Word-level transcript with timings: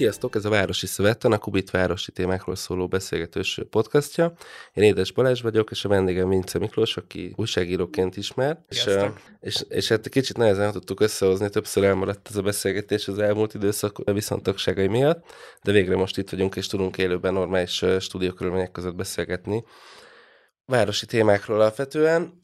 Sziasztok, 0.00 0.34
ez 0.34 0.44
a 0.44 0.48
Városi 0.48 0.86
Szövetten, 0.86 1.32
a 1.32 1.38
Kubit 1.38 1.70
városi 1.70 2.12
témákról 2.12 2.56
szóló 2.56 2.88
beszélgetős 2.88 3.60
podcastja. 3.70 4.32
Én 4.74 4.84
Édes 4.84 5.12
Balázs 5.12 5.40
vagyok, 5.40 5.70
és 5.70 5.84
a 5.84 5.88
vendégem 5.88 6.28
Vince 6.28 6.58
Miklós, 6.58 6.96
aki 6.96 7.32
újságíróként 7.36 8.16
ismer. 8.16 8.58
És, 8.68 8.88
és, 9.40 9.64
és 9.68 9.88
hát 9.88 10.08
kicsit 10.08 10.36
nehezen 10.36 10.72
tudtuk 10.72 11.00
összehozni, 11.00 11.48
többször 11.48 11.84
elmaradt 11.84 12.28
ez 12.28 12.36
a 12.36 12.42
beszélgetés 12.42 13.08
az 13.08 13.18
elmúlt 13.18 13.54
időszak 13.54 14.12
viszontagságai 14.12 14.86
miatt, 14.86 15.24
de 15.62 15.72
végre 15.72 15.96
most 15.96 16.18
itt 16.18 16.30
vagyunk, 16.30 16.56
és 16.56 16.66
tudunk 16.66 16.98
élőben 16.98 17.32
normális 17.32 17.84
stúdiókörülmények 17.98 18.70
között 18.70 18.94
beszélgetni 18.94 19.64
városi 20.70 21.06
témákról 21.06 21.60
alapvetően. 21.60 22.38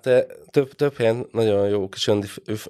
Te 0.00 0.26
több, 0.50 0.72
több 0.72 0.96
helyen 0.96 1.26
nagyon 1.32 1.68
jó 1.68 1.88
kis 1.88 2.10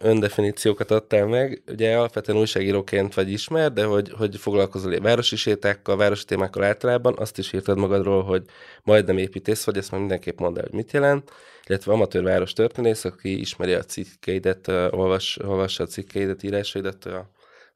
öndefiníciókat 0.00 0.90
adtál 0.90 1.26
meg. 1.26 1.62
Ugye 1.66 1.96
alapvetően 1.96 2.38
újságíróként 2.38 3.14
vagy 3.14 3.32
ismer, 3.32 3.72
de 3.72 3.84
hogy, 3.84 4.12
hogy 4.16 4.36
foglalkozol 4.36 5.00
városi 5.00 5.36
sétákkal, 5.36 5.96
városi 5.96 6.24
témákkal 6.24 6.64
általában, 6.64 7.14
azt 7.18 7.38
is 7.38 7.52
írtad 7.52 7.78
magadról, 7.78 8.22
hogy 8.22 8.42
majdnem 8.82 9.18
építész 9.18 9.64
vagy, 9.64 9.76
ezt 9.76 9.90
már 9.90 10.00
mindenképp 10.00 10.38
mondd 10.38 10.56
el, 10.56 10.62
hogy 10.62 10.72
mit 10.72 10.92
jelent. 10.92 11.30
Illetve 11.66 11.92
amatőr 11.92 12.22
város 12.22 12.52
történész, 12.52 13.04
aki 13.04 13.40
ismeri 13.40 13.72
a 13.72 13.82
cikkeidet, 13.82 14.68
olvas, 14.68 15.38
olvassa 15.44 15.82
a 15.82 15.86
cikkeidet, 15.86 16.42
írásaidat, 16.42 17.08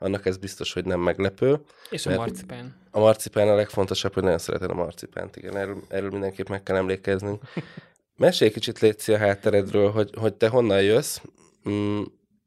annak 0.04 0.26
ez 0.26 0.36
biztos, 0.36 0.72
hogy 0.72 0.84
nem 0.84 1.00
meglepő. 1.00 1.60
És 1.90 2.06
a 2.06 2.14
marcipán. 2.14 2.74
A 2.90 2.98
marcipán 2.98 3.48
a 3.48 3.54
legfontosabb, 3.54 4.14
hogy 4.14 4.22
nagyon 4.22 4.38
szereted 4.38 4.70
a 4.70 4.74
marcipánt, 4.74 5.36
igen, 5.36 5.56
erről, 5.56 5.82
erről 5.88 6.10
mindenképp 6.10 6.48
meg 6.48 6.62
kell 6.62 6.76
emlékeznünk. 6.76 7.42
Mesélj 8.16 8.50
kicsit 8.50 8.78
Léci 8.78 9.12
a 9.12 9.18
hátteredről, 9.18 9.90
hogy, 9.90 10.10
hogy 10.18 10.34
te 10.34 10.48
honnan 10.48 10.82
jössz, 10.82 11.20
mm, 11.68 12.02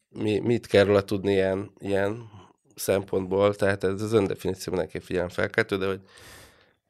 mi, 0.10 0.40
mit 0.40 0.68
kell 0.68 0.84
róla 0.84 1.02
tudni 1.02 1.32
ilyen, 1.32 1.72
ilyen 1.80 2.30
szempontból, 2.76 3.56
tehát 3.56 3.84
ez 3.84 4.02
az 4.02 4.14
öndefiníció 4.14 4.74
mindenképp 4.74 5.02
figyelem 5.02 5.30
felkeltő, 5.30 5.78
de 5.78 5.88
hogy 5.88 6.00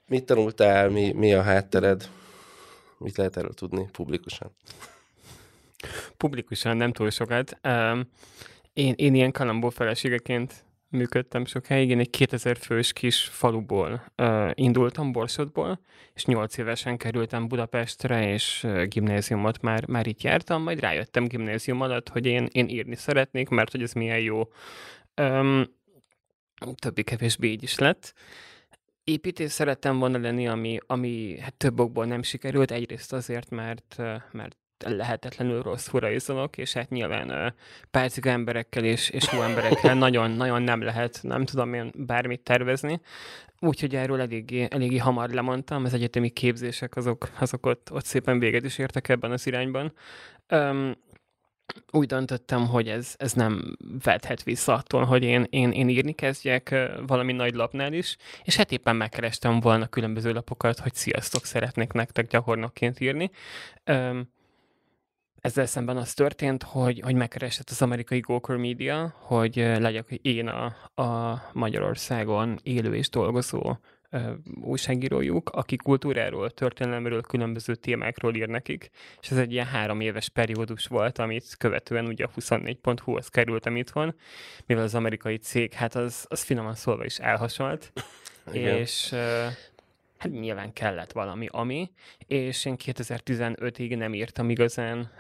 mit 0.07 0.25
tanultál, 0.25 0.89
mi, 0.89 1.11
mi 1.11 1.33
a 1.33 1.41
háttered, 1.41 2.09
mit 2.97 3.17
lehet 3.17 3.37
erről 3.37 3.53
tudni 3.53 3.89
publikusan? 3.91 4.51
Publikusan 6.17 6.77
nem 6.77 6.93
túl 6.93 7.09
sokat. 7.09 7.57
Um, 7.63 8.09
én, 8.77 8.93
én 8.95 9.15
ilyen 9.15 9.31
kalambó 9.31 9.69
feleségeként 9.69 10.65
működtem 10.89 11.45
sokáig. 11.45 11.89
Én 11.89 11.99
egy 11.99 12.09
2000 12.09 12.57
fős 12.57 12.93
kis 12.93 13.23
faluból 13.23 14.03
uh, 14.17 14.51
indultam, 14.53 15.11
Borsodból, 15.11 15.79
és 16.13 16.25
8 16.25 16.57
évesen 16.57 16.97
kerültem 16.97 17.47
Budapestre, 17.47 18.31
és 18.31 18.63
uh, 18.63 18.83
gimnáziumot 18.83 19.61
már, 19.61 19.87
már 19.87 20.07
itt 20.07 20.21
jártam, 20.21 20.63
majd 20.63 20.79
rájöttem 20.79 21.25
gimnázium 21.25 21.81
alatt, 21.81 22.09
hogy 22.09 22.25
én, 22.25 22.47
én 22.51 22.67
írni 22.67 22.95
szeretnék, 22.95 23.49
mert 23.49 23.71
hogy 23.71 23.81
ez 23.81 23.93
milyen 23.93 24.19
jó. 24.19 24.43
Um, 25.21 25.75
többi-kevésbé 26.75 27.47
így 27.47 27.63
is 27.63 27.77
lett. 27.77 28.13
Építés 29.03 29.51
szerettem 29.51 29.99
volna 29.99 30.17
lenni, 30.17 30.47
ami, 30.47 30.77
ami 30.85 31.39
hát 31.39 31.53
több 31.53 31.79
okból 31.79 32.05
nem 32.05 32.23
sikerült. 32.23 32.71
Egyrészt 32.71 33.13
azért, 33.13 33.49
mert, 33.49 33.95
mert 34.31 34.57
lehetetlenül 34.85 35.61
rossz 35.61 35.89
izolok, 36.13 36.57
és 36.57 36.73
hát 36.73 36.89
nyilván 36.89 37.53
pálcika 37.91 38.29
emberekkel 38.29 38.83
és, 38.83 39.09
és 39.09 39.31
jó 39.33 39.41
emberekkel 39.41 39.95
nagyon-nagyon 40.05 40.61
nem 40.61 40.81
lehet, 40.81 41.19
nem 41.21 41.45
tudom 41.45 41.73
én 41.73 41.91
bármit 41.95 42.41
tervezni. 42.41 43.01
Úgyhogy 43.59 43.95
erről 43.95 44.21
eléggé, 44.21 44.67
eléggé 44.69 44.97
hamar 44.97 45.29
lemondtam, 45.29 45.83
az 45.83 45.93
egyetemi 45.93 46.29
képzések 46.29 46.95
azok, 46.95 47.29
azok 47.39 47.65
ott, 47.65 47.91
ott 47.91 48.05
szépen 48.05 48.39
véget 48.39 48.65
is 48.65 48.77
értek 48.77 49.09
ebben 49.09 49.31
az 49.31 49.47
irányban. 49.47 49.93
Um, 50.49 50.95
úgy 51.91 52.07
döntöttem, 52.07 52.67
hogy 52.67 52.87
ez, 52.87 53.15
ez 53.17 53.33
nem 53.33 53.77
vethet 54.03 54.43
vissza 54.43 54.73
attól, 54.73 55.03
hogy 55.03 55.23
én, 55.23 55.45
én, 55.49 55.71
én 55.71 55.89
írni 55.89 56.13
kezdjek 56.13 56.75
valami 57.07 57.33
nagy 57.33 57.53
lapnál 57.53 57.93
is, 57.93 58.17
és 58.43 58.55
hát 58.55 58.71
éppen 58.71 58.95
megkerestem 58.95 59.59
volna 59.59 59.87
különböző 59.87 60.31
lapokat, 60.31 60.79
hogy 60.79 60.93
sziasztok, 60.93 61.45
szeretnék 61.45 61.91
nektek 61.91 62.27
gyakornokként 62.27 62.99
írni. 62.99 63.31
Um, 63.85 64.35
ezzel 65.41 65.65
szemben 65.65 65.97
az 65.97 66.13
történt, 66.13 66.63
hogy, 66.63 66.99
hogy 66.99 67.15
megkeresett 67.15 67.69
az 67.69 67.81
amerikai 67.81 68.19
Gawker 68.19 68.55
Media, 68.55 69.13
hogy 69.19 69.55
legyek 69.55 70.11
én 70.21 70.47
a, 70.47 70.65
a 71.01 71.41
Magyarországon 71.53 72.59
élő 72.63 72.95
és 72.95 73.09
dolgozó 73.09 73.75
ö, 74.09 74.31
újságírójuk, 74.61 75.49
aki 75.49 75.75
kultúráról, 75.75 76.51
történelemről, 76.51 77.21
különböző 77.21 77.75
témákról 77.75 78.35
ír 78.35 78.47
nekik, 78.47 78.89
és 79.21 79.31
ez 79.31 79.37
egy 79.37 79.51
ilyen 79.51 79.65
három 79.65 79.99
éves 79.99 80.29
periódus 80.29 80.85
volt, 80.85 81.17
amit 81.17 81.55
követően 81.57 82.05
ugye 82.05 82.25
a 82.25 82.29
24.hu-hoz 82.39 83.27
kerültem 83.27 83.75
itthon, 83.75 84.15
mivel 84.65 84.83
az 84.83 84.95
amerikai 84.95 85.37
cég, 85.37 85.73
hát 85.73 85.95
az, 85.95 86.25
az 86.29 86.43
finoman 86.43 86.75
szólva 86.75 87.05
is 87.05 87.17
elhasonlt, 87.17 87.91
Igen. 88.53 88.77
és 88.77 89.15
hát 90.17 90.31
nyilván 90.31 90.73
kellett 90.73 91.11
valami, 91.11 91.47
ami, 91.51 91.91
és 92.27 92.65
én 92.65 92.75
2015-ig 92.83 93.97
nem 93.97 94.13
írtam 94.13 94.49
igazán 94.49 95.11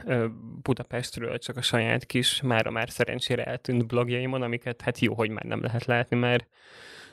Budapestről, 0.61 1.37
csak 1.37 1.57
a 1.57 1.61
saját 1.61 2.05
kis, 2.05 2.41
mára 2.41 2.71
már 2.71 2.89
szerencsére 2.89 3.43
eltűnt 3.43 3.87
blogjaimon, 3.87 4.41
amiket 4.41 4.81
hát 4.81 4.99
jó, 4.99 5.13
hogy 5.13 5.29
már 5.29 5.43
nem 5.43 5.61
lehet 5.61 5.85
látni, 5.85 6.17
mert 6.17 6.47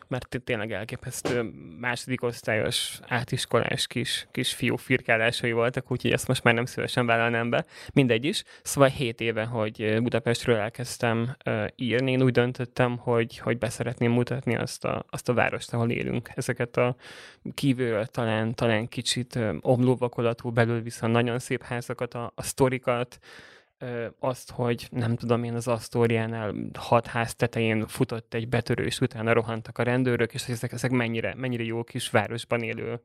mert 0.09 0.41
tényleg 0.45 0.73
elképesztő 0.73 1.43
második 1.81 2.23
osztályos, 2.23 3.01
átiskolás 3.07 3.87
kis, 3.87 4.27
kis 4.31 4.53
fiú 4.53 4.77
firkálásai 4.77 5.53
voltak, 5.53 5.91
úgyhogy 5.91 6.13
ezt 6.13 6.29
most 6.29 6.43
már 6.43 6.55
nem 6.55 6.65
szívesen 6.65 7.07
vállalnám 7.07 7.51
be. 7.51 7.65
Mindegy 7.93 8.25
is. 8.25 8.43
Szóval 8.63 8.89
7 8.89 9.21
éve, 9.21 9.45
hogy 9.45 10.03
Budapestről 10.03 10.57
elkezdtem 10.57 11.37
írni, 11.77 12.11
én 12.11 12.23
úgy 12.23 12.33
döntöttem, 12.33 12.97
hogy, 12.97 13.39
hogy 13.39 13.59
beszeretném 13.59 14.13
mutatni 14.13 14.57
azt 14.57 14.85
a, 14.85 15.05
azt 15.11 15.29
a 15.29 15.35
várost, 15.35 15.73
ahol 15.73 15.91
élünk. 15.91 16.31
Ezeket 16.35 16.77
a 16.77 16.97
kívülről 17.55 18.07
talán, 18.07 18.55
talán 18.55 18.89
kicsit 18.89 19.39
omlóvakolatú, 19.61 20.51
belül 20.51 20.83
viszont 20.83 21.13
nagyon 21.13 21.39
szép 21.39 21.63
házakat, 21.63 22.15
a, 22.15 22.33
a 22.35 22.43
sztorikat, 22.43 23.19
azt, 24.19 24.51
hogy 24.51 24.89
nem 24.91 25.17
tudom 25.17 25.45
én 25.45 25.55
az 25.55 25.69
Asztóriánál 25.69 26.55
hat 26.79 27.07
ház 27.07 27.35
tetején 27.35 27.87
futott 27.87 28.35
egy 28.35 28.49
betörő, 28.49 28.85
és 28.85 29.01
utána 29.01 29.33
rohantak 29.33 29.79
a 29.79 29.83
rendőrök, 29.83 30.35
és 30.35 30.49
ezek, 30.49 30.73
ezek 30.73 30.91
mennyire, 30.91 31.35
mennyire 31.37 31.63
jó 31.63 31.85
kis 31.85 32.11
városban 32.11 32.63
élő 32.63 33.01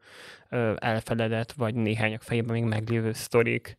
elfeledett, 0.75 1.52
vagy 1.52 1.75
néhányak 1.75 2.22
fejében 2.22 2.53
még 2.53 2.63
meglévő 2.63 3.13
sztorik 3.13 3.78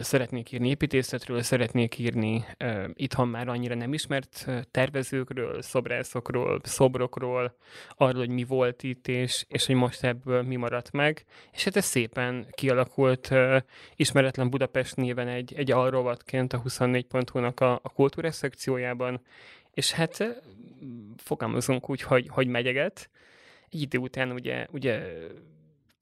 szeretnék 0.00 0.52
írni 0.52 0.68
építészetről, 0.68 1.42
szeretnék 1.42 1.98
írni 1.98 2.44
itthon 2.92 3.28
már 3.28 3.48
annyira 3.48 3.74
nem 3.74 3.92
ismert 3.92 4.46
tervezőkről, 4.70 5.62
szobrászokról, 5.62 6.60
szobrokról, 6.62 7.56
arról, 7.96 8.20
hogy 8.20 8.28
mi 8.28 8.44
volt 8.44 8.82
itt, 8.82 9.08
és, 9.08 9.44
és 9.48 9.66
hogy 9.66 9.74
most 9.74 10.04
ebből 10.04 10.42
mi 10.42 10.56
maradt 10.56 10.92
meg. 10.92 11.24
És 11.52 11.64
hát 11.64 11.76
ez 11.76 11.84
szépen 11.84 12.46
kialakult 12.50 13.34
ismeretlen 13.96 14.50
Budapest 14.50 14.96
néven 14.96 15.28
egy, 15.28 15.54
egy 15.56 15.70
alrovatként 15.70 16.52
a 16.52 16.62
24.hu-nak 16.62 17.60
a, 17.60 17.72
a 17.82 17.88
kultúrás 17.88 18.34
szekciójában, 18.34 19.20
és 19.74 19.92
hát 19.92 20.42
fogalmazunk 21.16 21.90
úgy, 21.90 22.02
hogy, 22.02 22.28
hogy 22.28 22.46
megyeget. 22.46 23.10
Egy 23.70 23.80
idő 23.80 23.98
után 23.98 24.30
ugye, 24.30 24.66
ugye 24.70 25.02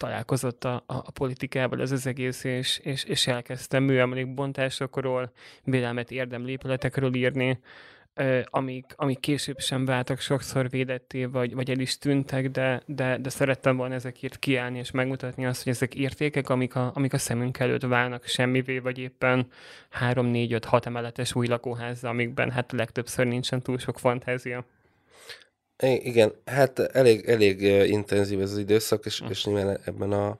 találkozott 0.02 0.64
a, 0.64 0.74
a, 0.86 0.94
a 0.94 1.10
politikával 1.10 1.80
ez 1.80 1.92
az 1.92 2.06
egész, 2.06 2.44
és, 2.44 2.78
és, 2.78 3.04
és 3.04 3.26
elkezdtem 3.26 3.82
műemlékbontásokról, 3.82 5.32
védelmet 5.64 6.10
érdemlő 6.10 6.50
épületekről 6.50 7.14
írni, 7.14 7.60
amik, 8.44 8.92
amik 8.96 9.20
később 9.20 9.58
sem 9.58 9.84
váltak 9.84 10.20
sokszor 10.20 10.70
védetté, 10.70 11.24
vagy, 11.24 11.54
vagy 11.54 11.70
el 11.70 11.78
is 11.78 11.98
tűntek, 11.98 12.50
de, 12.50 12.82
de, 12.86 13.18
de 13.18 13.28
szerettem 13.28 13.76
volna 13.76 13.94
ezekért 13.94 14.38
kiállni, 14.38 14.78
és 14.78 14.90
megmutatni 14.90 15.46
azt, 15.46 15.62
hogy 15.62 15.72
ezek 15.72 15.94
értékek, 15.94 16.48
amik 16.48 16.74
a, 16.74 16.90
amik 16.94 17.12
a 17.12 17.18
szemünk 17.18 17.58
előtt 17.58 17.82
válnak 17.82 18.24
semmivé, 18.24 18.78
vagy 18.78 18.98
éppen 18.98 19.46
3, 19.90 20.26
4, 20.26 20.52
5, 20.52 20.64
6 20.64 20.86
emeletes 20.86 21.34
új 21.34 21.46
lakóház, 21.46 22.04
amikben 22.04 22.50
hát 22.50 22.72
legtöbbször 22.72 23.26
nincsen 23.26 23.62
túl 23.62 23.78
sok 23.78 23.98
fantázia. 23.98 24.64
Igen, 25.82 26.32
hát 26.44 26.78
elég, 26.78 27.28
elég 27.28 27.62
intenzív 27.90 28.40
ez 28.40 28.50
az 28.50 28.58
időszak, 28.58 29.04
és, 29.04 29.22
és 29.28 29.44
nyilván 29.44 29.78
ebben 29.84 30.12
a, 30.12 30.38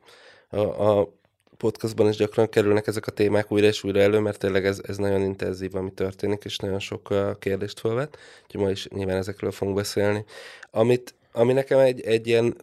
a, 0.49 0.59
a 0.99 1.12
podcastban 1.56 2.09
is 2.09 2.17
gyakran 2.17 2.49
kerülnek 2.49 2.87
ezek 2.87 3.06
a 3.06 3.11
témák 3.11 3.53
újra 3.53 3.67
és 3.67 3.85
újra 3.85 4.00
elő, 4.00 4.19
mert 4.19 4.39
tényleg 4.39 4.67
ez, 4.67 4.81
ez 4.87 4.97
nagyon 4.97 5.23
intenzív, 5.23 5.75
ami 5.75 5.93
történik, 5.93 6.44
és 6.44 6.56
nagyon 6.56 6.79
sok 6.79 7.15
kérdést 7.39 7.81
felvet, 7.81 8.19
úgyhogy 8.44 8.61
ma 8.61 8.71
is 8.71 8.89
nyilván 8.89 9.17
ezekről 9.17 9.50
fogunk 9.50 9.77
beszélni. 9.77 10.25
Amit, 10.71 11.15
ami 11.33 11.53
nekem 11.53 11.79
egy, 11.79 12.00
egy 12.00 12.27
ilyen, 12.27 12.56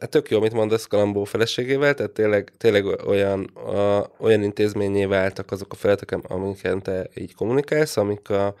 hát 0.00 0.10
tök 0.10 0.30
jó, 0.30 0.38
amit 0.38 0.52
mondasz 0.52 0.86
Kalambó 0.86 1.24
feleségével, 1.24 1.94
tehát 1.94 2.12
tényleg, 2.12 2.52
tényleg 2.58 2.84
olyan, 2.84 3.44
a, 3.44 4.10
olyan 4.18 4.42
intézményé 4.42 5.04
váltak 5.04 5.50
azok 5.50 5.72
a 5.72 5.76
feladatok, 5.76 6.30
amiket 6.30 6.82
te 6.82 7.08
így 7.14 7.34
kommunikálsz, 7.34 7.96
amik 7.96 8.30
a, 8.30 8.54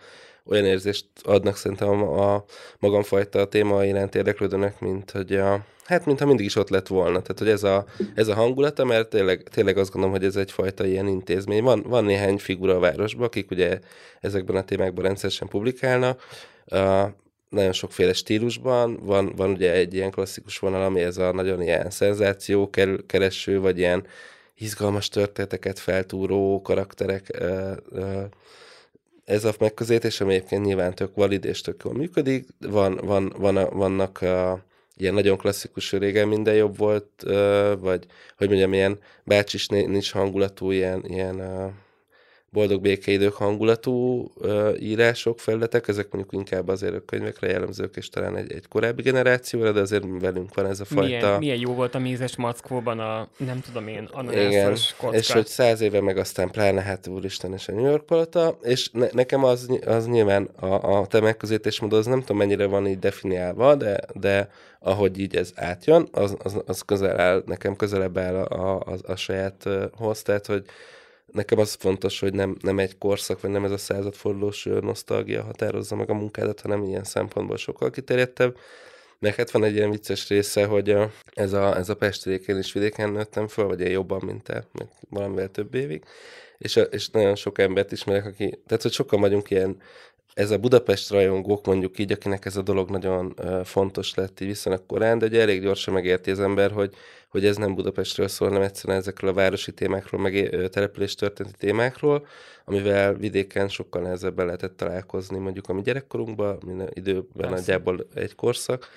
olyan 0.48 0.64
érzést 0.64 1.06
adnak 1.22 1.56
szerintem 1.56 1.88
a, 1.88 2.34
a 2.34 2.44
magamfajta 2.78 3.48
téma 3.48 3.84
iránt 3.84 4.14
érdeklődőnek, 4.14 4.80
mint 4.80 5.10
hogy 5.10 5.34
a, 5.34 5.64
hát 5.84 6.06
mintha 6.06 6.26
mindig 6.26 6.46
is 6.46 6.56
ott 6.56 6.68
lett 6.68 6.86
volna. 6.86 7.20
Tehát, 7.20 7.38
hogy 7.38 7.48
ez 7.48 7.62
a, 7.62 7.84
ez 8.14 8.28
a 8.28 8.34
hangulata, 8.34 8.84
mert 8.84 9.08
tényleg, 9.08 9.42
tényleg 9.42 9.78
azt 9.78 9.92
gondolom, 9.92 10.16
hogy 10.16 10.26
ez 10.26 10.36
egyfajta 10.36 10.86
ilyen 10.86 11.06
intézmény. 11.06 11.62
Van, 11.62 11.82
van 11.82 12.04
néhány 12.04 12.38
figura 12.38 12.74
a 12.74 12.78
városban, 12.78 13.26
akik 13.26 13.50
ugye 13.50 13.78
ezekben 14.20 14.56
a 14.56 14.64
témákban 14.64 15.04
rendszeresen 15.04 15.48
publikálnak, 15.48 16.22
uh, 16.66 17.04
nagyon 17.48 17.72
sokféle 17.72 18.12
stílusban. 18.12 18.98
Van, 19.02 19.32
van 19.36 19.50
ugye 19.50 19.72
egy 19.72 19.94
ilyen 19.94 20.10
klasszikus 20.10 20.58
vonal, 20.58 20.82
ami 20.82 21.00
ez 21.00 21.16
a 21.16 21.32
nagyon 21.32 21.62
ilyen 21.62 21.90
szenzáció 21.90 22.70
kereső, 23.06 23.60
vagy 23.60 23.78
ilyen 23.78 24.06
izgalmas 24.54 25.08
történeteket 25.08 25.78
feltúró 25.78 26.62
karakterek 26.62 27.42
ez 29.26 29.44
a 29.44 29.54
megközelítés, 29.58 30.20
ami 30.20 30.34
egyébként 30.34 30.64
nyilván 30.64 30.94
tök 30.94 31.14
valid 31.14 31.44
és 31.44 31.60
tök 31.60 31.82
jól 31.84 31.94
működik. 31.94 32.46
Van, 32.58 33.00
van, 33.02 33.32
van, 33.36 33.68
vannak 33.72 34.22
a, 34.22 34.64
ilyen 34.96 35.14
nagyon 35.14 35.36
klasszikus 35.36 35.92
régen 35.92 36.28
minden 36.28 36.54
jobb 36.54 36.76
volt, 36.76 37.22
vagy 37.78 38.06
hogy 38.36 38.48
mondjam, 38.48 38.72
ilyen 38.72 38.98
bácsis 39.24 39.68
nincs 39.68 40.12
hangulatú, 40.12 40.70
ilyen, 40.70 41.04
ilyen 41.06 41.40
boldog 42.56 42.80
békeidők 42.80 43.34
hangulatú 43.34 44.28
uh, 44.34 44.74
írások, 44.80 45.40
felületek, 45.40 45.88
ezek 45.88 46.10
mondjuk 46.10 46.32
inkább 46.32 46.68
azért 46.68 46.94
a 46.94 47.04
könyvekre 47.04 47.48
jellemzők, 47.48 47.96
és 47.96 48.08
talán 48.08 48.36
egy, 48.36 48.52
egy 48.52 48.68
korábbi 48.68 49.02
generációra, 49.02 49.72
de 49.72 49.80
azért 49.80 50.04
velünk 50.20 50.54
van 50.54 50.66
ez 50.66 50.80
a 50.80 50.84
fajta... 50.84 51.02
Milyen, 51.02 51.38
milyen 51.38 51.58
jó 51.58 51.74
volt 51.74 51.94
a 51.94 51.98
mézes 51.98 52.36
mackóban 52.36 52.98
a, 52.98 53.28
nem 53.36 53.60
tudom 53.60 53.88
én, 53.88 54.08
ananászos 54.12 54.94
kocka. 54.96 55.16
és 55.16 55.32
hogy 55.32 55.46
száz 55.46 55.80
éve 55.80 56.00
meg 56.00 56.16
aztán 56.16 56.50
pláne, 56.50 56.80
hát 56.80 57.06
úristen, 57.06 57.52
és 57.52 57.68
a 57.68 57.72
New 57.72 57.86
York 57.86 58.06
palota, 58.06 58.58
és 58.62 58.90
ne, 58.92 59.06
nekem 59.12 59.44
az, 59.44 59.68
az 59.86 60.06
nyilván 60.06 60.44
a, 60.60 60.98
a 60.98 61.06
te 61.06 61.20
megközelítésmód, 61.20 61.92
az 61.92 62.06
nem 62.06 62.20
tudom 62.20 62.36
mennyire 62.36 62.66
van 62.66 62.86
így 62.86 62.98
definiálva, 62.98 63.74
de, 63.74 64.00
de 64.14 64.50
ahogy 64.78 65.18
így 65.18 65.36
ez 65.36 65.52
átjön, 65.54 66.08
az, 66.12 66.36
az, 66.42 66.62
az 66.66 66.80
közel 66.80 67.20
áll, 67.20 67.42
nekem 67.46 67.76
közelebb 67.76 68.18
áll 68.18 68.34
a, 68.34 68.74
a, 68.74 68.82
a, 68.92 69.12
a 69.12 69.16
sajáthoz, 69.16 70.22
tehát 70.22 70.46
hogy 70.46 70.64
nekem 71.36 71.58
az 71.58 71.74
fontos, 71.74 72.20
hogy 72.20 72.34
nem, 72.34 72.56
nem 72.60 72.78
egy 72.78 72.98
korszak, 72.98 73.40
vagy 73.40 73.50
nem 73.50 73.64
ez 73.64 73.70
a 73.70 73.76
századfordulós 73.76 74.64
nosztalgia 74.64 75.42
határozza 75.42 75.96
meg 75.96 76.10
a 76.10 76.14
munkádat, 76.14 76.60
hanem 76.60 76.82
ilyen 76.82 77.04
szempontból 77.04 77.56
sokkal 77.56 77.90
kiterjedtebb. 77.90 78.56
Meg 79.18 79.34
hát 79.34 79.50
van 79.50 79.64
egy 79.64 79.74
ilyen 79.74 79.90
vicces 79.90 80.28
része, 80.28 80.64
hogy 80.64 80.96
ez 81.32 81.52
a, 81.52 81.76
ez 81.76 81.88
a 81.88 81.96
Pestréken 81.96 82.58
is 82.58 82.72
vidéken 82.72 83.10
nőttem 83.10 83.48
föl, 83.48 83.66
vagy 83.66 83.80
én 83.80 83.90
jobban, 83.90 84.22
mint 84.24 84.42
te, 84.42 84.66
valamivel 85.08 85.48
több 85.48 85.74
évig, 85.74 86.04
és, 86.58 86.80
és 86.90 87.08
nagyon 87.08 87.34
sok 87.34 87.58
embert 87.58 87.92
ismerek, 87.92 88.26
aki, 88.26 88.60
tehát 88.66 88.82
hogy 88.82 88.92
sokan 88.92 89.20
vagyunk 89.20 89.50
ilyen 89.50 89.76
ez 90.36 90.50
a 90.50 90.58
Budapest 90.58 91.10
rajongók 91.10 91.66
mondjuk 91.66 91.98
így, 91.98 92.12
akinek 92.12 92.44
ez 92.44 92.56
a 92.56 92.62
dolog 92.62 92.90
nagyon 92.90 93.34
fontos 93.64 94.14
lett 94.14 94.40
így 94.40 94.48
viszonylag 94.48 94.86
korán, 94.86 95.18
de 95.18 95.26
ugye 95.26 95.40
elég 95.40 95.62
gyorsan 95.62 95.94
megérti 95.94 96.30
az 96.30 96.40
ember, 96.40 96.70
hogy, 96.70 96.94
hogy 97.28 97.46
ez 97.46 97.56
nem 97.56 97.74
Budapestről 97.74 98.28
szól, 98.28 98.48
hanem 98.48 98.62
egyszerűen 98.62 98.98
ezekről 98.98 99.30
a 99.30 99.34
városi 99.34 99.72
témákról, 99.72 100.20
meg 100.20 100.34
uh, 100.34 100.66
település 100.66 101.14
történeti 101.14 101.56
témákról, 101.58 102.26
amivel 102.64 103.14
vidéken 103.14 103.68
sokkal 103.68 104.02
nehezebben 104.02 104.46
lehetett 104.46 104.76
találkozni 104.76 105.38
mondjuk 105.38 105.68
a 105.68 105.72
mi 105.72 105.82
gyerekkorunkban, 105.82 106.58
minden 106.66 106.90
időben 106.92 107.26
Persze. 107.36 107.54
nagyjából 107.54 108.06
egy 108.14 108.34
korszak, 108.34 108.88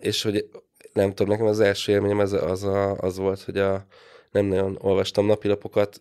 és 0.00 0.22
hogy 0.22 0.48
nem 0.92 1.08
tudom, 1.14 1.32
nekem 1.32 1.46
az 1.46 1.60
első 1.60 1.92
élményem 1.92 2.18
az, 2.18 2.32
az, 2.32 2.64
a, 2.64 2.96
az 2.96 3.16
volt, 3.16 3.42
hogy 3.42 3.58
a, 3.58 3.86
nem 4.30 4.46
nagyon 4.46 4.78
olvastam 4.80 5.26
napilapokat, 5.26 6.00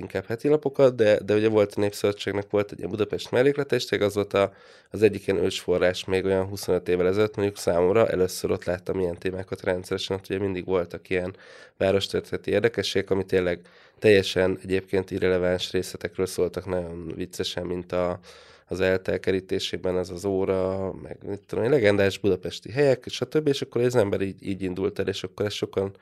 inkább 0.00 0.26
heti 0.26 0.48
lapokat, 0.48 0.94
de, 0.94 1.18
de 1.22 1.34
ugye 1.34 1.48
volt 1.48 1.74
a 1.76 1.80
Népszövetségnek 1.80 2.50
volt 2.50 2.72
egy 2.72 2.78
ilyen 2.78 2.90
Budapest 2.90 3.30
melléklete, 3.30 3.76
és 3.76 3.90
az 3.90 4.14
volt 4.14 4.34
a, 4.34 4.52
az 4.90 5.02
egyik 5.02 5.26
ilyen 5.26 5.44
ősforrás 5.44 6.04
még 6.04 6.24
olyan 6.24 6.46
25 6.46 6.88
évvel 6.88 7.06
ezelőtt, 7.06 7.36
mondjuk 7.36 7.58
számomra 7.58 8.08
először 8.08 8.50
ott 8.50 8.64
láttam 8.64 9.00
ilyen 9.00 9.18
témákat 9.18 9.62
rendszeresen, 9.62 10.16
ott 10.16 10.24
ugye 10.28 10.38
mindig 10.38 10.64
voltak 10.64 11.10
ilyen 11.10 11.36
várostörténeti 11.76 12.50
érdekességek, 12.50 13.10
ami 13.10 13.24
tényleg 13.24 13.60
teljesen 13.98 14.58
egyébként 14.62 15.10
irreleváns 15.10 15.72
részletekről 15.72 16.26
szóltak 16.26 16.66
nagyon 16.66 17.12
viccesen, 17.16 17.66
mint 17.66 17.92
a, 17.92 18.18
az 18.66 18.80
eltelkerítésében 18.80 19.96
az 19.96 20.10
az 20.10 20.24
óra, 20.24 20.92
meg 21.02 21.18
mit 21.26 21.40
tudom, 21.46 21.70
legendás 21.70 22.18
budapesti 22.18 22.70
helyek, 22.70 23.04
stb. 23.08 23.46
És 23.46 23.62
akkor 23.62 23.82
az 23.82 23.96
ember 23.96 24.20
így, 24.20 24.46
így 24.46 24.62
indult 24.62 24.98
el, 24.98 25.06
és 25.06 25.22
akkor 25.22 25.46
ez 25.46 25.52
sokan 25.52 25.92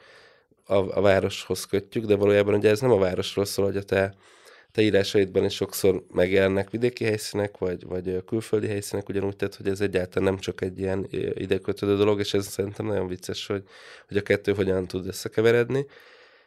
a, 0.68 0.96
a 0.96 1.00
városhoz 1.00 1.64
kötjük, 1.64 2.04
de 2.04 2.16
valójában 2.16 2.54
ugye 2.54 2.70
ez 2.70 2.80
nem 2.80 2.90
a 2.90 2.98
városról 2.98 3.44
szól, 3.44 3.64
hogy 3.64 3.76
a 3.76 3.82
te, 3.82 4.14
te 4.72 4.82
írásaidban 4.82 5.44
is 5.44 5.54
sokszor 5.54 6.04
megjelennek 6.12 6.70
vidéki 6.70 7.04
helyszínek, 7.04 7.58
vagy, 7.58 7.86
vagy 7.86 8.24
külföldi 8.26 8.66
helyszínek, 8.66 9.08
ugyanúgy 9.08 9.36
tehát, 9.36 9.54
hogy 9.54 9.68
ez 9.68 9.80
egyáltalán 9.80 10.32
nem 10.32 10.38
csak 10.38 10.60
egy 10.60 10.78
ilyen 10.78 11.06
idekötődő 11.34 11.96
dolog, 11.96 12.18
és 12.18 12.34
ez 12.34 12.46
szerintem 12.46 12.86
nagyon 12.86 13.06
vicces, 13.06 13.46
hogy, 13.46 13.62
hogy 14.08 14.16
a 14.16 14.22
kettő 14.22 14.54
hogyan 14.54 14.86
tud 14.86 15.06
összekeveredni. 15.06 15.86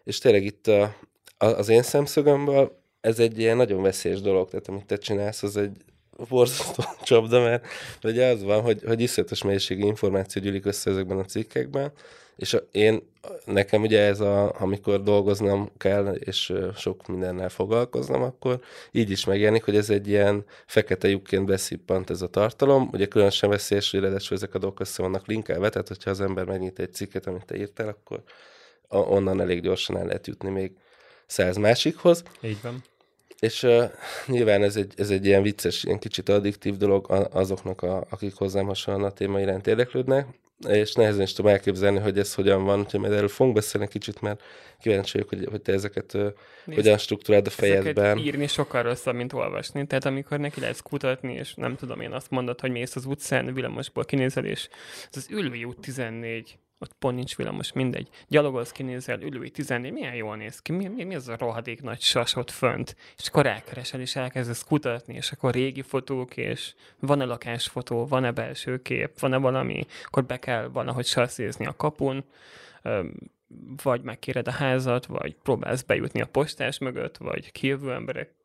És 0.03 0.17
tényleg 0.17 0.43
itt 0.43 0.67
a, 0.67 0.95
a, 1.37 1.45
az 1.45 1.69
én 1.69 1.83
szemszögömből 1.83 2.79
ez 3.01 3.19
egy 3.19 3.39
ilyen 3.39 3.57
nagyon 3.57 3.81
veszélyes 3.81 4.21
dolog, 4.21 4.49
tehát 4.49 4.67
amit 4.67 4.85
te 4.85 4.97
csinálsz, 4.97 5.43
az 5.43 5.57
egy 5.57 5.77
borzasztó 6.29 6.83
csapda, 7.03 7.41
mert 7.41 7.65
ugye 8.03 8.25
az 8.25 8.43
van, 8.43 8.61
hogy, 8.61 8.83
hogy 8.85 9.01
iszletes 9.01 9.43
mennyiségű 9.43 9.85
információ 9.85 10.41
gyűlik 10.41 10.65
össze 10.65 10.91
ezekben 10.91 11.19
a 11.19 11.25
cikkekben, 11.25 11.91
és 12.35 12.57
én, 12.71 13.01
nekem 13.45 13.81
ugye 13.81 14.01
ez 14.01 14.19
a, 14.19 14.59
amikor 14.59 15.03
dolgoznom 15.03 15.71
kell, 15.77 16.13
és 16.13 16.53
sok 16.75 17.07
mindennel 17.07 17.49
foglalkoznom, 17.49 18.21
akkor 18.21 18.59
így 18.91 19.09
is 19.09 19.25
megjelenik, 19.25 19.63
hogy 19.63 19.75
ez 19.75 19.89
egy 19.89 20.07
ilyen 20.07 20.45
fekete 20.65 21.07
lyukként 21.07 21.45
beszippant 21.45 22.09
ez 22.09 22.21
a 22.21 22.27
tartalom. 22.27 22.89
Ugye 22.91 23.05
különösen 23.05 23.49
veszélyes, 23.49 23.91
hogy 23.91 24.03
ezek 24.29 24.53
a 24.53 24.59
dolgok 24.59 24.79
össze 24.79 25.01
vannak 25.01 25.27
linkelve, 25.27 25.69
tehát 25.69 25.87
hogyha 25.87 26.09
az 26.09 26.21
ember 26.21 26.45
megnyit 26.45 26.79
egy 26.79 26.93
cikket, 26.93 27.27
amit 27.27 27.45
te 27.45 27.57
írtál, 27.57 27.87
akkor 27.87 28.23
onnan 28.87 29.41
elég 29.41 29.61
gyorsan 29.61 29.97
el 29.97 30.05
lehet 30.05 30.27
jutni 30.27 30.49
még 30.49 30.71
száz 31.25 31.57
másikhoz. 31.57 32.23
Így 32.41 32.61
van. 32.61 32.83
És 33.39 33.63
uh, 33.63 33.83
nyilván 34.25 34.63
ez 34.63 34.75
egy, 34.75 34.93
ez 34.97 35.09
egy 35.09 35.25
ilyen 35.25 35.41
vicces, 35.41 35.83
ilyen 35.83 35.99
kicsit 35.99 36.29
addiktív 36.29 36.77
dolog 36.77 37.27
azoknak, 37.31 37.81
a, 37.81 38.05
akik 38.09 38.33
hozzám 38.33 38.65
hasonlóan 38.65 39.05
a 39.05 39.11
téma 39.13 39.39
iránt 39.39 39.67
érdeklődnek, 39.67 40.27
és 40.67 40.93
nehezen 40.93 41.21
is 41.21 41.33
tudom 41.33 41.51
elképzelni, 41.51 41.99
hogy 41.99 42.19
ez 42.19 42.33
hogyan 42.33 42.63
van, 42.63 42.79
úgyhogy 42.79 42.99
majd 42.99 43.13
erről 43.13 43.27
fogunk 43.27 43.55
beszélni 43.55 43.87
kicsit, 43.87 44.21
mert 44.21 44.41
kíváncsi 44.79 45.11
vagyok, 45.11 45.29
hogy, 45.29 45.47
hogy 45.49 45.61
te 45.61 45.73
ezeket 45.73 46.13
uh, 46.13 46.27
hogyan 46.65 46.97
struktúráld 46.97 47.47
a 47.47 47.49
fejedben. 47.49 48.17
írni 48.17 48.47
sokkal 48.47 48.83
rosszabb, 48.83 49.15
mint 49.15 49.33
olvasni. 49.33 49.87
Tehát 49.87 50.05
amikor 50.05 50.39
neki 50.39 50.59
lehet 50.59 50.81
kutatni, 50.81 51.33
és 51.33 51.53
nem 51.53 51.75
tudom 51.75 51.99
én 51.99 52.11
azt 52.11 52.29
mondod, 52.29 52.59
hogy 52.59 52.71
mész 52.71 52.95
az 52.95 53.05
utcán, 53.05 53.53
villamosból 53.53 54.05
kinézel, 54.05 54.45
és 54.45 54.69
ez 55.11 55.17
az 55.17 55.27
Ülvi 55.29 55.63
út 55.63 55.79
14, 55.79 56.57
ott 56.81 56.93
pont 56.93 57.15
nincs 57.15 57.35
villamos, 57.35 57.73
mindegy. 57.73 58.09
Gyalogolsz, 58.27 58.71
kinézel, 58.71 59.21
ülői 59.21 59.49
14, 59.49 59.91
milyen 59.91 60.15
jól 60.15 60.35
néz 60.35 60.59
ki, 60.59 60.71
mi, 60.71 60.87
mi, 60.87 61.03
mi 61.03 61.15
az 61.15 61.27
a 61.27 61.37
rohadék 61.37 61.81
nagy 61.81 62.01
sas 62.01 62.35
ott 62.35 62.51
fönt? 62.51 62.95
És 63.17 63.27
akkor 63.27 63.45
elkeresel, 63.45 63.99
és 63.99 64.15
elkezdesz 64.15 64.63
kutatni, 64.63 65.13
és 65.13 65.31
akkor 65.31 65.53
régi 65.53 65.81
fotók, 65.81 66.37
és 66.37 66.73
van-e 66.99 67.25
lakásfotó, 67.25 68.05
van-e 68.05 68.31
belső 68.31 68.81
kép, 68.81 69.19
van-e 69.19 69.37
valami, 69.37 69.85
akkor 70.05 70.25
be 70.25 70.39
kell 70.39 70.67
valahogy 70.67 71.05
sasszézni 71.05 71.65
a 71.65 71.75
kapun, 71.75 72.23
vagy 73.83 74.01
megkéred 74.01 74.47
a 74.47 74.51
házat, 74.51 75.05
vagy 75.05 75.35
próbálsz 75.35 75.81
bejutni 75.81 76.21
a 76.21 76.25
postás 76.25 76.77
mögött, 76.77 77.17
vagy 77.17 77.51
kijövő 77.51 77.93
emberek 77.93 78.40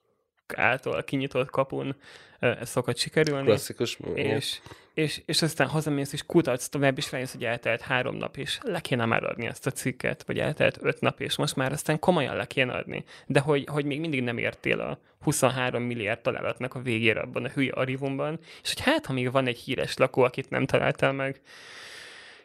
által 0.57 1.05
kinyitott 1.05 1.51
kapun 1.51 1.97
ez 2.39 2.69
szokott 2.69 2.97
sikerülni. 2.97 3.45
Klasszikus. 3.45 3.99
És, 4.15 4.61
és, 4.95 5.23
és 5.27 5.43
aztán 5.43 5.69
hazamész, 5.69 6.13
és 6.13 6.27
kutatsz 6.27 6.69
tovább, 6.69 6.99
és 6.99 7.13
rájössz, 7.13 7.33
hogy 7.33 7.45
eltelt 7.45 7.81
három 7.81 8.17
nap, 8.17 8.37
és 8.37 8.59
le 8.63 8.81
kéne 8.81 9.05
már 9.05 9.25
adni 9.25 9.47
ezt 9.47 9.67
a 9.67 9.71
cikket, 9.71 10.23
vagy 10.27 10.39
eltelt 10.39 10.79
öt 10.81 11.01
nap, 11.01 11.21
és 11.21 11.37
most 11.37 11.57
már 11.57 11.73
aztán 11.73 11.99
komolyan 11.99 12.37
le 12.37 12.47
kéne 12.47 12.73
adni. 12.73 13.05
De 13.27 13.41
hogy, 13.41 13.65
hogy 13.71 13.85
még 13.85 14.01
mindig 14.01 14.23
nem 14.23 14.39
értél 14.39 14.81
a 14.81 14.99
23 15.23 15.83
milliárd 15.83 16.21
találatnak 16.21 16.75
a 16.75 16.83
végére 16.83 17.21
abban 17.21 17.45
a 17.45 17.49
hülye 17.49 17.73
arivumban, 17.73 18.39
és 18.63 18.73
hogy 18.75 18.83
hát, 18.85 19.07
ha 19.07 19.13
még 19.13 19.33
van 19.33 19.47
egy 19.47 19.59
híres 19.59 19.97
lakó, 19.97 20.23
akit 20.23 20.51
nem 20.51 20.67
találtál 20.67 21.13
meg, 21.13 21.41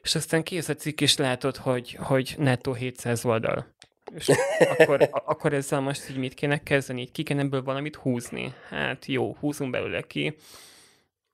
és 0.04 0.16
aztán 0.16 0.44
kész 0.44 0.70
a 0.70 0.76
cikk, 0.76 1.02
és 1.02 1.18
látod, 1.18 1.56
hogy, 1.56 1.98
hogy 2.00 2.36
nettó 2.38 2.74
700 2.74 3.26
oldal. 3.26 3.68
És 4.16 4.32
akkor, 4.78 5.10
akkor 5.12 5.54
ezzel 5.54 5.80
most 5.80 6.10
így 6.10 6.18
mit 6.18 6.34
kéne 6.34 6.64
kezdeni? 6.64 7.02
Így 7.02 7.12
ki 7.12 7.24
kéne 7.24 7.42
ebből 7.42 7.64
valamit 7.64 7.96
húzni? 7.96 8.54
Hát 8.70 9.06
jó, 9.06 9.36
húzunk 9.40 9.72
belőle 9.72 10.02
ki 10.02 10.36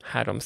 3 0.03 0.37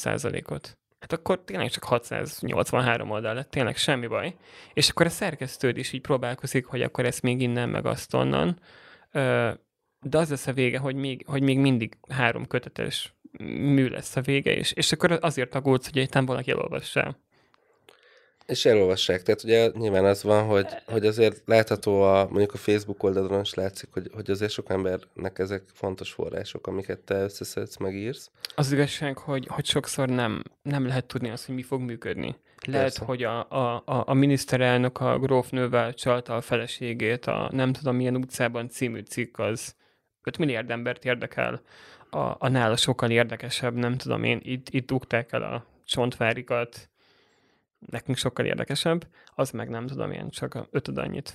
ot 0.48 0.76
Hát 1.02 1.12
akkor 1.12 1.42
tényleg 1.44 1.70
csak 1.70 1.84
683 1.84 3.10
oldal 3.10 3.34
lett, 3.34 3.50
tényleg 3.50 3.76
semmi 3.76 4.06
baj. 4.06 4.34
És 4.74 4.88
akkor 4.88 5.06
a 5.06 5.10
szerkesztőd 5.10 5.76
is 5.76 5.92
így 5.92 6.00
próbálkozik, 6.00 6.66
hogy 6.66 6.82
akkor 6.82 7.04
ezt 7.04 7.22
még 7.22 7.40
innen, 7.40 7.68
meg 7.68 7.86
azt 7.86 8.14
onnan. 8.14 8.60
De 10.00 10.18
az 10.18 10.30
lesz 10.30 10.46
a 10.46 10.52
vége, 10.52 10.78
hogy 10.78 10.94
még, 10.94 11.22
hogy 11.26 11.42
még 11.42 11.58
mindig 11.58 11.98
három 12.08 12.46
kötetes 12.46 13.14
mű 13.48 13.88
lesz 13.88 14.16
a 14.16 14.20
vége, 14.20 14.54
és, 14.54 14.72
és 14.72 14.92
akkor 14.92 15.18
azért 15.20 15.54
aggódsz, 15.54 15.86
hogy 15.86 15.96
egyáltalán 15.96 16.26
valaki 16.26 16.50
elolvassa. 16.50 17.16
És 18.52 18.64
elolvassák. 18.64 19.22
Tehát 19.22 19.42
ugye 19.42 19.70
nyilván 19.74 20.04
az 20.04 20.22
van, 20.22 20.44
hogy, 20.44 20.66
hogy 20.86 21.06
azért 21.06 21.42
látható 21.44 22.02
a, 22.02 22.24
mondjuk 22.30 22.52
a 22.52 22.56
Facebook 22.56 23.02
oldalon 23.02 23.40
is 23.40 23.54
látszik, 23.54 23.88
hogy, 23.92 24.10
hogy 24.14 24.30
azért 24.30 24.50
sok 24.50 24.70
embernek 24.70 25.38
ezek 25.38 25.62
fontos 25.72 26.10
források, 26.10 26.66
amiket 26.66 26.98
te 26.98 27.22
összeszedsz, 27.22 27.76
megírsz. 27.76 28.30
Az 28.54 28.72
igazság, 28.72 29.18
hogy, 29.18 29.46
hogy 29.46 29.64
sokszor 29.64 30.08
nem, 30.08 30.42
nem 30.62 30.86
lehet 30.86 31.04
tudni 31.04 31.30
azt, 31.30 31.46
hogy 31.46 31.54
mi 31.54 31.62
fog 31.62 31.80
működni. 31.80 32.36
Lehet, 32.66 32.82
Persze. 32.82 33.04
hogy 33.04 33.22
a, 33.22 33.50
a, 33.50 33.82
a, 33.84 34.02
a 34.06 34.14
miniszterelnök 34.14 35.00
a 35.00 35.18
grófnővel 35.18 35.94
csalta 35.94 36.36
a 36.36 36.40
feleségét 36.40 37.26
a 37.26 37.48
nem 37.52 37.72
tudom 37.72 37.96
milyen 37.96 38.16
utcában 38.16 38.68
című 38.68 39.00
cikk 39.00 39.38
az 39.38 39.74
5 40.22 40.38
milliárd 40.38 40.70
embert 40.70 41.04
érdekel, 41.04 41.62
a, 42.10 42.36
a 42.38 42.48
nála 42.48 42.76
sokkal 42.76 43.10
érdekesebb, 43.10 43.74
nem 43.74 43.96
tudom 43.96 44.24
én, 44.24 44.40
itt, 44.42 44.68
itt 44.70 44.86
dugták 44.86 45.32
el 45.32 45.42
a 45.42 45.66
csontvárikat, 45.84 46.90
nekünk 47.90 48.16
sokkal 48.16 48.46
érdekesebb, 48.46 49.06
az 49.34 49.50
meg 49.50 49.68
nem 49.68 49.86
tudom, 49.86 50.12
ilyen 50.12 50.30
csak 50.30 50.58
ötöd 50.70 50.98
annyit. 50.98 51.34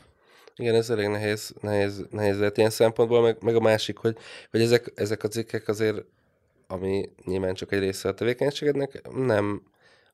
Igen, 0.56 0.76
ez 0.76 0.90
elég 0.90 1.08
nehéz, 1.08 1.54
nehéz, 1.62 2.06
nehéz 2.10 2.40
lehet 2.40 2.58
ilyen 2.58 2.70
szempontból, 2.70 3.22
meg, 3.22 3.38
meg 3.42 3.56
a 3.56 3.60
másik, 3.60 3.98
hogy, 3.98 4.18
hogy 4.52 4.62
ezek, 4.62 4.92
ezek 4.96 5.24
a 5.24 5.28
cikkek 5.28 5.68
azért, 5.68 6.04
ami 6.68 7.10
nyilván 7.26 7.54
csak 7.54 7.72
egy 7.72 7.80
része 7.80 8.10
a 8.10 8.14
tevékenységednek, 8.14 9.02
nem 9.16 9.62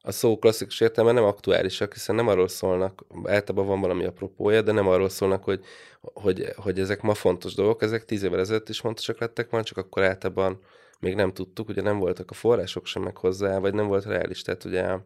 a 0.05 0.11
szó 0.11 0.37
klasszikus 0.39 0.79
értelme 0.79 1.11
nem 1.11 1.23
aktuálisak, 1.23 1.93
hiszen 1.93 2.15
nem 2.15 2.27
arról 2.27 2.47
szólnak, 2.47 3.05
általában 3.23 3.67
van 3.67 3.81
valami 3.81 4.05
apropója, 4.05 4.61
de 4.61 4.71
nem 4.71 4.87
arról 4.87 5.09
szólnak, 5.09 5.43
hogy, 5.43 5.65
hogy, 6.01 6.53
hogy 6.55 6.79
ezek 6.79 7.01
ma 7.01 7.13
fontos 7.13 7.53
dolgok, 7.53 7.81
ezek 7.81 8.05
tíz 8.05 8.23
évvel 8.23 8.39
ezelőtt 8.39 8.69
is 8.69 8.79
fontosak 8.79 9.19
lettek 9.19 9.49
van, 9.49 9.63
csak 9.63 9.77
akkor 9.77 10.03
általában 10.03 10.59
még 10.99 11.15
nem 11.15 11.33
tudtuk, 11.33 11.69
ugye 11.69 11.81
nem 11.81 11.99
voltak 11.99 12.31
a 12.31 12.33
források 12.33 12.85
sem 12.85 13.01
meg 13.01 13.17
hozzá, 13.17 13.59
vagy 13.59 13.73
nem 13.73 13.87
volt 13.87 14.05
reális, 14.05 14.41
tehát 14.41 14.63
ugye 14.63 14.97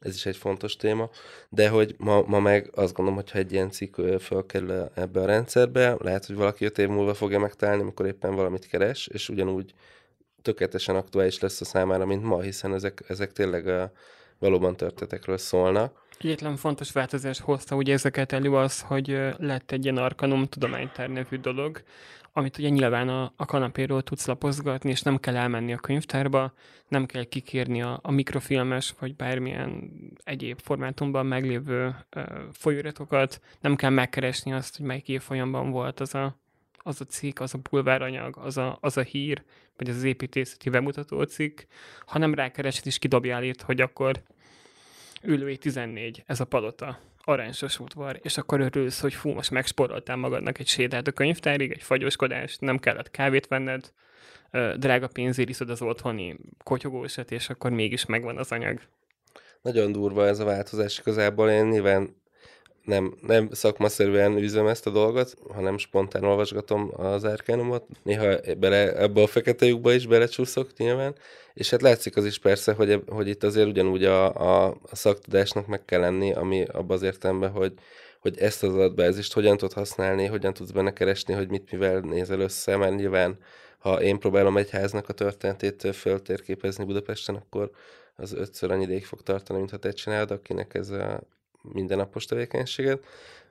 ez 0.00 0.14
is 0.14 0.26
egy 0.26 0.36
fontos 0.36 0.76
téma, 0.76 1.10
de 1.48 1.68
hogy 1.68 1.94
ma, 1.98 2.22
ma 2.26 2.40
meg 2.40 2.70
azt 2.74 2.94
gondolom, 2.94 3.22
hogy 3.24 3.40
egy 3.40 3.52
ilyen 3.52 3.70
cikk 3.70 4.00
felkerül 4.18 4.90
ebbe 4.94 5.20
a 5.20 5.26
rendszerbe, 5.26 5.96
lehet, 5.98 6.26
hogy 6.26 6.36
valaki 6.36 6.64
öt 6.64 6.78
év 6.78 6.88
múlva 6.88 7.14
fogja 7.14 7.38
megtalálni, 7.38 7.82
amikor 7.82 8.06
éppen 8.06 8.34
valamit 8.34 8.66
keres, 8.66 9.06
és 9.06 9.28
ugyanúgy 9.28 9.74
tökéletesen 10.42 10.96
aktuális 10.96 11.40
lesz 11.40 11.60
a 11.60 11.64
számára, 11.64 12.06
mint 12.06 12.22
ma, 12.22 12.40
hiszen 12.40 12.74
ezek, 12.74 13.04
ezek 13.08 13.32
tényleg 13.32 13.66
a, 13.66 13.92
valóban 14.38 14.76
történetekről 14.76 15.38
szólnak. 15.38 16.06
Egyetlen 16.18 16.56
fontos 16.56 16.92
változás 16.92 17.40
hozta 17.40 17.76
ugye 17.76 17.92
ezeket 17.92 18.32
elő 18.32 18.54
az, 18.54 18.80
hogy 18.80 19.18
lett 19.36 19.70
egy 19.70 19.84
ilyen 19.84 19.96
Arkanum 19.96 20.46
tudománytár 20.46 21.08
nevű 21.08 21.36
dolog, 21.36 21.82
amit 22.32 22.58
ugye 22.58 22.68
nyilván 22.68 23.08
a, 23.08 23.32
a 23.36 23.44
kanapéról 23.44 24.02
tudsz 24.02 24.26
lapozgatni, 24.26 24.90
és 24.90 25.02
nem 25.02 25.16
kell 25.16 25.36
elmenni 25.36 25.72
a 25.72 25.76
könyvtárba, 25.76 26.52
nem 26.88 27.06
kell 27.06 27.24
kikérni 27.24 27.82
a, 27.82 27.98
a 28.02 28.10
mikrofilmes, 28.10 28.94
vagy 28.98 29.16
bármilyen 29.16 29.90
egyéb 30.24 30.60
formátumban 30.60 31.26
meglévő 31.26 31.94
ö, 32.10 32.22
folyóiratokat, 32.52 33.40
nem 33.60 33.76
kell 33.76 33.90
megkeresni 33.90 34.52
azt, 34.52 34.76
hogy 34.76 34.86
melyik 34.86 35.08
évfolyamban 35.08 35.70
volt 35.70 36.00
az 36.00 36.14
a, 36.14 36.36
az 36.76 37.00
a 37.00 37.04
cikk, 37.04 37.40
az 37.40 37.54
a 37.54 37.58
bulváranyag, 37.70 38.36
az 38.36 38.56
a, 38.56 38.78
az 38.80 38.96
a 38.96 39.02
hír, 39.02 39.42
vagy 39.78 39.88
az, 39.88 40.02
építészeti 40.02 40.70
bemutató 40.70 41.22
cikk, 41.22 41.60
hanem 42.06 42.34
rákeresed 42.34 42.86
és 42.86 42.98
kidobjál 42.98 43.42
itt, 43.42 43.62
hogy 43.62 43.80
akkor 43.80 44.22
ülői 45.22 45.56
14, 45.56 46.22
ez 46.26 46.40
a 46.40 46.44
palota 46.44 46.98
aranysos 47.24 47.80
udvar, 47.80 48.18
és 48.22 48.38
akkor 48.38 48.60
örülsz, 48.60 49.00
hogy 49.00 49.14
fú, 49.14 49.30
most 49.30 49.50
megsporoltál 49.50 50.16
magadnak 50.16 50.58
egy 50.58 50.66
sétát 50.66 51.06
a 51.06 51.12
könyvtárig, 51.12 51.70
egy 51.70 51.82
fagyoskodást, 51.82 52.60
nem 52.60 52.78
kellett 52.78 53.10
kávét 53.10 53.46
venned, 53.46 53.92
drága 54.76 55.08
pénzért 55.08 55.48
iszod 55.48 55.70
az 55.70 55.82
otthoni 55.82 56.36
kotyogósat, 56.64 57.30
és 57.30 57.48
akkor 57.48 57.70
mégis 57.70 58.06
megvan 58.06 58.38
az 58.38 58.52
anyag. 58.52 58.80
Nagyon 59.62 59.92
durva 59.92 60.26
ez 60.26 60.38
a 60.38 60.44
változás 60.44 60.98
igazából. 60.98 61.50
Én 61.50 61.66
nyilván 61.66 62.17
nem, 62.88 63.14
nem 63.26 63.48
szakmaszerűen 63.52 64.36
üzem 64.36 64.66
ezt 64.66 64.86
a 64.86 64.90
dolgot, 64.90 65.34
hanem 65.54 65.78
spontán 65.78 66.24
olvasgatom 66.24 66.92
az 66.96 67.24
árkánumot. 67.24 67.84
Néha 68.02 68.36
bele, 68.58 68.92
ebbe 68.96 69.22
a 69.22 69.26
fekete 69.26 69.66
lyukba 69.66 69.92
is 69.92 70.06
belecsúszok 70.06 70.70
nyilván, 70.76 71.14
és 71.54 71.70
hát 71.70 71.82
látszik 71.82 72.16
az 72.16 72.24
is 72.24 72.38
persze, 72.38 72.72
hogy, 72.72 73.02
hogy 73.08 73.28
itt 73.28 73.42
azért 73.42 73.68
ugyanúgy 73.68 74.04
a, 74.04 74.34
a, 74.34 74.66
a 74.90 74.96
szaktudásnak 74.96 75.66
meg 75.66 75.84
kell 75.84 76.00
lenni, 76.00 76.32
ami 76.32 76.64
abban 76.64 76.96
az 76.96 77.02
értelemben, 77.02 77.50
hogy, 77.50 77.72
hogy 78.20 78.38
ezt 78.38 78.62
az 78.62 78.74
adatbázist 78.74 79.32
hogyan 79.32 79.56
tudod 79.56 79.74
használni, 79.74 80.26
hogyan 80.26 80.54
tudsz 80.54 80.70
benne 80.70 80.92
keresni, 80.92 81.34
hogy 81.34 81.48
mit 81.48 81.70
mivel 81.70 82.00
nézel 82.00 82.40
össze, 82.40 82.76
mert 82.76 82.96
nyilván 82.96 83.38
ha 83.78 84.02
én 84.02 84.18
próbálom 84.18 84.56
egy 84.56 84.70
háznak 84.70 85.08
a 85.08 85.12
történetét 85.12 85.96
föltérképezni 85.96 86.84
Budapesten, 86.84 87.34
akkor 87.34 87.70
az 88.16 88.32
ötször 88.32 88.70
annyi 88.70 88.82
ideig 88.82 89.04
fog 89.04 89.22
tartani, 89.22 89.58
mint 89.58 89.70
ha 89.70 89.76
te 89.76 89.90
csinálod, 89.90 90.30
akinek 90.30 90.74
ez 90.74 90.90
a 90.90 91.20
mindennapos 91.72 92.24
tevékenységet, 92.24 93.04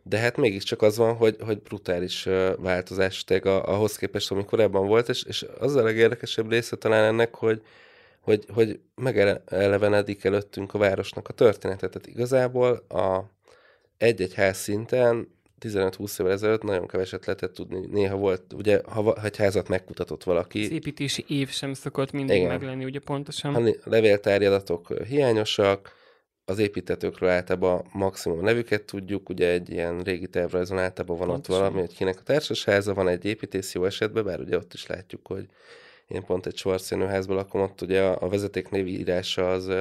de 0.03 0.17
hát 0.17 0.37
mégiscsak 0.37 0.81
az 0.81 0.97
van, 0.97 1.15
hogy, 1.15 1.35
hogy 1.39 1.61
brutális 1.61 2.27
változás 2.57 3.23
a, 3.43 3.47
ahhoz 3.47 3.95
képest, 3.95 4.31
ami 4.31 4.45
korábban 4.45 4.87
volt, 4.87 5.09
és, 5.09 5.23
és 5.23 5.45
az 5.59 5.75
a 5.75 5.83
legérdekesebb 5.83 6.49
része 6.49 6.75
talán 6.75 7.03
ennek, 7.03 7.35
hogy, 7.35 7.61
hogy, 8.21 8.45
hogy 8.53 8.79
megelevenedik 8.95 10.23
előttünk 10.23 10.73
a 10.73 10.77
városnak 10.77 11.27
a 11.27 11.33
történetet. 11.33 11.91
Tehát 11.91 12.07
igazából 12.07 12.71
a 12.89 13.23
egy-egy 13.97 14.33
ház 14.33 14.57
szinten 14.57 15.27
15-20 15.61 16.19
évvel 16.19 16.31
ezelőtt 16.31 16.63
nagyon 16.63 16.87
keveset 16.87 17.25
lehetett 17.25 17.53
tudni. 17.53 17.85
Néha 17.91 18.15
volt, 18.15 18.53
ugye, 18.53 18.81
ha 18.85 19.23
egy 19.23 19.37
házat 19.37 19.67
megkutatott 19.67 20.23
valaki. 20.23 20.63
Az 20.63 20.71
építési 20.71 21.25
év 21.27 21.49
sem 21.49 21.73
szokott 21.73 22.11
mindig 22.11 22.37
Igen. 22.37 22.47
meglenni, 22.47 22.85
ugye 22.85 22.99
pontosan. 22.99 23.53
Ha 23.53 23.73
levéltári 23.83 24.45
adatok 24.45 25.03
hiányosak, 25.07 25.95
az 26.49 26.59
építetőkről 26.59 27.29
általában 27.29 27.85
maximum 27.91 28.39
nevüket 28.39 28.83
tudjuk, 28.83 29.29
ugye 29.29 29.51
egy 29.51 29.69
ilyen 29.69 30.01
régi 30.01 30.27
tervrajzon 30.27 30.79
általában 30.79 31.17
van 31.17 31.27
Pontosan. 31.27 31.55
ott 31.55 31.61
valami, 31.61 31.79
hogy 31.87 31.95
kinek 31.95 32.19
a 32.19 32.23
társasháza, 32.23 32.93
van 32.93 33.07
egy 33.07 33.25
építész 33.25 33.73
jó 33.73 33.85
esetben, 33.85 34.23
bár 34.23 34.39
ugye 34.39 34.57
ott 34.57 34.73
is 34.73 34.87
látjuk, 34.87 35.27
hogy 35.27 35.45
én 36.07 36.23
pont 36.23 36.45
egy 36.45 36.61
házban 36.87 37.35
lakom, 37.35 37.61
ott 37.61 37.81
ugye 37.81 38.01
a, 38.01 38.17
a 38.21 38.29
vezetéknév 38.29 38.87
írása 38.87 39.51
az 39.51 39.71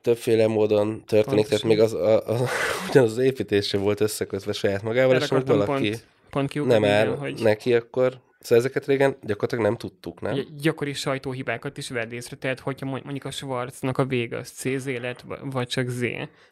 többféle 0.00 0.46
módon 0.46 1.04
történik, 1.04 1.48
Pontosan. 1.48 1.48
tehát 1.48 1.64
még 1.64 1.80
az, 1.80 1.92
a, 1.92 2.42
a, 2.42 2.48
ugyanaz 2.88 3.10
az 3.10 3.18
építése 3.18 3.78
volt 3.78 4.00
összekötve 4.00 4.52
saját 4.52 4.82
magával, 4.82 5.14
Erre 5.14 5.24
és 5.24 5.30
hogy 5.30 5.46
valaki 5.46 5.88
pont, 6.30 6.52
pont 6.52 6.66
nem 6.66 6.84
áll 6.84 7.06
hogy... 7.06 7.40
neki, 7.42 7.74
akkor 7.74 8.20
Szóval 8.40 8.64
ezeket 8.64 8.86
régen 8.86 9.16
gyakorlatilag 9.22 9.64
nem 9.64 9.76
tudtuk, 9.76 10.20
nem? 10.20 10.38
Gyakori 10.56 10.92
sajtóhibákat 10.92 11.78
is 11.78 11.88
vedd 11.88 12.12
észre, 12.12 12.36
tehát 12.36 12.60
hogyha 12.60 12.86
mondjuk 12.86 13.24
a 13.24 13.30
Schwarznak 13.30 13.98
a 13.98 14.04
vége 14.04 14.36
az 14.36 14.48
CZ 14.48 14.84
lett, 14.84 15.24
vagy 15.40 15.68
csak 15.68 15.88
Z, 15.88 16.02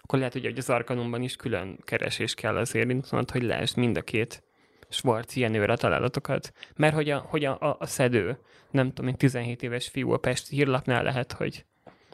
akkor 0.00 0.18
lehet, 0.18 0.32
hogy 0.32 0.54
az 0.56 0.70
Arkanumban 0.70 1.22
is 1.22 1.36
külön 1.36 1.78
keresés 1.84 2.34
kell 2.34 2.56
azért, 2.56 2.86
mondod, 2.86 3.30
hogy 3.30 3.42
lásd 3.42 3.76
mind 3.76 3.96
a 3.96 4.02
két 4.02 4.42
Schwarz 4.88 5.36
ilyen 5.36 5.70
a 5.70 5.76
találatokat. 5.76 6.52
Mert 6.76 6.94
hogy 6.94 7.10
a, 7.10 7.18
hogy 7.18 7.44
a, 7.44 7.60
a, 7.60 7.76
a 7.78 7.86
szedő, 7.86 8.38
nem 8.70 8.88
tudom, 8.88 9.04
mint 9.04 9.18
17 9.18 9.62
éves 9.62 9.88
fiú 9.88 10.12
a 10.12 10.16
Pesti 10.16 10.56
hírlapnál 10.56 11.02
lehet, 11.02 11.32
hogy 11.32 11.64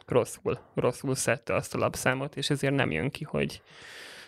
rosszul, 0.05 0.59
rosszul 0.73 1.15
szedte 1.15 1.55
azt 1.55 1.75
a 1.75 1.77
lapszámot, 1.77 2.35
és 2.35 2.49
ezért 2.49 2.73
nem 2.73 2.91
jön 2.91 3.09
ki, 3.09 3.23
hogy 3.23 3.61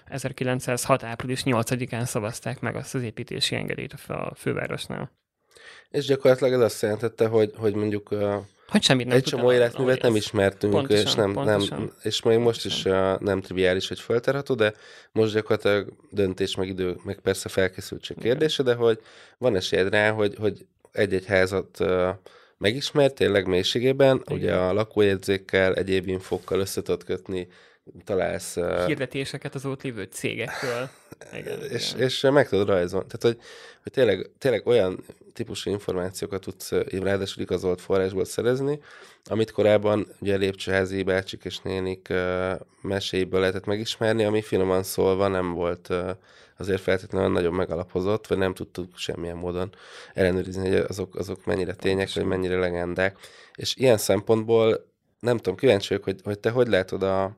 1906. 0.06 1.04
április 1.04 1.42
8-án 1.46 2.04
szavazták 2.04 2.60
meg 2.60 2.76
azt 2.76 2.96
az 2.96 3.04
építési 3.04 3.56
engedélyt 3.56 3.94
a 4.08 4.34
fővárosnál. 4.36 5.12
És 5.90 6.06
gyakorlatilag 6.06 6.54
ez 6.54 6.60
azt 6.60 6.82
jelentette, 6.82 7.28
hogy, 7.28 7.52
hogy 7.56 7.74
mondjuk 7.74 8.10
hogy 8.68 8.84
semmit 8.84 9.08
nem 9.08 9.18
egy 9.18 9.24
csomó 9.24 9.52
életművet 9.52 10.02
nem 10.02 10.16
ismertünk, 10.16 10.74
pontosan, 10.74 11.06
és, 11.06 11.14
nem, 11.14 11.32
nem, 11.32 11.92
és 12.02 12.22
még 12.22 12.38
most 12.38 12.62
pontosan. 12.62 13.14
is 13.14 13.20
nem 13.20 13.42
triviális, 13.42 13.88
hogy 13.88 14.00
fölterható, 14.00 14.56
de 14.56 14.74
most 15.12 15.34
gyakorlatilag 15.34 15.94
döntés, 16.10 16.56
meg 16.56 16.68
idő, 16.68 16.96
meg 17.04 17.20
persze 17.20 17.50
felkészültség 17.50 18.18
kérdése, 18.18 18.64
de 18.64 18.74
hogy 18.74 19.00
van 19.38 19.56
esélyed 19.56 19.90
rá, 19.90 20.12
hogy, 20.12 20.36
hogy 20.40 20.66
egy-egy 20.92 21.26
házat 21.26 21.80
megismert 22.58 23.14
tényleg 23.16 23.48
mélységében, 23.48 24.22
Igen. 24.26 24.38
ugye 24.38 24.56
a 24.56 24.74
lakójegyzékkel, 24.74 25.74
egyéb 25.74 26.08
infokkal 26.08 26.60
össze 26.60 26.82
kötni, 27.06 27.48
találsz... 28.04 28.58
Hirdetéseket 28.86 29.56
az 29.56 29.66
ott 29.66 29.84
lévő 29.84 30.08
cégekről. 30.12 30.90
Igen, 31.34 31.62
és, 31.62 31.94
igen. 31.94 32.06
és 32.06 32.22
meg 32.22 32.50
tudod 32.50 32.68
rajzolni. 32.68 33.08
Tehát, 33.08 33.36
hogy, 33.36 33.46
hogy 33.84 33.92
tényleg, 33.92 34.30
tényleg 34.38 34.68
olyan 34.68 35.04
típusú 35.34 35.70
információkat 35.70 36.42
tudsz 36.42 36.72
ráadásul 36.90 37.44
igazolt 37.44 37.82
forrásból 37.82 38.26
szerezni, 38.26 38.80
amit 39.26 39.52
korábban 39.52 40.08
ugye 40.20 40.36
lépcsőházi 40.36 41.04
bácsik 41.04 41.46
és 41.46 41.60
nénik 41.60 42.08
uh, 42.10 42.52
meséiből 42.82 43.40
lehetett 43.40 43.66
megismerni, 43.66 44.24
ami 44.24 44.42
finoman 44.42 44.84
szólva 44.84 45.28
nem 45.28 45.54
volt 45.54 45.90
uh, 45.90 46.10
azért 46.58 46.82
feltétlenül 46.82 47.32
nagyon 47.32 47.54
megalapozott, 47.54 48.28
vagy 48.28 48.38
nem 48.38 48.54
tudtuk 48.54 48.98
semmilyen 48.98 49.38
módon 49.38 49.76
ellenőrizni, 50.14 50.70
hogy 50.70 50.86
azok, 50.88 51.16
azok 51.16 51.46
mennyire 51.46 51.74
tények, 51.74 52.14
vagy 52.14 52.26
mennyire 52.26 52.58
legendák. 52.58 53.18
És 53.56 53.76
ilyen 53.76 53.98
szempontból 53.98 54.86
nem 55.20 55.38
tudom, 55.38 55.56
kíváncsi 55.56 55.88
vagyok, 55.88 56.04
hogy, 56.04 56.20
hogy 56.24 56.40
te 56.40 56.50
hogy 56.50 56.68
látod 56.68 57.04
a, 57.04 57.38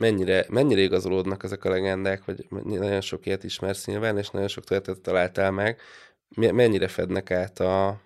mennyire, 0.00 0.46
mennyire 0.48 0.80
igazolódnak 0.80 1.42
ezek 1.42 1.64
a 1.64 1.70
legendák, 1.70 2.24
vagy 2.24 2.46
nagyon 2.64 3.00
sok 3.00 3.26
ilyet 3.26 3.44
ismersz 3.44 3.86
nyilván, 3.86 4.18
és 4.18 4.30
nagyon 4.30 4.48
sok 4.48 4.64
történetet 4.64 5.04
találtál 5.04 5.50
meg, 5.50 5.80
mennyire 6.36 6.88
fednek 6.88 7.30
át 7.30 7.60
a... 7.60 8.00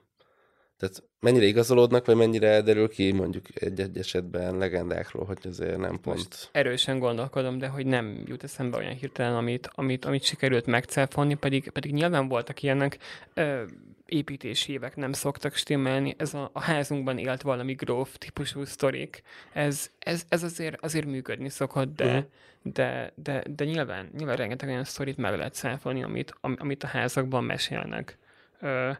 Tehát 0.76 1.02
mennyire 1.20 1.44
igazolódnak, 1.44 2.06
vagy 2.06 2.16
mennyire 2.16 2.60
derül 2.60 2.88
ki 2.88 3.12
mondjuk 3.12 3.44
egy-egy 3.54 3.98
esetben 3.98 4.56
legendákról, 4.56 5.24
hogy 5.24 5.38
azért 5.44 5.78
nem 5.78 6.00
pont... 6.00 6.16
Most 6.16 6.48
erősen 6.52 6.98
gondolkodom, 6.98 7.58
de 7.58 7.68
hogy 7.68 7.86
nem 7.86 8.22
jut 8.26 8.44
eszembe 8.44 8.76
olyan 8.76 8.94
hirtelen, 8.94 9.36
amit, 9.36 9.70
amit, 9.74 10.04
amit 10.04 10.24
sikerült 10.24 10.66
megcáfolni, 10.66 11.34
pedig, 11.34 11.70
pedig 11.70 11.92
nyilván 11.92 12.28
voltak 12.28 12.62
ilyenek. 12.62 12.98
Ö, 13.34 13.62
építési 14.06 14.72
évek 14.72 14.96
nem 14.96 15.12
szoktak 15.12 15.54
stimmelni, 15.54 16.14
ez 16.18 16.34
a, 16.34 16.50
a 16.52 16.60
házunkban 16.60 17.18
élt 17.18 17.42
valami 17.42 17.72
gróf 17.72 18.18
típusú 18.18 18.64
sztorik, 18.64 19.22
ez, 19.52 19.90
ez, 19.98 20.24
ez 20.28 20.42
azért, 20.42 20.84
azért 20.84 21.06
működni 21.06 21.48
szokott, 21.48 21.94
de, 21.94 22.04
uh-huh. 22.04 22.24
de, 22.62 23.12
de, 23.14 23.42
de 23.48 23.64
nyilván, 23.64 24.10
nyilván 24.16 24.36
rengeteg 24.36 24.68
olyan 24.68 24.84
sztorit 24.84 25.16
meg 25.16 25.36
lehet 25.36 25.54
száfolni, 25.54 26.02
amit, 26.02 26.34
amit 26.40 26.82
a 26.82 26.86
házakban 26.86 27.44
mesélnek. 27.44 28.18
Ö, 28.60 28.92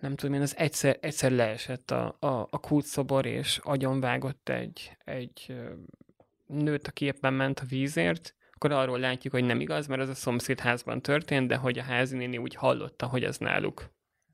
nem 0.00 0.14
tudom 0.14 0.34
én, 0.34 0.40
az 0.40 0.56
egyszer, 0.56 0.98
egyszer 1.00 1.30
leesett 1.30 1.90
a, 1.90 2.16
a, 2.18 2.26
a 2.50 2.60
kulcsszobor, 2.60 3.26
és 3.26 3.60
agyonvágott 3.62 4.48
egy, 4.48 4.96
egy 5.04 5.54
nőt, 6.46 6.88
aki 6.88 7.04
éppen 7.04 7.32
ment 7.32 7.60
a 7.60 7.64
vízért, 7.68 8.34
akkor 8.54 8.72
arról 8.72 8.98
látjuk, 8.98 9.32
hogy 9.32 9.44
nem 9.44 9.60
igaz, 9.60 9.86
mert 9.86 10.00
az 10.00 10.08
a 10.08 10.14
szomszédházban 10.14 11.02
történt, 11.02 11.48
de 11.48 11.56
hogy 11.56 11.78
a 11.78 11.82
házinéni 11.82 12.38
úgy 12.38 12.54
hallotta, 12.54 13.06
hogy 13.06 13.24
ez 13.24 13.38
náluk. 13.38 13.92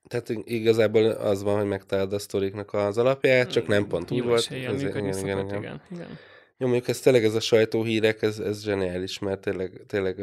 Tehát 0.08 0.28
igazából 0.44 1.10
az 1.10 1.42
van, 1.42 1.56
hogy 1.56 1.66
megtalálod 1.66 2.12
a 2.12 2.18
sztoriknak 2.18 2.72
az 2.72 2.98
alapját, 2.98 3.50
csak 3.50 3.66
nem 3.66 3.86
pont 3.86 4.10
úgy 4.10 4.22
volt. 4.22 4.38
Ez, 4.38 4.56
igen, 4.56 4.78
igen, 4.78 5.06
igen, 5.06 5.38
igen. 5.38 5.80
igen. 5.90 6.18
Jó, 6.56 6.66
mondjuk 6.66 6.88
ez 6.88 7.00
tényleg 7.00 7.24
ez 7.24 7.34
a 7.34 7.40
sajtóhírek, 7.40 8.22
ez, 8.22 8.38
ez 8.38 8.62
zseniális, 8.62 9.18
mert 9.18 9.40
tényleg, 9.40 9.82
tényleg 9.86 10.16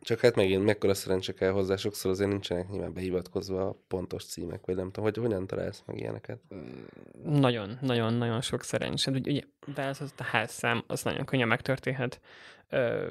csak 0.00 0.20
hát 0.20 0.34
megint 0.34 0.64
mekkora 0.64 0.94
szerencse 0.94 1.32
kell 1.32 1.50
hozzá, 1.50 1.76
sokszor 1.76 2.10
azért 2.10 2.30
nincsenek 2.30 2.68
nyilván 2.68 2.92
behivatkozva 2.92 3.68
a 3.68 3.76
pontos 3.88 4.24
címek, 4.24 4.66
vagy 4.66 4.76
nem 4.76 4.86
tudom, 4.86 5.04
hogy 5.04 5.16
hogyan 5.16 5.46
találsz 5.46 5.82
meg 5.86 5.98
ilyeneket? 5.98 6.40
Nagyon, 7.24 7.78
nagyon, 7.80 8.14
nagyon 8.14 8.40
sok 8.40 8.62
szerencse. 8.62 9.10
Ugye, 9.10 9.40
az 9.76 10.12
a 10.16 10.22
házszám, 10.22 10.84
az 10.86 11.02
nagyon 11.02 11.24
könnyen 11.24 11.48
megtörténhet. 11.48 12.20
Ö, 12.68 13.08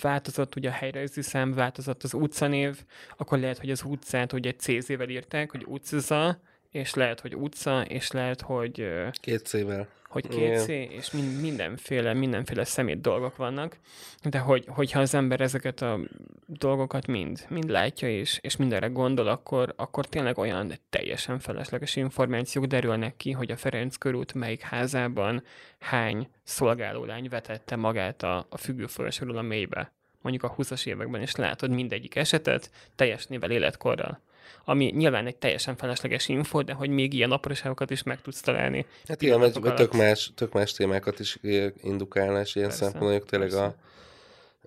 változott 0.00 0.56
ugye 0.56 0.68
a 0.68 0.72
helyrajzi 0.72 1.22
szám, 1.22 1.54
változott 1.54 2.02
az 2.02 2.14
utcanév, 2.14 2.84
akkor 3.16 3.38
lehet, 3.38 3.58
hogy 3.58 3.70
az 3.70 3.82
utcát 3.82 4.32
ugye 4.32 4.52
CZ-vel 4.52 5.08
írták, 5.08 5.50
hogy 5.50 5.64
utcaza, 5.66 6.40
és 6.70 6.94
lehet, 6.94 7.20
hogy 7.20 7.34
utca, 7.34 7.82
és 7.82 8.10
lehet, 8.10 8.40
hogy... 8.40 8.88
Két 9.20 9.46
C-vel. 9.46 9.88
hogy 10.08 10.28
két 10.28 10.58
C, 10.58 10.68
és 10.68 11.10
min- 11.10 11.40
mindenféle, 11.40 12.12
mindenféle 12.12 12.64
szemét 12.64 13.00
dolgok 13.00 13.36
vannak, 13.36 13.76
de 14.22 14.38
hogy, 14.38 14.64
hogyha 14.68 15.00
az 15.00 15.14
ember 15.14 15.40
ezeket 15.40 15.82
a 15.82 15.98
dolgokat 16.46 17.06
mind, 17.06 17.46
mind 17.48 17.70
látja, 17.70 18.08
és, 18.08 18.38
és 18.42 18.56
mindenre 18.56 18.86
gondol, 18.86 19.26
akkor, 19.26 19.72
akkor 19.76 20.06
tényleg 20.06 20.38
olyan 20.38 20.72
teljesen 20.90 21.38
felesleges 21.38 21.96
információk 21.96 22.64
derülnek 22.64 23.16
ki, 23.16 23.32
hogy 23.32 23.50
a 23.50 23.56
Ferenc 23.56 23.96
körút 23.96 24.34
melyik 24.34 24.60
házában 24.60 25.42
hány 25.78 26.28
szolgálólány 26.42 27.28
vetette 27.28 27.76
magát 27.76 28.22
a, 28.22 28.46
a 28.48 28.56
függőforrásról 28.56 29.36
a 29.36 29.42
mélybe. 29.42 29.92
Mondjuk 30.22 30.44
a 30.44 30.54
20-as 30.54 30.86
években, 30.86 31.20
és 31.20 31.34
látod 31.34 31.70
mindegyik 31.70 32.16
esetet 32.16 32.70
teljes 32.94 33.26
nével 33.26 33.50
életkorral 33.50 34.20
ami 34.64 34.84
nyilván 34.84 35.26
egy 35.26 35.36
teljesen 35.36 35.76
felesleges 35.76 36.28
info, 36.28 36.62
de 36.62 36.72
hogy 36.72 36.90
még 36.90 37.12
ilyen 37.12 37.30
apróságokat 37.30 37.90
is 37.90 38.02
meg 38.02 38.20
tudsz 38.20 38.40
találni. 38.40 38.86
Hát 39.08 39.22
igen, 39.22 39.38
mert 39.38 39.74
tök 39.74 39.92
más, 39.92 40.30
tök 40.34 40.52
más 40.52 40.72
témákat 40.72 41.20
is 41.20 41.38
indukálna, 41.82 42.40
és 42.40 42.54
ilyen 42.54 42.70
szempontból 42.70 43.22
tényleg 43.22 43.52
a, 43.52 43.74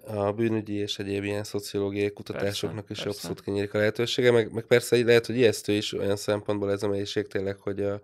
a 0.07 0.31
bűnügyi 0.31 0.73
és 0.73 0.99
egyéb 0.99 1.23
ilyen 1.23 1.43
szociológiai 1.43 2.11
kutatásoknak 2.11 2.85
persze, 2.85 2.93
is 2.93 3.03
persze. 3.03 3.17
abszolút 3.17 3.41
kinyílik 3.41 3.73
a 3.73 3.77
lehetősége, 3.77 4.31
meg, 4.31 4.51
meg 4.53 4.63
persze 4.63 4.97
így 4.97 5.05
lehet, 5.05 5.25
hogy 5.25 5.35
ijesztő 5.35 5.73
is 5.73 5.93
olyan 5.93 6.15
szempontból 6.15 6.71
ez 6.71 6.83
a 6.83 6.87
melyiség 6.87 7.27
tényleg, 7.27 7.57
hogy, 7.57 7.81
a, 7.81 8.01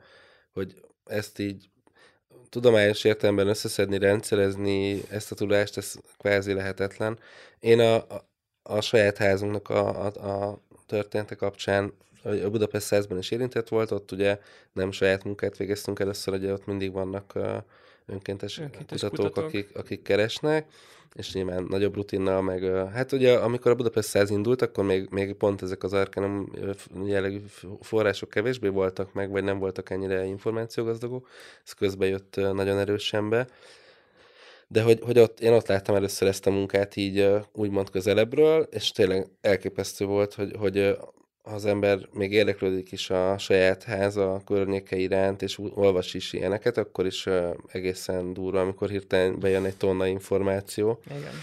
hogy 0.51 0.75
ezt 1.05 1.39
így 1.39 1.69
tudományos 2.49 3.03
értelemben 3.03 3.47
összeszedni, 3.47 3.97
rendszerezni 3.97 5.01
ezt 5.09 5.31
a 5.31 5.35
tudást, 5.35 5.77
ez 5.77 5.93
kvázi 6.17 6.53
lehetetlen. 6.53 7.19
Én 7.59 7.79
a, 7.79 7.95
a, 7.95 8.29
a 8.63 8.81
saját 8.81 9.17
házunknak 9.17 9.69
a, 9.69 10.05
a, 10.05 10.29
a 10.29 10.61
története 10.87 11.35
kapcsán 11.35 11.93
a 12.23 12.49
Budapest 12.49 12.85
100 12.85 13.07
is 13.19 13.31
érintett 13.31 13.67
volt, 13.67 13.91
ott 13.91 14.11
ugye 14.11 14.39
nem 14.73 14.91
saját 14.91 15.23
munkát 15.23 15.57
végeztünk 15.57 15.99
először, 15.99 16.33
ugye 16.33 16.53
ott 16.53 16.65
mindig 16.65 16.91
vannak 16.91 17.33
önkéntes, 18.05 18.59
önkéntes 18.59 19.01
kutatók, 19.01 19.25
kutatók. 19.25 19.45
Akik, 19.45 19.75
akik 19.75 20.01
keresnek, 20.01 20.71
és 21.15 21.33
nyilván 21.33 21.63
nagyobb 21.69 21.95
rutinnal, 21.95 22.41
meg 22.41 22.63
hát 22.93 23.11
ugye 23.11 23.33
amikor 23.33 23.71
a 23.71 23.75
Budapest 23.75 24.07
100 24.07 24.29
indult, 24.29 24.61
akkor 24.61 24.83
még, 24.83 25.07
még 25.09 25.33
pont 25.33 25.61
ezek 25.61 25.83
az 25.83 25.93
arkanum 25.93 26.51
jellegű 27.05 27.39
források 27.81 28.29
kevésbé 28.29 28.67
voltak 28.67 29.13
meg, 29.13 29.29
vagy 29.29 29.43
nem 29.43 29.59
voltak 29.59 29.89
ennyire 29.89 30.23
információgazdagok, 30.23 31.27
ez 31.65 31.73
közben 31.73 32.07
jött 32.07 32.35
nagyon 32.35 32.77
erősen 32.77 33.29
be, 33.29 33.47
de 34.67 34.81
hogy, 34.81 34.99
hogy 35.01 35.19
ott, 35.19 35.39
én 35.39 35.53
ott 35.53 35.67
láttam 35.67 35.95
először 35.95 36.27
ezt 36.27 36.47
a 36.47 36.51
munkát 36.51 36.95
így 36.95 37.29
úgymond 37.53 37.89
közelebbről, 37.89 38.67
és 38.71 38.91
tényleg 38.91 39.27
elképesztő 39.41 40.05
volt, 40.05 40.33
hogy, 40.33 40.55
hogy 40.59 40.97
az 41.41 41.65
ember 41.65 42.07
még 42.11 42.31
érdeklődik 42.31 42.91
is 42.91 43.09
a 43.09 43.37
saját 43.37 43.83
háza 43.83 44.41
környéke 44.45 44.95
iránt, 44.95 45.41
és 45.41 45.59
olvas 45.73 46.13
is 46.13 46.33
ilyeneket, 46.33 46.77
akkor 46.77 47.05
is 47.05 47.27
egészen 47.67 48.33
durva, 48.33 48.61
amikor 48.61 48.89
hirtelen 48.89 49.39
bejön 49.39 49.65
egy 49.65 49.77
tonna 49.77 50.07
információ. 50.07 50.99
Igen. 51.05 51.33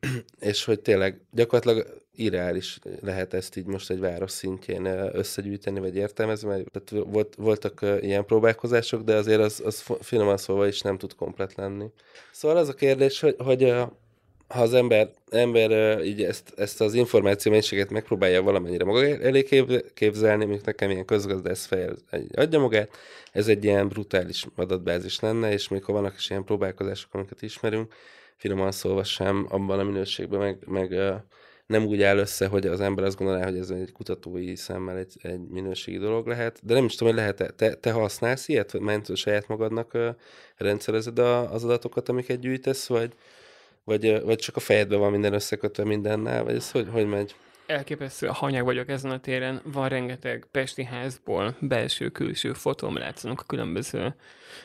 és 0.50 0.64
hogy 0.64 0.80
tényleg 0.80 1.20
gyakorlatilag 1.30 2.05
irreális 2.16 2.78
lehet 3.00 3.34
ezt 3.34 3.56
így 3.56 3.66
most 3.66 3.90
egy 3.90 4.00
város 4.00 4.30
szintjén 4.30 4.86
összegyűjteni, 5.12 5.80
vagy 5.80 5.96
értelmezni, 5.96 6.48
mert 6.48 6.70
tehát 6.70 7.06
volt, 7.06 7.34
voltak 7.34 7.84
ilyen 8.00 8.24
próbálkozások, 8.24 9.02
de 9.02 9.14
azért 9.14 9.40
az, 9.40 9.62
az 9.64 9.84
finoman 10.00 10.36
szólva 10.36 10.66
is 10.66 10.80
nem 10.80 10.98
tud 10.98 11.14
komplet 11.14 11.54
lenni. 11.54 11.86
Szóval 12.32 12.56
az 12.56 12.68
a 12.68 12.74
kérdés, 12.74 13.20
hogy, 13.20 13.34
hogy 13.38 13.74
ha 14.48 14.60
az 14.60 14.74
ember, 14.74 15.10
ember 15.30 16.00
így 16.04 16.22
ezt, 16.22 16.52
ezt 16.56 16.80
az 16.80 16.94
információ 16.94 17.50
mennyiséget 17.50 17.90
megpróbálja 17.90 18.42
valamennyire 18.42 18.84
maga 18.84 19.06
elé 19.06 19.44
képzelni, 19.94 20.44
mint 20.44 20.64
nekem 20.64 20.90
ilyen 20.90 21.04
közgazdász 21.04 21.66
fej 21.66 21.88
adja 22.34 22.58
magát, 22.58 22.90
ez 23.32 23.48
egy 23.48 23.64
ilyen 23.64 23.88
brutális 23.88 24.46
adatbázis 24.56 25.20
lenne, 25.20 25.52
és 25.52 25.68
mikor 25.68 25.94
vannak 25.94 26.14
is 26.16 26.30
ilyen 26.30 26.44
próbálkozások, 26.44 27.14
amiket 27.14 27.42
ismerünk, 27.42 27.94
finoman 28.36 28.72
szólva 28.72 29.04
sem 29.04 29.46
abban 29.48 29.78
a 29.78 29.84
minőségben, 29.84 30.38
meg, 30.38 30.58
meg 30.66 30.94
nem 31.66 31.84
úgy 31.84 32.02
áll 32.02 32.18
össze, 32.18 32.46
hogy 32.46 32.66
az 32.66 32.80
ember 32.80 33.04
azt 33.04 33.16
gondolná, 33.16 33.44
hogy 33.44 33.58
ez 33.58 33.70
egy 33.70 33.92
kutatói 33.92 34.56
szemmel 34.56 34.96
egy, 34.96 35.16
egy 35.22 35.40
minőségi 35.48 35.98
dolog 35.98 36.26
lehet, 36.26 36.60
de 36.62 36.74
nem 36.74 36.84
is 36.84 36.94
tudom, 36.94 37.12
hogy 37.12 37.22
lehet-e, 37.22 37.50
te, 37.50 37.74
te 37.74 37.92
használsz 37.92 38.48
ilyet, 38.48 38.78
mert 38.78 39.16
saját 39.16 39.48
magadnak 39.48 39.94
uh, 39.94 40.08
rendszerezed 40.56 41.18
a, 41.18 41.52
az 41.52 41.64
adatokat, 41.64 42.08
amiket 42.08 42.40
gyűjtesz, 42.40 42.86
vagy, 42.86 43.12
vagy, 43.84 44.22
vagy 44.22 44.38
csak 44.38 44.56
a 44.56 44.60
fejedben 44.60 44.98
van 44.98 45.10
minden 45.10 45.32
összekötve 45.32 45.84
mindennel, 45.84 46.44
vagy 46.44 46.54
ez 46.54 46.70
hogy, 46.70 46.88
hogy 46.88 47.06
megy? 47.06 47.34
Elképesztő 47.66 48.26
hanyag 48.26 48.64
vagyok 48.64 48.88
ezen 48.88 49.10
a 49.10 49.20
téren. 49.20 49.60
Van 49.64 49.88
rengeteg 49.88 50.46
Pesti 50.50 50.84
házból 50.84 51.56
belső-külső 51.60 52.52
fotóm 52.52 52.96
látszanak 52.96 53.40
a 53.40 53.44
különböző 53.44 54.14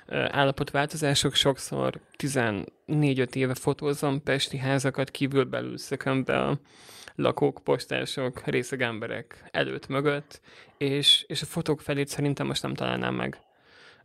állapotváltozások. 0.08 1.36
Sokszor 1.36 2.00
14-5 2.18 3.36
éve 3.36 3.56
fotózom 3.56 4.24
Pesti 4.24 4.58
házakat, 4.58 5.12
kívül 5.12 5.44
belül 5.44 5.78
szököm 5.78 6.24
be 6.24 6.40
a 6.40 6.60
lakók, 7.16 7.62
postások, 7.64 8.46
részeg 8.46 8.82
emberek 8.82 9.44
előtt 9.52 9.88
mögött, 9.88 10.42
és, 10.78 11.24
és 11.28 11.42
a 11.42 11.46
fotók 11.46 11.82
felét 11.82 12.08
szerintem 12.08 12.48
most 12.48 12.62
nem 12.62 12.74
találnám 12.74 13.16
meg. 13.16 13.40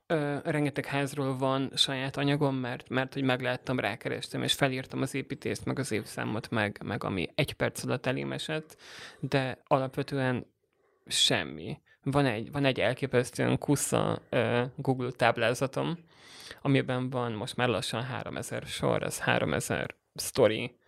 Ö, 0.09 0.37
rengeteg 0.45 0.85
házról 0.85 1.37
van 1.37 1.71
saját 1.75 2.16
anyagom, 2.16 2.57
mert, 2.57 2.88
mert 2.88 3.12
hogy 3.12 3.23
megláttam, 3.23 3.81
rákerestem, 3.81 4.42
és 4.42 4.53
felírtam 4.53 5.03
az 5.03 5.14
építést, 5.14 5.64
meg 5.64 5.79
az 5.79 5.92
évszámot, 5.92 6.51
meg, 6.51 6.81
meg 6.85 7.05
ami 7.05 7.29
egy 7.35 7.53
perc 7.53 7.85
alatt 7.85 8.07
elém 8.07 8.33
esett, 8.33 8.77
de 9.21 9.59
alapvetően 9.66 10.47
semmi. 11.07 11.81
Van 12.03 12.27
egy, 12.27 12.53
van 12.53 12.64
egy 12.64 12.81
elképesztően 12.81 13.59
kusza 13.59 14.23
ö, 14.31 14.62
Google 14.77 15.11
táblázatom, 15.11 15.99
amiben 16.62 17.11
van 17.11 17.33
most 17.33 17.57
már 17.57 17.69
lassan 17.69 18.03
3000 18.03 18.62
sor, 18.62 19.03
ez 19.03 19.19
3000 19.21 19.95
story, 20.14 20.79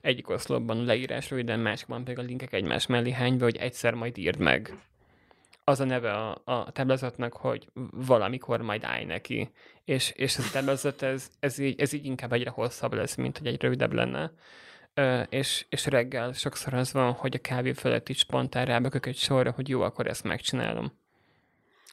egyik 0.00 0.30
oszlopban 0.30 0.84
leírás 0.84 1.30
röviden, 1.30 1.60
másikban 1.60 2.04
pedig 2.04 2.18
a 2.18 2.22
linkek 2.22 2.52
egymás 2.52 2.86
mellé 2.86 3.10
hányva, 3.10 3.44
hogy 3.44 3.56
egyszer 3.56 3.94
majd 3.94 4.18
írd 4.18 4.38
meg 4.38 4.74
az 5.68 5.80
a 5.80 5.84
neve 5.84 6.12
a, 6.12 6.42
a 6.44 6.70
táblázatnak, 6.72 7.32
hogy 7.32 7.68
valamikor 7.90 8.60
majd 8.60 8.84
állj 8.84 9.04
neki. 9.04 9.50
És, 9.84 10.10
és 10.10 10.36
ez 10.36 10.44
a 10.44 10.50
táblázat, 10.52 11.02
ez, 11.02 11.30
ez, 11.40 11.58
így, 11.58 11.80
ez 11.80 11.92
így 11.92 12.04
inkább 12.04 12.32
egyre 12.32 12.50
hosszabb 12.50 12.92
lesz, 12.92 13.14
mint 13.14 13.38
hogy 13.38 13.46
egy 13.46 13.62
rövidebb 13.62 13.92
lenne. 13.92 14.32
Ö, 14.94 15.20
és, 15.20 15.66
és 15.68 15.86
reggel 15.86 16.32
sokszor 16.32 16.74
az 16.74 16.92
van, 16.92 17.12
hogy 17.12 17.34
a 17.34 17.38
kávé 17.38 17.72
felett 17.72 18.08
is 18.08 18.18
spontán 18.18 18.66
rábökök 18.66 19.06
egy 19.06 19.16
sorra, 19.16 19.50
hogy 19.50 19.68
jó, 19.68 19.80
akkor 19.80 20.06
ezt 20.06 20.24
megcsinálom. 20.24 20.92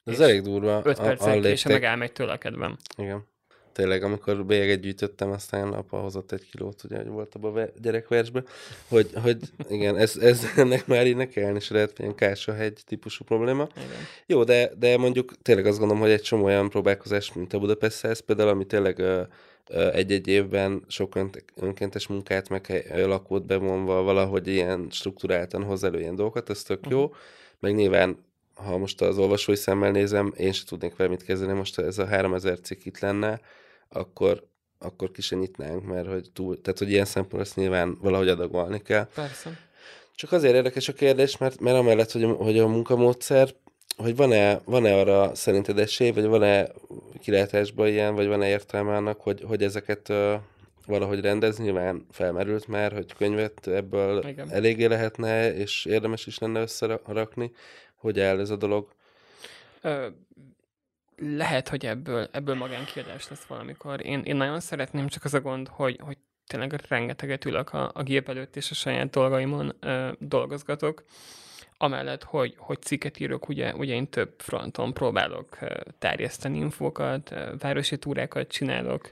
Ez 0.04 0.20
elég 0.20 0.42
durva. 0.42 0.82
Öt 0.84 0.98
percet, 0.98 1.46
és 1.46 1.66
meg 1.66 1.84
elmegy 1.84 2.12
tőle 2.12 2.32
a 2.32 2.38
kedvem. 2.38 2.78
Igen 2.98 3.32
tényleg, 3.74 4.04
amikor 4.04 4.46
bélyeget 4.46 4.80
gyűjtöttem, 4.80 5.32
aztán 5.32 5.74
apa 5.74 5.98
hozott 5.98 6.32
egy 6.32 6.50
kilót, 6.52 6.84
ugye, 6.84 6.98
hogy 6.98 7.08
volt 7.08 7.36
abban 7.36 7.58
a 7.58 7.68
gyerekversben, 7.82 8.46
hogy, 8.88 9.10
hogy 9.22 9.38
igen, 9.70 9.98
ez, 9.98 10.18
ez 10.18 10.44
ennek 10.56 10.88
már 10.88 11.08
így 11.08 11.16
ne 11.16 11.28
kellene, 11.28 11.58
és 11.58 11.70
lehet 11.70 12.00
ilyen 12.00 12.16
Kársahegy 12.16 12.80
típusú 12.86 13.24
probléma. 13.24 13.68
Igen. 13.76 13.88
Jó, 14.26 14.44
de, 14.44 14.72
de 14.80 14.98
mondjuk 14.98 15.42
tényleg 15.42 15.66
azt 15.66 15.78
gondolom, 15.78 16.02
hogy 16.02 16.12
egy 16.12 16.22
csomó 16.22 16.44
olyan 16.44 16.70
próbálkozás, 16.70 17.34
mint 17.34 17.54
a 17.54 17.60
Budapest 17.60 18.06
ez 18.06 18.20
például, 18.20 18.50
ami 18.50 18.66
tényleg 18.66 19.04
egy-egy 19.94 20.28
évben 20.28 20.84
sok 20.88 21.14
önkéntes 21.56 22.08
munkát, 22.08 22.50
meg 22.50 22.92
lakót 23.06 23.46
bevonva 23.46 24.02
valahogy 24.02 24.48
ilyen 24.48 24.88
struktúráltan 24.92 25.64
hoz 25.64 25.84
elő 25.84 26.00
ilyen 26.00 26.16
dolgokat, 26.16 26.50
ez 26.50 26.64
tök 26.64 26.86
jó. 26.90 27.04
Uh-huh. 27.04 27.18
Meg 27.60 27.76
nyilván 27.76 28.18
ha 28.54 28.78
most 28.78 29.02
az 29.02 29.18
olvasói 29.18 29.56
szemmel 29.56 29.92
nézem, 29.92 30.34
én 30.38 30.52
sem 30.52 30.66
tudnék 30.66 30.96
vele 30.96 31.10
mit 31.10 31.24
kezdeni, 31.24 31.54
most 31.54 31.80
ez 31.80 31.98
a 31.98 32.06
3000 32.06 32.60
cikk 32.60 32.86
itt 32.86 33.00
lenne, 33.00 33.40
akkor, 33.94 34.48
akkor 34.80 35.12
ki 35.12 35.22
se 35.22 35.36
nyitnánk, 35.36 35.86
mert 35.86 36.08
hogy 36.08 36.32
túl, 36.34 36.62
tehát 36.62 36.80
hogy 36.80 36.90
ilyen 36.90 37.06
szempontból 37.06 37.42
ezt 37.42 37.56
nyilván 37.56 37.98
valahogy 38.02 38.28
adagolni 38.28 38.82
kell. 38.82 39.08
Persze. 39.14 39.60
Csak 40.16 40.32
azért 40.32 40.56
érdekes 40.56 40.88
a 40.88 40.94
kérdés, 40.94 41.38
mert, 41.38 41.60
mert 41.60 41.78
amellett, 41.78 42.12
hogy, 42.12 42.24
hogy 42.24 42.60
a 42.60 42.68
munkamódszer 42.68 43.56
hogy 43.98 44.16
van-e, 44.16 44.62
van-e 44.66 44.96
arra 44.96 45.36
szerinted 45.36 45.80
esély, 45.80 46.12
vagy 46.12 46.26
van-e 46.26 46.68
kilátásban 47.20 47.88
ilyen, 47.88 48.16
vagy 48.16 48.28
van-e 48.28 48.48
értelme 48.48 48.96
annak, 48.96 49.22
hogy, 49.22 49.44
hogy 49.48 49.64
ezeket 49.64 50.10
uh, 50.10 50.34
valahogy 50.86 51.20
rendezni, 51.20 51.64
nyilván 51.64 52.06
felmerült 52.12 52.68
már, 52.68 52.94
hogy 52.94 53.14
könyvet 53.14 53.68
ebből 53.68 54.28
Igen. 54.28 54.50
eléggé 54.52 54.86
lehetne, 54.86 55.54
és 55.54 55.86
érdemes 55.86 56.26
is 56.26 56.38
lenne 56.38 56.62
összerakni. 56.62 57.52
Hogy 57.96 58.20
áll 58.20 58.40
ez 58.40 58.50
a 58.50 58.56
dolog? 58.56 58.88
Ö, 59.82 60.08
lehet, 61.18 61.70
hogy 61.70 61.86
ebből, 61.86 62.30
ebből 62.32 62.56
magánkiadás 62.56 63.30
lesz 63.30 63.44
valamikor. 63.44 64.06
Én, 64.06 64.22
én 64.24 64.36
nagyon 64.36 64.60
szeretném, 64.60 65.08
csak 65.08 65.24
az 65.24 65.34
a 65.34 65.42
gond, 65.42 65.68
hogy, 65.68 66.00
hogy 66.02 66.18
tényleg 66.48 66.82
rengeteget 66.88 67.46
ülök 67.46 67.74
a, 67.74 67.92
a 67.94 68.04
gép 68.04 68.30
előtt, 68.30 68.56
és 68.56 68.72
a 68.72 68.74
saját 68.74 69.10
dolgaimon 69.10 69.76
ö, 69.80 70.12
dolgozgatok. 70.20 71.04
Amellett, 71.78 72.24
hogy, 72.24 72.56
hogy 72.58 72.82
cikket 72.82 73.20
írok, 73.20 73.48
ugye, 73.48 73.74
ugye 73.74 73.94
én 73.94 74.10
több 74.10 74.34
fronton 74.38 74.94
próbálok 74.94 75.58
terjeszteni 76.00 76.58
infókat, 76.58 77.34
városi 77.60 77.98
túrákat 77.98 78.48
csinálok, 78.48 79.12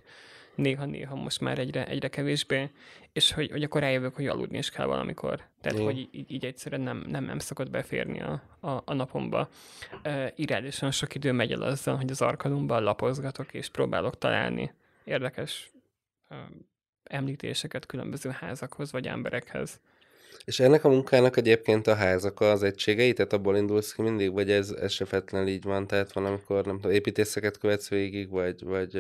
néha-néha 0.55 1.15
most 1.15 1.39
már 1.39 1.59
egyre, 1.59 1.87
egyre 1.87 2.07
kevésbé, 2.07 2.69
és 3.13 3.31
hogy, 3.31 3.51
hogy 3.51 3.63
akkor 3.63 3.81
rájövök, 3.81 4.15
hogy 4.15 4.27
aludni 4.27 4.57
is 4.57 4.69
kell 4.69 4.85
valamikor. 4.85 5.43
Tehát, 5.61 5.79
mm. 5.79 5.83
hogy 5.83 6.09
így, 6.11 6.31
így 6.31 6.45
egyszerűen 6.45 6.81
nem, 6.81 7.03
nem, 7.07 7.23
nem 7.23 7.39
szokott 7.39 7.69
beférni 7.69 8.21
a, 8.21 8.41
a, 8.59 8.81
a 8.85 8.93
napomba. 8.93 9.49
Uh, 10.03 10.27
irányosan 10.35 10.91
sok 10.91 11.15
idő 11.15 11.31
megy 11.31 11.51
el 11.51 11.61
azzal, 11.61 11.95
hogy 11.95 12.11
az 12.11 12.21
arkadumban 12.21 12.83
lapozgatok, 12.83 13.53
és 13.53 13.69
próbálok 13.69 14.17
találni 14.17 14.73
érdekes 15.03 15.71
uh, 16.29 16.37
említéseket 17.03 17.85
különböző 17.85 18.29
házakhoz, 18.29 18.91
vagy 18.91 19.07
emberekhez. 19.07 19.79
És 20.45 20.59
ennek 20.59 20.83
a 20.83 20.89
munkának 20.89 21.37
egyébként 21.37 21.87
a 21.87 21.95
házak 21.95 22.41
az 22.41 22.63
egységei, 22.63 23.13
tehát 23.13 23.33
abból 23.33 23.57
indulsz 23.57 23.93
ki 23.93 24.01
mindig, 24.01 24.31
vagy 24.31 24.51
ez, 24.51 24.69
ez 24.69 24.91
se 24.91 25.05
feltétlenül 25.05 25.47
így 25.47 25.63
van, 25.63 25.87
tehát 25.87 26.13
valamikor 26.13 26.65
nem 26.65 26.75
tudom, 26.75 26.91
építészeket 26.91 27.57
követsz 27.57 27.89
végig, 27.89 28.29
vagy, 28.29 28.63
vagy 28.63 28.91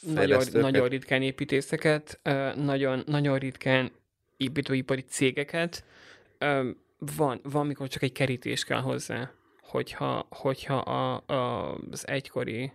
nagyon, 0.00 0.42
nagyon 0.52 0.88
ritkán 0.88 1.22
építészeket, 1.22 2.20
nagyon, 2.56 3.02
nagyon 3.06 3.38
ritkán 3.38 3.92
építőipari 4.36 5.04
cégeket. 5.08 5.84
Van, 6.98 7.40
van, 7.42 7.66
mikor 7.66 7.88
csak 7.88 8.02
egy 8.02 8.12
kerítés 8.12 8.64
kell 8.64 8.80
hozzá, 8.80 9.30
hogyha, 9.60 10.26
hogyha 10.30 10.76
a, 10.76 11.22
a, 11.26 11.74
az 11.90 12.08
egykori 12.08 12.72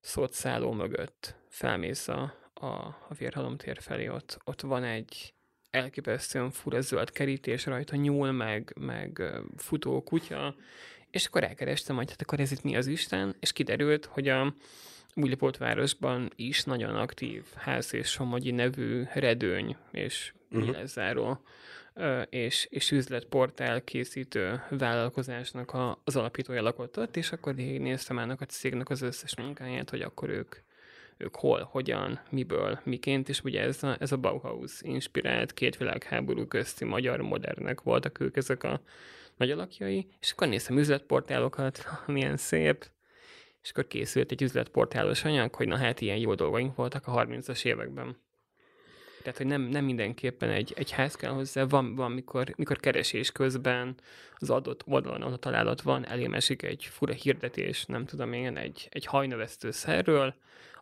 szótszálló 0.00 0.72
mögött 0.72 1.34
felmész 1.48 2.08
a, 2.08 2.34
a, 2.54 2.66
a 3.08 3.14
vérhalomtér 3.18 3.78
felé, 3.80 4.08
ott, 4.08 4.38
ott 4.44 4.60
van 4.60 4.84
egy 4.84 5.34
elképesztően 5.70 6.50
fura 6.50 6.80
zöld 6.80 7.10
kerítés 7.10 7.66
rajta, 7.66 7.96
nyúl, 7.96 8.32
meg, 8.32 8.74
meg 8.80 9.22
futó 9.56 10.02
kutya, 10.02 10.54
és 11.10 11.26
akkor 11.26 11.44
elkerestem, 11.44 11.96
hogy 11.96 12.10
hát 12.10 12.22
akkor 12.22 12.40
ez 12.40 12.52
itt 12.52 12.62
mi 12.62 12.76
az 12.76 12.86
Isten, 12.86 13.36
és 13.40 13.52
kiderült, 13.52 14.04
hogy 14.04 14.28
a 14.28 14.54
városban 15.58 16.30
is 16.36 16.64
nagyon 16.64 16.94
aktív 16.94 17.44
ház 17.56 17.94
és 17.94 18.08
somogyi 18.08 18.50
nevű 18.50 19.02
redőny 19.14 19.76
és 19.90 20.32
uh-huh. 20.50 20.68
és, 22.28 22.66
és 22.70 22.90
üzletportál 22.90 23.84
készítő 23.84 24.62
vállalkozásnak 24.70 25.72
a, 25.72 26.00
az 26.04 26.16
alapítója 26.16 26.62
lakott 26.62 26.98
ott, 26.98 27.16
és 27.16 27.32
akkor 27.32 27.54
néztem 27.54 28.18
ennek 28.18 28.40
a 28.40 28.44
cégnek 28.44 28.90
az 28.90 29.02
összes 29.02 29.36
munkáját, 29.36 29.90
hogy 29.90 30.00
akkor 30.00 30.28
ők 30.28 30.54
ők 31.18 31.36
hol, 31.36 31.68
hogyan, 31.70 32.20
miből, 32.30 32.80
miként, 32.84 33.28
és 33.28 33.42
ugye 33.42 33.62
ez 33.62 33.82
a, 33.82 33.96
ez 34.00 34.12
a 34.12 34.16
Bauhaus 34.16 34.82
inspirált 34.82 35.52
két 35.52 35.76
világháború 35.76 36.46
közti 36.46 36.84
magyar 36.84 37.20
modernek 37.20 37.80
voltak 37.80 38.20
ők 38.20 38.36
ezek 38.36 38.62
a 38.62 38.80
nagy 39.36 39.50
alakjai, 39.50 40.06
és 40.20 40.32
akkor 40.32 40.48
néztem 40.48 40.78
üzletportálokat, 40.78 41.84
milyen 42.06 42.36
szép, 42.36 42.86
és 43.62 43.70
akkor 43.70 43.86
készült 43.86 44.30
egy 44.30 44.42
üzletportálos 44.42 45.24
anyag, 45.24 45.54
hogy 45.54 45.68
na 45.68 45.76
hát 45.76 46.00
ilyen 46.00 46.16
jó 46.16 46.34
dolgaink 46.34 46.74
voltak 46.74 47.06
a 47.06 47.12
30-as 47.12 47.64
években. 47.64 48.16
Tehát, 49.22 49.36
hogy 49.36 49.46
nem, 49.46 49.62
nem 49.62 49.84
mindenképpen 49.84 50.50
egy, 50.50 50.72
egy 50.76 50.90
ház 50.90 51.14
kell 51.14 51.30
hozzá, 51.30 51.64
van, 51.64 51.94
van 51.94 52.12
mikor, 52.12 52.52
mikor 52.56 52.76
keresés 52.76 53.32
közben 53.32 53.94
az 54.36 54.50
adott 54.50 54.86
oldalon, 54.86 55.20
ahol 55.20 55.32
a 55.32 55.36
találat 55.36 55.80
van, 55.80 56.06
elém 56.06 56.34
esik 56.34 56.62
egy 56.62 56.84
fura 56.84 57.12
hirdetés, 57.12 57.84
nem 57.84 58.04
tudom 58.04 58.32
én, 58.32 58.56
egy, 58.56 58.88
egy 58.90 59.04
hajnövesztő 59.04 59.70
szerről, 59.70 60.34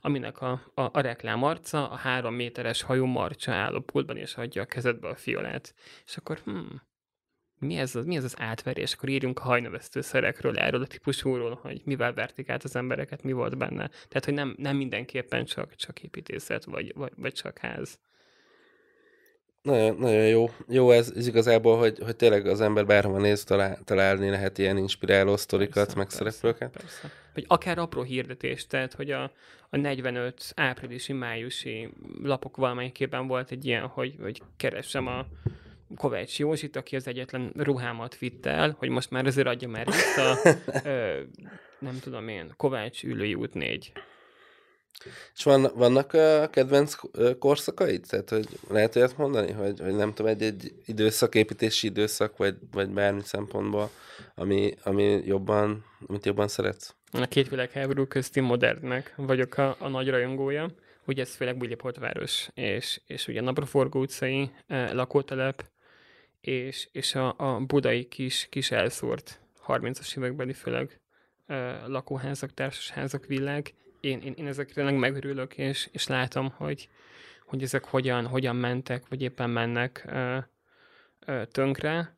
aminek 0.07 0.40
a, 0.40 0.62
a, 0.75 0.81
a 0.81 1.01
reklám 1.01 1.42
arca, 1.42 1.90
a 1.90 1.95
három 1.95 2.35
méteres 2.35 2.83
hajú 2.83 3.05
marcsa 3.05 3.53
áll 3.53 3.75
a 3.75 3.81
pultban, 3.81 4.16
és 4.16 4.35
adja 4.35 4.62
a 4.62 4.66
kezedbe 4.66 5.09
a 5.09 5.16
fiolát. 5.16 5.75
És 6.05 6.16
akkor, 6.16 6.38
hmm, 6.45 6.83
mi 7.59 7.77
ez, 7.77 7.97
az, 7.97 8.05
mi 8.05 8.16
ez 8.16 8.25
az 8.25 8.35
átverés? 8.38 8.92
Akkor 8.92 9.09
írjunk 9.09 9.38
a 9.38 9.42
hajnövesztő 9.42 10.01
szerekről, 10.01 10.59
erről 10.59 10.83
a 10.83 10.87
típusúról, 10.87 11.59
hogy 11.62 11.83
mivel 11.85 12.12
vertik 12.12 12.49
át 12.49 12.64
az 12.64 12.77
embereket, 12.77 13.23
mi 13.23 13.33
volt 13.33 13.57
benne. 13.57 13.88
Tehát, 14.09 14.25
hogy 14.25 14.35
nem, 14.35 14.55
nem 14.59 14.77
mindenképpen 14.77 15.45
csak, 15.45 15.75
csak 15.75 16.03
építészet, 16.03 16.64
vagy, 16.64 16.92
vagy, 16.95 17.12
vagy 17.16 17.33
csak 17.33 17.59
ház. 17.59 17.99
Nagyon, 19.67 19.97
nagyon 19.97 20.27
jó. 20.27 20.51
Jó 20.69 20.91
ez, 20.91 21.13
ez 21.17 21.27
igazából, 21.27 21.79
hogy, 21.79 21.99
hogy 21.99 22.17
tényleg 22.17 22.47
az 22.47 22.61
ember 22.61 22.87
bárhova 22.87 23.19
néz, 23.19 23.45
talál, 23.45 23.79
találni 23.85 24.31
lehet 24.31 24.59
ilyen 24.59 24.77
inspiráló 24.77 25.37
sztorikat, 25.37 25.75
persze, 25.75 25.97
meg 25.97 26.07
persze, 26.07 26.31
szereplőket. 26.31 26.71
Persze. 26.71 27.11
Vagy 27.35 27.45
akár 27.49 27.79
apró 27.79 28.03
hirdetés, 28.03 28.67
tehát 28.67 28.95
hogy 28.95 29.11
a, 29.11 29.23
a 29.71 29.77
45 29.77 30.53
áprilisi, 30.55 31.13
májusi 31.13 31.89
lapok 32.23 32.57
valamelyikében 32.57 33.27
volt 33.27 33.51
egy 33.51 33.65
ilyen, 33.65 33.87
hogy, 33.87 34.15
hogy 34.21 34.43
keressem 34.57 35.07
a 35.07 35.27
Kovács 35.97 36.39
Józsit, 36.39 36.77
aki 36.77 36.97
az 36.97 37.07
egyetlen 37.07 37.53
ruhámat 37.57 38.19
vitt 38.19 38.47
el, 38.47 38.77
hogy 38.79 38.89
most 38.89 39.11
már 39.11 39.27
azért 39.27 39.47
adja 39.47 39.69
már 39.69 39.87
vissza, 39.87 40.39
ö, 40.91 41.21
nem 41.79 41.99
tudom 42.01 42.29
én, 42.29 42.53
Kovács 42.57 43.05
ülői 43.05 43.35
út 43.35 43.55
4. 43.55 43.93
És 45.35 45.43
van, 45.43 45.71
vannak 45.75 46.13
uh, 46.15 46.51
kedvenc 46.51 46.95
korszakaid? 47.39 48.05
Tehát, 48.09 48.31
hogy 48.31 48.49
lehet 48.69 48.97
olyat 48.97 49.17
mondani, 49.17 49.53
hogy, 49.53 49.81
hogy 49.81 49.95
nem 49.95 50.15
tudom, 50.15 50.33
egy, 50.33 50.43
egy 50.43 50.75
időszak, 50.85 51.35
építési 51.35 51.87
időszak, 51.87 52.37
vagy, 52.37 52.57
vagy 52.73 52.89
bármi 52.89 53.23
szempontból, 53.25 53.91
ami, 54.35 54.75
ami 54.83 55.23
jobban, 55.25 55.85
amit 56.07 56.27
jobban 56.27 56.49
szeretsz? 56.49 56.95
A 57.13 57.27
két 57.27 57.49
világháború 57.49 58.07
közti 58.07 58.41
modernnek 58.41 59.13
vagyok 59.17 59.57
a, 59.57 59.77
a 59.79 59.89
nagy 59.89 60.09
rajongója. 60.09 60.71
Ugye 61.07 61.23
ez 61.23 61.35
főleg 61.35 61.79
város, 62.01 62.49
és, 62.55 63.01
és 63.07 63.29
ugye 63.29 63.41
Napraforgó 63.41 64.01
utcai 64.01 64.51
eh, 64.67 64.93
lakótelep, 64.93 65.65
és, 66.41 66.89
és 66.93 67.15
a, 67.15 67.35
a 67.39 67.61
budai 67.61 68.05
kis, 68.05 68.47
kis 68.51 68.71
elszórt 68.71 69.41
30-as 69.67 70.17
évekbeli 70.17 70.53
főleg 70.53 71.01
eh, 71.47 71.77
lakóházak, 71.87 72.55
társasházak 72.55 73.27
világ, 73.27 73.75
én, 74.07 74.21
én, 74.21 74.35
én 74.37 74.47
ezekre 74.47 74.75
tényleg 74.75 74.99
megörülök, 74.99 75.59
és, 75.59 75.88
és 75.92 76.07
látom, 76.07 76.51
hogy, 76.51 76.88
hogy 77.47 77.62
ezek 77.62 77.85
hogyan, 77.85 78.27
hogyan 78.27 78.57
mentek, 78.57 79.09
vagy 79.09 79.23
éppen 79.23 79.51
mennek 79.51 80.05
ö, 80.09 80.38
ö, 81.27 81.42
tönkre. 81.47 82.14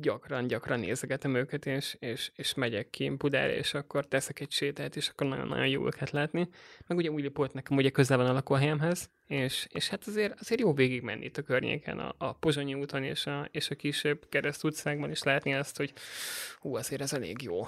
Gyakran, 0.00 0.46
gyakran 0.46 0.80
nézegetem 0.80 1.34
őket, 1.34 1.66
és, 1.66 1.96
és, 1.98 2.30
és 2.34 2.54
megyek 2.54 2.90
ki 2.90 3.08
Budára, 3.08 3.52
és 3.52 3.74
akkor 3.74 4.06
teszek 4.06 4.40
egy 4.40 4.50
sétát, 4.50 4.96
és 4.96 5.08
akkor 5.08 5.26
nagyon-nagyon 5.26 5.68
jó 5.68 5.86
őket 5.86 6.10
látni. 6.10 6.48
Meg 6.86 6.98
ugye 6.98 7.30
volt 7.34 7.52
nekem 7.52 7.76
ugye 7.76 7.90
közel 7.90 8.16
van 8.16 8.26
a 8.26 8.32
lakóhelyemhez, 8.32 9.10
és, 9.26 9.66
és 9.70 9.88
hát 9.88 10.06
azért, 10.06 10.40
azért 10.40 10.60
jó 10.60 10.74
végig 10.74 11.02
menni 11.02 11.24
itt 11.24 11.36
a 11.36 11.42
környéken, 11.42 11.98
a, 11.98 12.14
a 12.18 12.32
Pozsonyi 12.32 12.74
úton 12.74 13.04
és 13.04 13.26
a, 13.26 13.48
és 13.50 13.70
a 13.70 13.74
kisebb 13.74 14.28
kereszt 14.28 14.64
utcákban, 14.64 15.10
és 15.10 15.22
látni 15.22 15.54
azt, 15.54 15.76
hogy 15.76 15.92
hú, 16.58 16.76
azért 16.76 17.00
ez 17.00 17.12
elég 17.12 17.42
jó. 17.42 17.64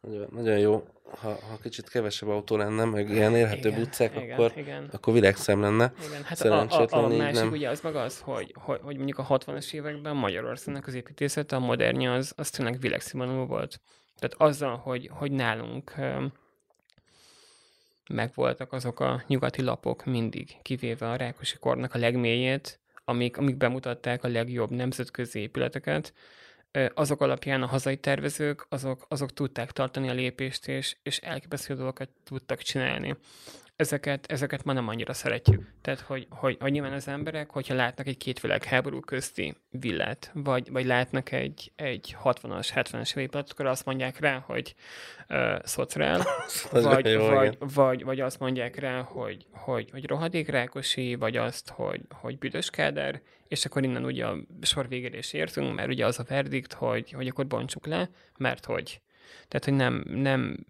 Nagyon, 0.00 0.28
nagyon 0.32 0.58
jó, 0.58 0.88
ha, 1.10 1.28
ha 1.28 1.58
kicsit 1.62 1.88
kevesebb 1.88 2.28
autó 2.28 2.56
lenne, 2.56 2.84
meg 2.84 3.10
ilyen 3.10 3.36
élhetőbb 3.36 3.72
igen, 3.72 3.80
utcák, 3.80 4.16
igen, 4.16 4.30
akkor, 4.30 4.52
igen. 4.56 4.88
akkor 4.92 5.12
világszem 5.12 5.60
lenne. 5.60 5.92
Igen, 6.08 6.22
hát 6.22 6.40
a, 6.40 6.60
a, 6.60 6.86
a, 6.90 7.04
a 7.04 7.08
másik 7.08 7.34
nem. 7.34 7.50
ugye 7.50 7.68
az 7.68 7.80
meg 7.80 7.96
az, 7.96 8.20
hogy, 8.20 8.54
hogy, 8.58 8.80
hogy 8.82 8.96
mondjuk 8.96 9.18
a 9.18 9.26
60-as 9.26 9.72
években 9.72 10.16
Magyarországnak 10.16 10.86
az 10.86 10.94
építészete, 10.94 11.56
a 11.56 11.58
modernja 11.58 12.14
az, 12.14 12.32
az 12.36 12.50
tényleg 12.50 12.80
világszínvonalú 12.80 13.46
volt. 13.46 13.80
Tehát 14.18 14.50
azzal, 14.50 14.76
hogy, 14.76 15.10
hogy 15.12 15.32
nálunk 15.32 15.94
megvoltak 18.08 18.72
azok 18.72 19.00
a 19.00 19.22
nyugati 19.26 19.62
lapok 19.62 20.04
mindig, 20.04 20.56
kivéve 20.62 21.10
a 21.10 21.16
Rákosi 21.16 21.56
kornak 21.58 21.94
a 21.94 21.98
legmélyét, 21.98 22.80
amik, 23.04 23.36
amik 23.36 23.56
bemutatták 23.56 24.24
a 24.24 24.28
legjobb 24.28 24.70
nemzetközi 24.70 25.40
épületeket, 25.40 26.12
azok 26.94 27.20
alapján 27.20 27.62
a 27.62 27.66
hazai 27.66 27.96
tervezők, 27.96 28.66
azok, 28.68 29.06
azok 29.08 29.32
tudták 29.32 29.70
tartani 29.70 30.08
a 30.08 30.12
lépést, 30.12 30.68
és, 30.68 30.96
és 31.02 31.18
elképesztő 31.18 31.74
dolgokat 31.74 32.08
tudtak 32.24 32.62
csinálni. 32.62 33.16
Ezeket, 33.78 34.26
ezeket 34.26 34.64
ma 34.64 34.72
nem 34.72 34.88
annyira 34.88 35.12
szeretjük. 35.12 35.72
Tehát, 35.80 36.00
hogy, 36.00 36.26
hogy, 36.30 36.56
hogy 36.60 36.72
nyilván 36.72 36.92
az 36.92 37.08
emberek, 37.08 37.50
hogyha 37.50 37.74
látnak 37.74 38.06
egy 38.06 38.16
két 38.16 38.40
világháború 38.40 39.00
közti 39.00 39.56
villát, 39.70 40.30
vagy, 40.34 40.70
vagy 40.70 40.86
látnak 40.86 41.32
egy, 41.32 41.72
egy 41.76 42.16
60-as, 42.24 42.68
70-es 42.74 43.16
évépet, 43.16 43.50
akkor 43.50 43.66
azt 43.66 43.84
mondják 43.84 44.18
rá, 44.18 44.38
hogy 44.46 44.74
uh, 45.28 45.64
szociál, 45.64 46.26
vagy, 46.70 47.06
jó, 47.06 47.26
vagy, 47.28 47.56
vagy, 47.58 48.04
vagy, 48.04 48.20
azt 48.20 48.38
mondják 48.38 48.76
rá, 48.76 49.00
hogy, 49.02 49.46
hogy, 49.50 49.90
hogy 49.90 50.06
rohadék 50.06 50.48
Rákosi, 50.48 51.14
vagy 51.14 51.36
azt, 51.36 51.68
hogy, 51.68 52.00
hogy 52.10 52.38
büdös 52.38 52.70
Káder, 52.70 53.20
és 53.48 53.64
akkor 53.64 53.82
innen 53.82 54.04
ugye 54.04 54.26
a 54.26 54.36
sor 54.62 54.88
végére 54.88 55.18
is 55.18 55.32
értünk, 55.32 55.74
mert 55.74 55.88
ugye 55.88 56.06
az 56.06 56.18
a 56.18 56.24
verdikt, 56.28 56.72
hogy, 56.72 57.12
hogy 57.12 57.28
akkor 57.28 57.46
bontsuk 57.46 57.86
le, 57.86 58.10
mert 58.38 58.64
hogy. 58.64 59.00
Tehát, 59.48 59.64
hogy 59.64 59.74
nem, 59.74 60.04
nem 60.06 60.66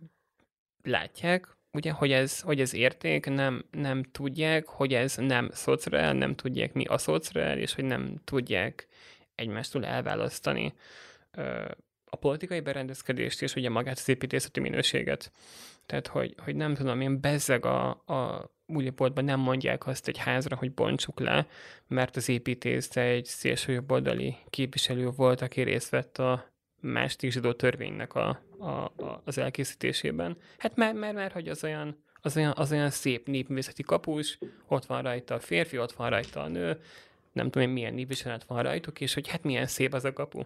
látják, 0.83 1.57
ugye, 1.73 1.91
hogy 1.91 2.13
ez, 2.13 2.41
hogy 2.41 2.61
ez 2.61 2.75
érték, 2.75 3.27
nem, 3.27 3.65
nem 3.71 4.03
tudják, 4.03 4.67
hogy 4.67 4.95
ez 4.95 5.17
nem 5.17 5.51
szociál, 5.53 6.13
nem 6.13 6.35
tudják 6.35 6.73
mi 6.73 6.85
a 6.85 6.99
szociál, 6.99 7.59
és 7.59 7.75
hogy 7.75 7.85
nem 7.85 8.21
tudják 8.25 8.89
egymástól 9.35 9.85
elválasztani 9.85 10.75
a 12.11 12.17
politikai 12.17 12.61
berendezkedést 12.61 13.43
és 13.43 13.55
ugye 13.55 13.71
magát 13.71 13.99
az 13.99 14.09
építészeti 14.09 14.61
minőséget. 14.61 15.33
Tehát, 15.87 16.07
hogy, 16.07 16.35
hogy 16.45 16.57
nem 16.57 16.75
tudom, 16.75 17.01
én 17.01 17.21
bezzeg 17.21 17.65
a, 17.65 17.89
a 17.89 18.51
újépoltban 18.67 19.25
nem 19.25 19.41
mondják 19.41 19.87
azt 19.87 20.09
egy 20.09 20.19
házra, 20.19 20.57
hogy 20.57 20.73
bontsuk 20.73 21.21
le, 21.21 21.47
mert 21.87 22.17
az 22.17 22.29
építész 22.29 22.97
egy 22.97 23.25
szélsőjobboldali 23.25 24.37
képviselő 24.51 25.11
volt, 25.11 25.41
aki 25.41 25.61
részt 25.63 25.91
vett 25.91 26.19
a 26.19 26.53
második 26.81 27.33
zsidó 27.33 27.53
törvénynek 27.53 28.15
a, 28.15 28.41
a, 28.59 28.67
a, 28.67 29.23
az 29.25 29.39
elkészítésében. 29.39 30.37
Hát 30.59 30.77
mert, 30.77 30.95
mert, 30.95 31.15
mert 31.15 31.33
hogy 31.33 31.49
az 31.49 31.65
olyan, 31.65 32.03
az 32.21 32.37
olyan, 32.37 32.53
az 32.57 32.73
olyan 32.73 32.91
szép 32.91 33.27
népművészeti 33.27 33.83
kapus, 33.83 34.39
ott 34.69 34.85
van 34.85 35.03
rajta 35.03 35.35
a 35.35 35.41
férfi, 35.41 35.79
ott 35.79 35.93
van 35.93 36.11
rajta 36.11 36.41
a 36.41 36.49
nő, 36.49 36.81
nem 37.33 37.51
tudom 37.51 37.69
én 37.69 37.75
milyen 37.75 37.95
népviselet 37.95 38.45
van 38.45 38.63
rajtuk, 38.63 39.01
és 39.01 39.15
hogy 39.15 39.29
hát 39.29 39.43
milyen 39.43 39.67
szép 39.67 39.95
az 39.95 40.05
a 40.05 40.13
kapu. 40.13 40.43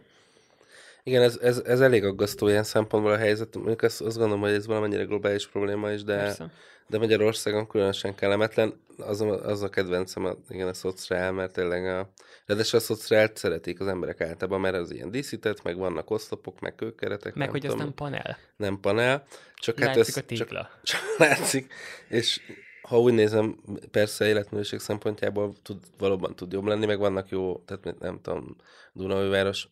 Igen, 1.02 1.22
ez, 1.22 1.38
ez, 1.42 1.58
ez 1.58 1.80
elég 1.80 2.04
aggasztó 2.04 2.48
ilyen 2.48 2.62
szempontból 2.62 3.12
a 3.12 3.16
helyzet. 3.16 3.54
Mondjuk 3.54 3.82
azt, 3.82 4.00
azt 4.00 4.16
gondolom, 4.16 4.40
hogy 4.40 4.52
ez 4.52 4.66
valamennyire 4.66 5.04
globális 5.04 5.48
probléma 5.48 5.90
is, 5.90 6.04
de, 6.04 6.16
Persze. 6.16 6.50
de 6.86 6.98
Magyarországon 6.98 7.66
különösen 7.66 8.14
kellemetlen. 8.14 8.80
Az 8.98 9.20
a, 9.20 9.44
az 9.44 9.62
a 9.62 9.68
kedvencem, 9.68 10.24
a, 10.24 10.36
igen, 10.48 10.68
a 10.68 10.74
szociál, 10.74 11.32
mert 11.32 11.52
tényleg 11.52 11.86
a, 11.86 12.10
Ráadásul 12.46 12.78
a 12.78 12.82
szociált 12.82 13.36
szeretik 13.36 13.80
az 13.80 13.86
emberek 13.86 14.20
általában, 14.20 14.60
mert 14.60 14.74
az 14.74 14.92
ilyen 14.92 15.10
díszített, 15.10 15.62
meg 15.62 15.76
vannak 15.76 16.10
oszlopok, 16.10 16.60
meg 16.60 16.74
kőkeretek. 16.74 17.34
Meg 17.34 17.50
hogy 17.50 17.60
tudom, 17.60 17.78
ez 17.78 17.84
nem 17.84 17.94
panel. 17.94 18.38
Nem 18.56 18.80
panel. 18.80 19.24
Csak 19.54 19.78
hát 19.78 19.96
látszik 19.96 20.14
hát 20.14 20.30
ez, 20.30 20.40
a 20.40 20.44
Csak, 20.44 20.80
csak 20.82 21.00
látszik. 21.18 21.72
És 22.08 22.40
ha 22.82 23.00
úgy 23.00 23.12
nézem, 23.12 23.56
persze 23.90 24.26
életművéség 24.26 24.78
szempontjából 24.78 25.54
tud, 25.62 25.78
valóban 25.98 26.36
tud 26.36 26.52
jobb 26.52 26.66
lenni, 26.66 26.86
meg 26.86 26.98
vannak 26.98 27.28
jó, 27.28 27.62
tehát 27.66 27.98
nem 28.00 28.20
tudom, 28.22 28.56
Dunaújváros 28.92 29.68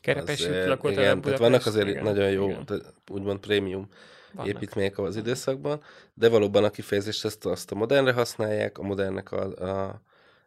Kerepesi 0.00 0.64
lakott 0.66 0.90
igen, 0.90 1.20
tehát 1.20 1.38
vannak 1.38 1.66
azért 1.66 1.88
igen, 1.88 2.02
nagyon 2.02 2.30
jó, 2.30 2.62
tehát 2.64 2.94
úgymond 3.10 3.38
prémium 3.38 3.88
vannak. 4.32 4.54
építmények 4.54 4.98
az 4.98 5.16
időszakban, 5.16 5.82
de 6.14 6.28
valóban 6.28 6.64
a 6.64 6.70
kifejezést 6.70 7.24
ezt 7.24 7.46
azt 7.46 7.70
a 7.70 7.74
modernre 7.74 8.12
használják, 8.12 8.78
a 8.78 8.82
modernnek 8.82 9.32
a, 9.32 9.42
a 9.44 10.02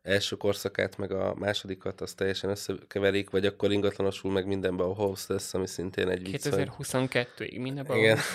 első 0.10 0.36
korszakát, 0.36 0.98
meg 0.98 1.12
a 1.12 1.36
másodikat, 1.36 2.02
azt 2.02 2.18
teljesen 2.18 2.50
összekeverik, 2.50 3.30
vagy 3.30 3.46
akkor 3.46 3.72
ingatlanosul 3.72 4.32
meg 4.32 4.48
mindenben 4.48 4.88
a 4.88 4.94
host 4.94 5.28
lesz, 5.28 5.54
ami 5.54 5.68
szintén 5.68 6.10
egy 6.10 6.32
vicc. 6.32 6.48
2022-ig 6.50 7.62
mindenben 7.62 7.98
Igen. 7.98 8.18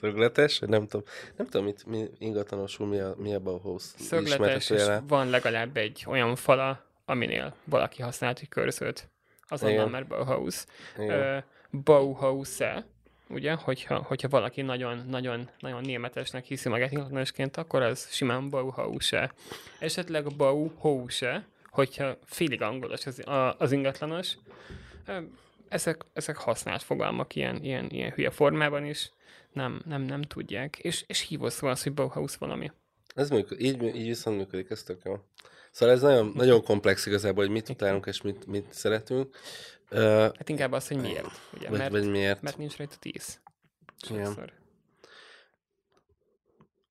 Szögletes, 0.00 0.58
nem 0.58 0.86
tudom, 0.86 1.06
nem 1.36 1.46
tudom, 1.46 1.66
mit, 1.66 1.86
mi 1.86 2.10
ingatlanosul, 2.18 2.86
mi 2.86 2.98
a, 2.98 3.14
mi 3.18 3.34
a 3.34 3.38
Bauhaus 3.38 3.82
Szögletes, 3.82 4.70
és 4.70 4.82
van 5.06 5.30
legalább 5.30 5.76
egy 5.76 6.04
olyan 6.08 6.36
fala, 6.36 6.84
aminél 7.04 7.54
valaki 7.64 8.02
használt 8.02 8.38
egy 8.38 8.48
körzőt. 8.48 9.08
Azonnal 9.48 9.88
már 9.88 10.06
Bauhaus. 10.06 10.64
Uh, 10.96 11.42
Bauhaus-e, 11.70 12.86
ugye, 13.28 13.52
hogyha, 13.52 14.02
hogyha 14.02 14.28
valaki 14.28 14.62
nagyon, 14.62 15.04
nagyon, 15.08 15.50
nagyon 15.58 15.80
németesnek 15.80 16.44
hiszi 16.44 16.68
magát 16.68 16.92
ingatlanosként, 16.92 17.56
akkor 17.56 17.82
az 17.82 18.08
simán 18.10 18.50
Bauhaus-e. 18.50 19.32
Esetleg 19.78 20.36
Bauhaus-e, 20.36 21.46
hogyha 21.70 22.18
félig 22.24 22.62
angolos 22.62 23.06
az, 23.06 23.22
az 23.58 23.72
ingatlanos. 23.72 24.36
Ezek, 25.68 26.04
ezek 26.12 26.36
használt 26.36 26.82
fogalmak 26.82 27.34
ilyen, 27.34 27.62
ilyen, 27.62 27.90
ilyen 27.90 28.10
hülye 28.10 28.30
formában 28.30 28.84
is, 28.84 29.10
nem, 29.52 29.82
nem, 29.84 30.02
nem 30.02 30.22
tudják. 30.22 30.78
És, 30.78 31.04
és 31.06 31.20
hívó 31.20 31.48
szó 31.48 31.66
az, 31.66 31.82
hogy 31.82 31.92
Bauhaus 31.92 32.36
valami. 32.36 32.72
Ez 33.14 33.30
működik, 33.30 33.66
így, 33.66 33.82
így 33.82 34.06
viszont 34.06 34.36
működik, 34.36 34.70
ez 34.70 34.82
tök 34.82 35.00
jó. 35.04 35.18
Szóval 35.70 35.94
ez 35.94 36.00
nagyon, 36.02 36.32
nagyon 36.34 36.62
komplex 36.62 37.06
igazából, 37.06 37.44
hogy 37.44 37.52
mit 37.52 37.68
utálunk 37.68 38.06
és 38.06 38.22
mit, 38.22 38.46
mit 38.46 38.72
szeretünk. 38.72 39.36
Uh, 39.94 40.00
hát 40.20 40.48
inkább 40.48 40.72
az, 40.72 40.88
hogy 40.88 41.00
miért. 41.00 41.40
Ugye? 41.56 41.68
Vagy, 41.68 41.78
mert, 41.78 41.90
vagy 41.90 42.10
miért. 42.10 42.42
Mert 42.42 42.58
nincs 42.58 42.76
rajta 42.76 42.96
tíz. 42.98 43.40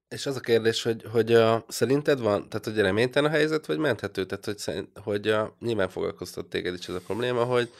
És 0.07 0.25
az 0.25 0.35
a 0.35 0.39
kérdés, 0.39 0.83
hogy, 0.83 1.03
hogy 1.11 1.33
a, 1.33 1.65
szerinted 1.67 2.19
van, 2.19 2.49
tehát 2.49 2.65
hogy 2.65 2.77
reménytelen 2.77 3.31
a 3.31 3.33
helyzet, 3.33 3.65
vagy 3.65 3.77
menthető? 3.77 4.25
Tehát, 4.25 4.45
hogy, 4.45 4.57
szerint, 4.57 4.89
hogy 4.97 5.27
a, 5.27 5.55
nyilván 5.59 5.89
foglalkoztat 5.89 6.45
téged 6.45 6.73
is 6.73 6.87
ez 6.87 6.95
a 6.95 7.01
probléma, 7.05 7.43
hogy, 7.43 7.73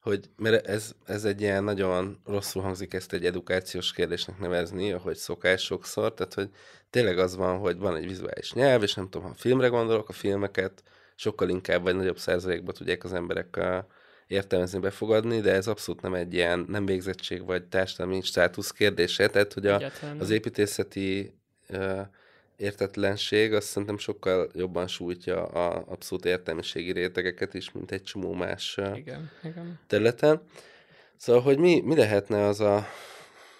hogy 0.00 0.30
mert 0.36 0.66
ez, 0.66 0.94
ez 1.04 1.24
egy 1.24 1.40
ilyen 1.40 1.64
nagyon 1.64 2.20
rosszul 2.24 2.62
hangzik 2.62 2.94
ezt 2.94 3.12
egy 3.12 3.26
edukációs 3.26 3.92
kérdésnek 3.92 4.38
nevezni, 4.38 4.92
ahogy 4.92 5.16
szokás 5.16 5.62
sokszor, 5.62 6.14
tehát 6.14 6.34
hogy 6.34 6.50
tényleg 6.90 7.18
az 7.18 7.36
van, 7.36 7.58
hogy 7.58 7.78
van 7.78 7.96
egy 7.96 8.06
vizuális 8.06 8.52
nyelv, 8.52 8.82
és 8.82 8.94
nem 8.94 9.08
tudom, 9.08 9.28
ha 9.28 9.34
filmre 9.34 9.68
gondolok, 9.68 10.08
a 10.08 10.12
filmeket 10.12 10.82
sokkal 11.14 11.48
inkább 11.48 11.82
vagy 11.82 11.96
nagyobb 11.96 12.18
százalékban 12.18 12.74
tudják 12.74 13.04
az 13.04 13.12
emberek 13.12 13.56
a, 13.56 13.86
értelmezni, 14.26 14.78
befogadni, 14.78 15.40
de 15.40 15.52
ez 15.52 15.66
abszolút 15.66 16.02
nem 16.02 16.14
egy 16.14 16.34
ilyen 16.34 16.64
nem 16.68 16.86
végzettség 16.86 17.44
vagy 17.44 17.64
társadalmi 17.64 18.20
státusz 18.22 18.70
kérdése, 18.70 19.28
tehát 19.28 19.52
hogy 19.52 19.66
a, 19.66 19.82
az 20.18 20.30
építészeti 20.30 21.34
uh, 21.68 22.00
értetlenség 22.56 23.52
azt 23.52 23.66
szerintem 23.66 23.98
sokkal 23.98 24.50
jobban 24.54 24.86
sújtja 24.86 25.46
a 25.46 25.84
abszolút 25.88 26.24
értelmiségi 26.24 26.92
rétegeket 26.92 27.54
is, 27.54 27.72
mint 27.72 27.90
egy 27.90 28.02
csomó 28.02 28.32
más 28.32 28.76
igen, 28.94 29.30
igen. 29.42 29.78
területen. 29.86 30.40
Szóval, 31.16 31.42
hogy 31.42 31.58
mi, 31.58 31.80
mi 31.80 31.96
lehetne 31.96 32.44
az 32.44 32.60
a 32.60 32.86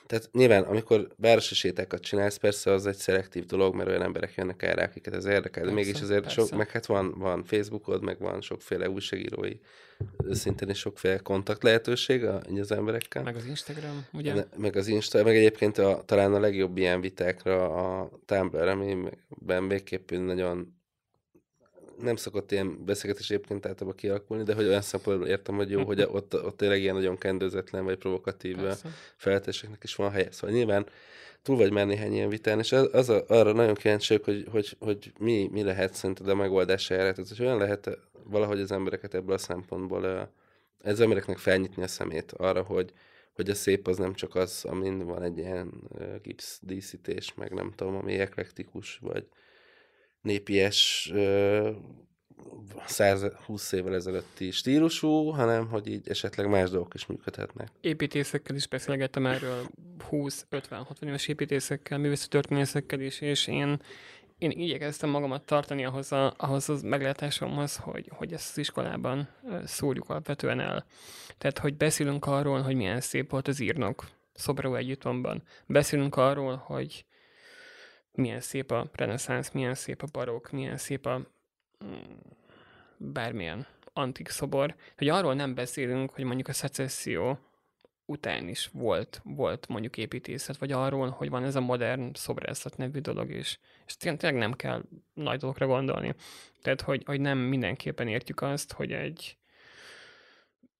tehát 0.06 0.28
nyilván, 0.32 0.62
amikor 0.62 1.08
városi 1.16 1.54
sétákat 1.54 2.00
csinálsz, 2.00 2.36
persze 2.36 2.72
az 2.72 2.86
egy 2.86 2.96
szelektív 2.96 3.46
dolog, 3.46 3.74
mert 3.74 3.88
olyan 3.88 4.02
emberek 4.02 4.34
jönnek 4.34 4.62
erre, 4.62 4.82
akiket 4.82 5.14
ez 5.14 5.24
érdekel, 5.24 5.64
de 5.64 5.70
mégis 5.70 6.00
azért 6.00 6.22
persze. 6.22 6.40
sok, 6.40 6.56
meg 6.58 6.70
hát 6.70 6.86
van, 6.86 7.14
van 7.18 7.44
Facebookod, 7.44 8.02
meg 8.02 8.18
van 8.18 8.40
sokféle 8.40 8.90
újságírói, 8.90 9.58
szintén 10.30 10.68
is 10.68 10.78
sokféle 10.78 11.18
kontakt 11.18 11.62
lehetőség 11.62 12.24
a, 12.24 12.40
az 12.60 12.72
emberekkel. 12.72 13.22
Meg 13.22 13.36
az 13.36 13.44
Instagram, 13.44 14.06
ugye? 14.12 14.44
Meg 14.56 14.76
az 14.76 14.86
Insta, 14.86 15.22
meg 15.22 15.36
egyébként 15.36 15.78
a, 15.78 16.02
talán 16.04 16.34
a 16.34 16.40
legjobb 16.40 16.76
ilyen 16.76 17.00
vitákra 17.00 17.64
a 17.74 18.10
Tumblr, 18.24 18.68
amiben 18.68 19.68
végképp 19.68 20.10
nagyon 20.10 20.74
nem 22.00 22.16
szokott 22.16 22.52
ilyen 22.52 22.84
beszélgetés 22.84 23.30
egyébként 23.30 23.66
általában 23.66 23.96
kialakulni, 23.96 24.42
de 24.42 24.54
hogy 24.54 24.66
olyan 24.66 24.82
szempontból 24.82 25.28
értem, 25.28 25.54
hogy 25.54 25.70
jó, 25.70 25.84
hogy 25.84 26.00
ott, 26.10 26.44
ott 26.44 26.56
tényleg 26.56 26.80
ilyen 26.80 26.94
nagyon 26.94 27.18
kendőzetlen 27.18 27.84
vagy 27.84 27.96
provokatív 27.98 28.56
feltéseknek 29.16 29.82
is 29.82 29.94
van 29.94 30.10
helye. 30.10 30.32
Szóval 30.32 30.56
nyilván 30.56 30.86
túl 31.42 31.56
vagy 31.56 31.72
már 31.72 31.86
néhány 31.86 32.12
ilyen 32.12 32.28
vitán, 32.28 32.58
és 32.58 32.72
az, 32.72 32.88
az 32.92 33.08
a, 33.08 33.24
arra 33.28 33.52
nagyon 33.52 33.74
kíváncsi 33.74 34.20
hogy, 34.24 34.46
hogy, 34.50 34.76
hogy 34.78 35.12
mi, 35.18 35.48
mi 35.52 35.62
lehet 35.62 35.94
szerinted 35.94 36.28
a 36.28 36.34
megoldás 36.34 36.90
erre. 36.90 37.12
Tehát, 37.12 37.28
hogy 37.28 37.46
olyan 37.46 37.58
lehet 37.58 37.98
valahogy 38.24 38.60
az 38.60 38.72
embereket 38.72 39.14
ebből 39.14 39.34
a 39.34 39.38
szempontból, 39.38 40.30
ez 40.82 41.00
embereknek 41.00 41.38
felnyitni 41.38 41.82
a 41.82 41.86
szemét 41.86 42.32
arra, 42.32 42.62
hogy, 42.62 42.92
hogy 43.32 43.50
a 43.50 43.54
szép 43.54 43.86
az 43.86 43.96
nem 43.96 44.14
csak 44.14 44.34
az, 44.34 44.64
amin 44.64 45.06
van 45.06 45.22
egy 45.22 45.38
ilyen 45.38 45.72
gipsz 46.22 46.60
díszítés, 46.62 47.34
meg 47.34 47.52
nem 47.52 47.72
tudom, 47.74 47.96
ami 47.96 48.18
eklektikus, 48.18 48.98
vagy, 49.02 49.26
népies 50.26 51.12
120 52.86 53.72
évvel 53.72 53.94
ezelőtti 53.94 54.50
stílusú, 54.50 55.28
hanem 55.30 55.68
hogy 55.68 55.86
így 55.86 56.08
esetleg 56.08 56.48
más 56.48 56.70
dolgok 56.70 56.94
is 56.94 57.06
működhetnek. 57.06 57.68
Építészekkel 57.80 58.56
is 58.56 58.68
beszélgettem 58.68 59.26
erről, 59.26 59.62
20-50-60 60.10 60.84
éves 61.00 61.28
építészekkel, 61.28 61.98
művészetörténészekkel 61.98 63.00
is, 63.00 63.20
és 63.20 63.46
én, 63.46 63.80
én 64.38 64.50
igyekeztem 64.50 65.10
magamat 65.10 65.44
tartani 65.44 65.84
ahhoz, 65.84 66.12
a, 66.12 66.34
ahhoz 66.36 66.68
az 66.68 66.82
meglátásomhoz, 66.82 67.76
hogy, 67.76 68.10
hogy 68.12 68.32
ezt 68.32 68.50
az 68.50 68.58
iskolában 68.58 69.28
szórjuk 69.64 70.10
alapvetően 70.10 70.60
el. 70.60 70.86
Tehát, 71.38 71.58
hogy 71.58 71.76
beszélünk 71.76 72.26
arról, 72.26 72.60
hogy 72.60 72.74
milyen 72.74 73.00
szép 73.00 73.30
volt 73.30 73.48
az 73.48 73.60
írnok 73.60 74.08
Szobró 74.34 74.74
együttomban. 74.74 75.42
Beszélünk 75.66 76.16
arról, 76.16 76.56
hogy 76.56 77.04
milyen 78.16 78.40
szép 78.40 78.70
a 78.70 78.90
reneszánsz, 78.92 79.50
milyen 79.50 79.74
szép 79.74 80.02
a 80.02 80.06
barokk, 80.12 80.50
milyen 80.50 80.76
szép 80.76 81.06
a 81.06 81.18
mm, 81.84 81.90
bármilyen 82.96 83.66
antik 83.92 84.28
szobor, 84.28 84.74
hogy 84.96 85.08
arról 85.08 85.34
nem 85.34 85.54
beszélünk, 85.54 86.10
hogy 86.10 86.24
mondjuk 86.24 86.48
a 86.48 86.52
szecesszió 86.52 87.38
után 88.04 88.48
is 88.48 88.70
volt, 88.72 89.20
volt 89.24 89.68
mondjuk 89.68 89.96
építészet, 89.96 90.56
vagy 90.56 90.72
arról, 90.72 91.08
hogy 91.08 91.30
van 91.30 91.44
ez 91.44 91.56
a 91.56 91.60
modern 91.60 92.10
szobrászat 92.14 92.76
nevű 92.76 92.98
dolog, 92.98 93.30
és, 93.30 93.58
és 93.86 93.96
tényleg 93.96 94.34
nem 94.34 94.52
kell 94.52 94.82
nagy 95.14 95.38
dolgokra 95.38 95.66
gondolni. 95.66 96.14
Tehát, 96.62 96.80
hogy, 96.80 97.02
hogy 97.06 97.20
nem 97.20 97.38
mindenképpen 97.38 98.08
értjük 98.08 98.42
azt, 98.42 98.72
hogy 98.72 98.92
egy 98.92 99.36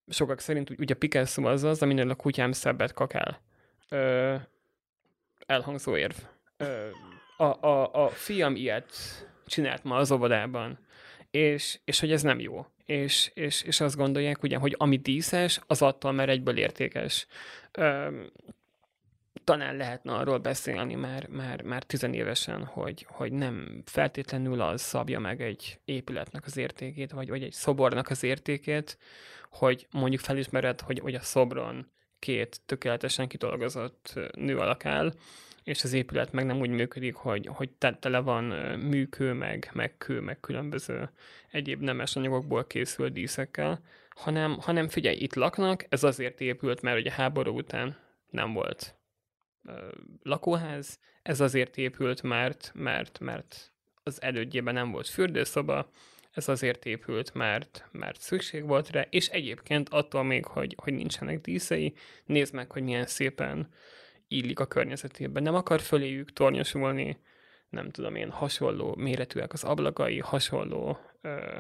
sokak 0.09 0.40
szerint 0.40 0.70
ugye 0.70 0.94
Picasso 0.94 1.42
az 1.42 1.64
az, 1.64 1.83
aminél 1.83 2.11
a 2.11 2.14
kutyám 2.14 2.53
szebbet 2.53 2.92
kakál. 2.92 3.40
Ö, 3.88 4.35
elhangzó 5.46 5.96
érv. 5.96 6.16
Ö, 6.57 6.88
a, 7.37 7.66
a, 7.66 8.05
a 8.05 8.09
fiam 8.09 8.57
ilyet 8.57 8.92
csinált 9.46 9.85
ma 9.85 9.96
az 9.96 10.11
óvodában, 10.11 10.79
és, 11.31 11.79
és 11.85 12.01
hogy 12.01 12.12
ez 12.12 12.22
nem 12.22 12.40
jó 12.40 12.66
és, 12.87 13.31
és, 13.35 13.62
és 13.62 13.81
azt 13.81 13.96
gondolják, 13.96 14.42
ugye, 14.42 14.57
hogy 14.57 14.75
ami 14.79 14.96
díszes, 14.96 15.61
az 15.66 15.83
attól 15.83 16.12
már 16.12 16.29
egyből 16.29 16.57
értékes. 16.59 17.27
Öm, 17.72 18.33
talán 19.44 19.77
lehetne 19.77 20.12
arról 20.12 20.38
beszélni 20.38 20.94
már, 20.94 21.29
már, 21.29 21.62
már 21.62 21.83
tizenévesen, 21.83 22.64
hogy, 22.64 23.07
hogy 23.09 23.33
nem 23.33 23.83
feltétlenül 23.85 24.61
az 24.61 24.81
szabja 24.81 25.18
meg 25.18 25.42
egy 25.42 25.81
épületnek 25.85 26.46
az 26.46 26.57
értékét, 26.57 27.11
vagy, 27.11 27.29
vagy 27.29 27.42
egy 27.42 27.53
szobornak 27.53 28.11
az 28.11 28.22
értékét, 28.22 28.99
hogy 29.51 29.87
mondjuk 29.90 30.20
felismered, 30.20 30.81
hogy, 30.81 30.99
hogy 30.99 31.14
a 31.14 31.20
szobron 31.20 31.90
két 32.18 32.61
tökéletesen 32.66 33.29
kidolgozott 33.29 34.18
nő 34.35 34.59
alak 34.59 34.85
áll, 34.85 35.12
és 35.66 35.85
az 35.85 35.92
épület 35.92 36.33
meg 36.33 36.46
nem 36.46 36.61
úgy 36.61 36.70
működik, 36.70 37.14
hogy, 37.14 37.46
hogy 37.52 37.70
tele 37.98 38.18
van 38.18 38.44
műkő, 38.79 39.33
meg, 39.33 39.70
meg 39.72 39.96
kő, 39.98 40.20
meg 40.20 40.40
különböző 40.40 41.11
egyéb 41.50 41.83
nemes 41.83 42.16
anyagokból 42.16 42.66
készült 42.66 43.12
díszekkel, 43.12 43.83
hanem, 44.09 44.59
hanem 44.61 44.88
figyelj, 44.88 45.16
itt 45.16 45.35
laknak, 45.35 45.87
ez 45.88 46.05
azért 46.05 46.40
épült, 46.40 46.83
mert 46.83 46.98
ugye 46.98 47.11
háború 47.12 47.57
után 47.57 47.96
nem 48.31 48.52
volt 48.52 48.94
ö, 49.64 49.88
lakóház, 50.22 50.98
ez 51.22 51.40
azért 51.40 51.76
épült, 51.76 52.22
mert, 52.22 52.72
mert, 52.74 53.18
mert 53.18 53.72
az 54.02 54.22
elődjében 54.22 54.74
nem 54.74 54.90
volt 54.90 55.09
fürdőszoba, 55.09 55.90
ez 56.31 56.48
azért 56.48 56.85
épült, 56.85 57.35
mert, 57.35 57.88
mert 57.92 58.20
szükség 58.20 58.66
volt 58.66 58.90
rá, 58.90 59.07
és 59.11 59.29
egyébként 59.29 59.88
attól 59.88 60.22
még, 60.22 60.44
hogy, 60.44 60.76
hogy 60.83 60.94
nincsenek 60.94 61.40
díszei, 61.40 61.94
nézd 62.24 62.55
meg, 62.55 62.70
hogy 62.70 62.83
milyen 62.83 63.07
szépen 63.07 63.68
illik 64.28 64.60
a 64.60 64.66
környezetében. 64.66 65.42
Nem 65.42 65.54
akar 65.54 65.80
föléjük 65.80 66.32
tornyosulni, 66.32 67.18
nem 67.68 67.90
tudom 67.90 68.14
én, 68.14 68.30
hasonló 68.30 68.94
méretűek 68.94 69.52
az 69.52 69.64
ablakai, 69.64 70.18
hasonló 70.18 70.98
ö, 71.20 71.58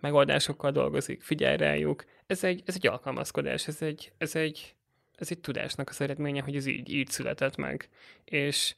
megoldásokkal 0.00 0.70
dolgozik, 0.70 1.22
figyelj 1.22 1.56
rájuk. 1.56 2.04
Ez 2.26 2.44
egy, 2.44 2.62
ez 2.66 2.74
egy 2.74 2.86
alkalmazkodás, 2.86 3.68
ez 3.68 3.82
egy, 3.82 4.12
ez 4.18 4.36
egy, 4.36 4.74
ez 5.16 5.30
egy 5.30 5.40
tudásnak 5.40 5.88
az 5.88 6.00
eredménye, 6.00 6.42
hogy 6.42 6.56
ez 6.56 6.66
így, 6.66 6.92
így 6.92 7.08
született 7.08 7.56
meg. 7.56 7.88
És, 8.24 8.74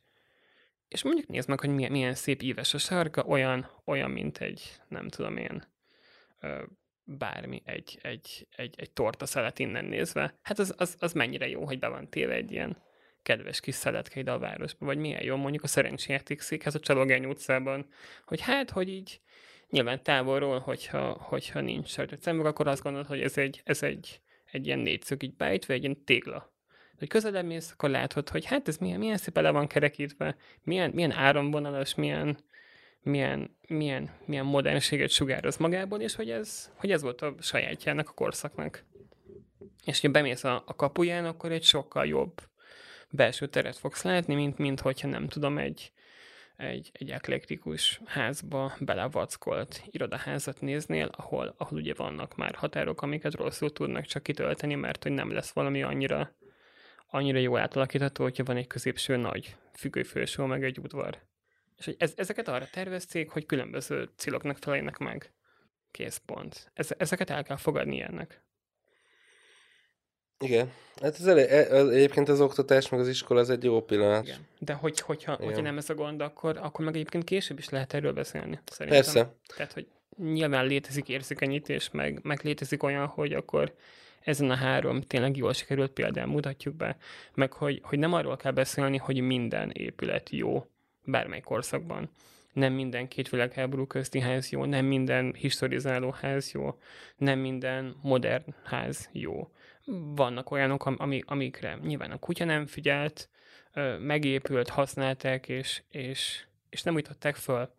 és 0.89 1.03
mondjuk 1.03 1.27
nézd 1.27 1.49
meg, 1.49 1.61
hogy 1.61 1.71
milyen, 1.71 1.91
milyen 1.91 2.15
szép 2.15 2.43
íves 2.43 2.75
a 2.75 2.79
sárga, 2.79 3.25
olyan, 3.25 3.71
olyan, 3.85 4.11
mint 4.11 4.39
egy, 4.39 4.81
nem 4.89 5.09
tudom 5.09 5.37
én, 5.37 5.65
ö, 6.41 6.63
bármi, 7.05 7.63
egy, 7.65 7.99
egy, 8.03 8.47
egy, 8.57 8.75
egy 8.79 8.91
torta 8.91 9.27
szelet 9.27 9.59
innen 9.59 9.85
nézve. 9.85 10.39
Hát 10.43 10.59
az, 10.59 10.75
az, 10.77 10.97
az 10.99 11.13
mennyire 11.13 11.49
jó, 11.49 11.65
hogy 11.65 11.79
be 11.79 11.89
van 11.89 12.09
téve 12.09 12.35
egy 12.35 12.53
ilyen 12.53 12.77
kedves 13.27 13.61
kis 13.61 13.75
szeletke 13.75 14.21
ide 14.21 14.33
a 14.33 14.39
városba, 14.39 14.87
vagy 14.87 14.99
milyen 14.99 15.23
jó 15.23 15.37
mondjuk 15.37 15.63
a 15.63 15.67
szerencséjátékszékhez 15.67 16.75
a 16.75 16.81
Csalogány 16.81 17.25
utcában, 17.25 17.87
hogy 18.27 18.41
hát, 18.41 18.71
hogy 18.71 18.89
így 18.89 19.21
nyilván 19.71 20.03
távolról, 20.03 20.59
hogyha, 20.59 21.13
hogyha 21.13 21.61
nincs 21.61 21.89
sajtócember, 21.89 22.47
akkor 22.47 22.67
azt 22.67 22.83
gondolod, 22.83 23.07
hogy 23.07 23.21
ez 23.21 23.39
egy, 23.39 23.61
ez 23.65 23.83
egy, 23.83 24.21
egy 24.51 24.67
ilyen 24.67 24.79
négyszög 24.79 25.23
így 25.23 25.35
beállítva, 25.35 25.73
egy 25.73 25.83
ilyen 25.83 26.05
tégla. 26.05 26.55
Hogy 26.99 27.09
közelebb 27.09 27.45
mész, 27.45 27.71
akkor 27.73 27.91
látod, 27.91 28.29
hogy 28.29 28.45
hát 28.45 28.69
ez 28.69 28.77
milyen, 28.77 28.99
milyen 28.99 29.17
szépen 29.17 29.43
le 29.43 29.51
van 29.51 29.67
kerekítve, 29.67 30.37
milyen, 30.63 30.91
milyen 30.91 31.13
áramvonalas, 31.13 31.95
milyen, 31.95 32.39
milyen, 33.03 33.57
milyen, 33.69 34.11
milyen 34.25 34.45
modernséget 34.45 35.11
sugároz 35.11 35.57
magából, 35.57 36.01
és 36.01 36.15
hogy 36.15 36.31
ez, 36.31 36.71
hogy 36.77 36.91
ez 36.91 37.03
volt 37.03 37.23
a 37.23 37.35
sajátjának 37.41 38.09
a 38.09 38.13
korszaknak. 38.13 38.85
És 39.85 40.01
ha 40.01 40.09
bemész 40.09 40.45
a, 40.45 40.63
a 40.67 40.75
kapuján, 40.75 41.25
akkor 41.25 41.53
egy 41.53 41.65
sokkal 41.65 42.07
jobb 42.07 42.41
belső 43.17 43.47
teret 43.47 43.77
fogsz 43.77 44.03
látni, 44.03 44.35
mint, 44.35 44.59
mint 44.59 44.81
hogyha 44.81 45.09
nem 45.09 45.29
tudom, 45.29 45.59
egy, 45.59 45.93
egy, 46.57 46.91
egy 46.93 47.11
eklektikus 47.11 48.01
házba 48.05 48.73
belevackolt 48.81 49.83
irodaházat 49.91 50.61
néznél, 50.61 51.11
ahol, 51.17 51.55
ahol 51.57 51.79
ugye 51.79 51.95
vannak 51.95 52.37
már 52.37 52.55
határok, 52.55 53.03
amiket 53.03 53.35
rosszul 53.35 53.73
tudnak 53.73 54.05
csak 54.05 54.23
kitölteni, 54.23 54.75
mert 54.75 55.03
hogy 55.03 55.13
nem 55.13 55.33
lesz 55.33 55.51
valami 55.51 55.83
annyira, 55.83 56.35
annyira 57.07 57.39
jó 57.39 57.57
átalakítható, 57.57 58.23
hogyha 58.23 58.45
van 58.45 58.57
egy 58.57 58.67
középső 58.67 59.17
nagy 59.17 59.57
függőfősó, 59.73 60.47
meg 60.47 60.65
egy 60.65 60.79
udvar. 60.79 61.19
És 61.77 61.85
hogy 61.85 61.97
ez, 61.99 62.13
ezeket 62.17 62.49
arra 62.49 62.67
tervezték, 62.73 63.31
hogy 63.31 63.47
különböző 63.47 64.11
céloknak 64.17 64.57
feleljenek 64.57 64.99
meg. 64.99 65.33
Kész 65.91 66.17
pont. 66.27 66.71
Ez, 66.75 66.91
ezeket 66.99 67.31
el 67.31 67.43
kell 67.43 67.57
fogadni 67.57 68.01
ennek. 68.01 68.45
Igen. 70.39 70.71
Hát 71.03 71.15
ez 71.19 71.27
elég, 71.27 71.45
e, 71.49 71.77
egyébként 71.89 72.29
az 72.29 72.41
oktatás, 72.41 72.89
meg 72.89 73.01
az 73.01 73.09
iskola 73.09 73.41
az 73.41 73.51
egy 73.51 73.65
jó 73.65 73.83
pillanat. 73.83 74.25
Igen. 74.25 74.47
De 74.59 74.73
hogy, 74.73 75.01
hogyha, 75.01 75.35
hogyha 75.35 75.61
nem 75.61 75.79
ez 75.79 75.91
a 75.91 75.95
gond, 75.95 76.21
akkor, 76.21 76.59
akkor 76.63 76.85
meg 76.85 76.95
egyébként 76.95 77.25
később 77.25 77.59
is 77.59 77.69
lehet 77.69 77.95
erről 77.95 78.13
beszélni. 78.13 78.59
Szerintem. 78.65 79.03
Persze. 79.03 79.35
Tehát, 79.57 79.73
hogy 79.73 79.87
nyilván 80.19 80.67
létezik 80.67 81.09
érzékenyítés, 81.09 81.91
meg, 81.91 82.21
meg 82.23 82.41
létezik 82.43 82.83
olyan, 82.83 83.07
hogy 83.07 83.33
akkor 83.33 83.75
ezen 84.21 84.51
a 84.51 84.55
három 84.55 85.01
tényleg 85.01 85.37
jól 85.37 85.53
sikerült 85.53 85.91
példán 85.91 86.29
mutatjuk 86.29 86.75
be, 86.75 86.97
meg 87.35 87.53
hogy, 87.53 87.81
hogy 87.83 87.99
nem 87.99 88.13
arról 88.13 88.37
kell 88.37 88.53
beszélni, 88.53 88.97
hogy 88.97 89.21
minden 89.21 89.71
épület 89.71 90.31
jó 90.31 90.67
bármely 91.05 91.41
korszakban. 91.41 92.11
Nem 92.53 92.73
minden 92.73 93.09
két 93.09 93.29
világháború 93.29 93.87
közti 93.87 94.21
ház 94.21 94.51
jó, 94.51 94.65
nem 94.65 94.85
minden 94.85 95.35
historizáló 95.35 96.11
ház 96.11 96.53
jó, 96.53 96.79
nem 97.17 97.39
minden 97.39 97.97
modern 98.03 98.55
ház 98.65 99.09
jó 99.13 99.51
vannak 100.15 100.51
olyanok, 100.51 100.87
ami, 100.87 101.23
amikre 101.27 101.79
nyilván 101.83 102.11
a 102.11 102.19
kutya 102.19 102.45
nem 102.45 102.67
figyelt, 102.67 103.29
megépült, 103.99 104.69
használták, 104.69 105.49
és, 105.49 105.83
és, 105.91 106.45
és 106.71 106.83
nem 106.83 106.95
újították 106.95 107.37
föl. 107.37 107.75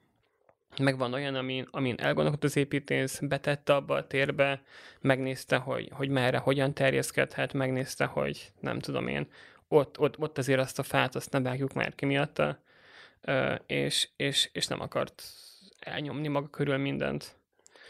Meg 0.80 0.98
van 0.98 1.14
olyan, 1.14 1.36
amin, 1.36 1.68
amin 1.72 1.96
elgondolkodott 1.98 2.44
az 2.44 2.56
építész, 2.56 3.20
betette 3.20 3.76
abba 3.76 3.96
a 3.96 4.08
térbe, 4.08 4.62
megnézte, 5.02 5.58
hogy, 5.58 5.90
hogy 5.92 6.10
merre, 6.10 6.38
hogyan 6.38 6.74
terjeszkedhet, 6.74 7.54
megnézte, 7.54 8.06
hogy 8.06 8.52
nem 8.60 8.80
tudom 8.80 9.08
én, 9.08 9.28
ott, 9.68 10.00
ott, 10.00 10.20
ott 10.20 10.38
azért 10.38 10.60
azt 10.60 10.80
a 10.80 10.84
fát, 10.84 11.16
azt 11.16 11.32
ne 11.32 11.40
vágjuk 11.42 11.74
már 11.74 11.96
ki 11.96 12.06
miatta, 12.06 12.60
és, 13.66 14.10
és, 14.16 14.50
és 14.54 14.68
nem 14.68 14.82
akart 14.82 15.24
elnyomni 15.80 16.28
maga 16.28 16.50
körül 16.50 16.78
mindent. 16.78 17.36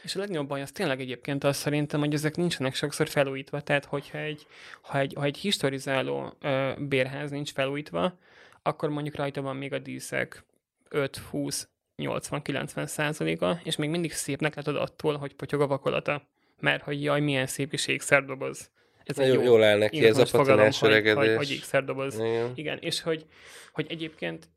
És 0.08 0.16
a 0.16 0.20
legnagyobb 0.20 0.48
baj 0.48 0.62
az 0.62 0.72
tényleg 0.72 1.00
egyébként 1.00 1.44
az 1.44 1.58
szerintem, 1.58 2.00
hogy 2.00 2.14
ezek 2.14 2.36
nincsenek 2.36 2.76
sokszor 2.76 3.10
felújítva. 3.10 3.62
Tehát, 3.62 3.86
hogyha 3.86 4.18
egy, 4.18 4.48
ha 4.82 5.00
egy, 5.00 5.14
ha 5.16 5.24
egy 5.24 5.38
historizáló 5.38 6.34
ö, 6.42 6.72
bérház 6.80 7.30
nincs 7.30 7.52
felújítva, 7.52 8.18
akkor 8.64 8.90
mondjuk 8.90 9.16
rajta 9.16 9.42
van 9.42 9.56
még 9.56 9.74
a 9.74 9.80
díszek 9.80 10.44
5-20 10.90 11.64
80-90 11.98 12.86
százaléka, 12.86 13.60
és 13.64 13.76
még 13.76 13.90
mindig 13.90 14.14
szépnek 14.14 14.56
látod 14.56 14.76
attól, 14.76 15.18
hogy 15.18 15.34
potyog 15.34 15.62
a 15.62 15.68
vakolata. 15.68 16.28
Mert 16.60 16.84
hogy 16.84 17.04
jaj, 17.04 17.20
milyen 17.20 17.48
szép 17.48 17.70
kis 17.70 17.88
ékszerdoboz. 17.88 18.70
Ez 19.04 19.20
egy 19.20 19.34
jó, 19.34 19.42
jól 19.42 19.64
áll 19.64 19.78
neki 19.78 20.06
ez 20.06 20.18
a 20.18 20.38
patinás 20.38 20.82
öregedés. 20.82 21.28
Hogy, 21.28 21.36
hogy, 21.36 21.52
ékszerdoboz. 21.52 22.20
Igen. 22.20 22.52
Igen, 22.56 22.78
és 22.78 23.02
hogy, 23.02 23.26
hogy 23.72 23.86
egyébként 23.90 24.50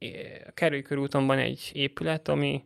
a 0.47 0.51
Kerülykörúton 0.55 1.27
van 1.27 1.39
egy 1.39 1.71
épület, 1.73 2.29
ami 2.29 2.65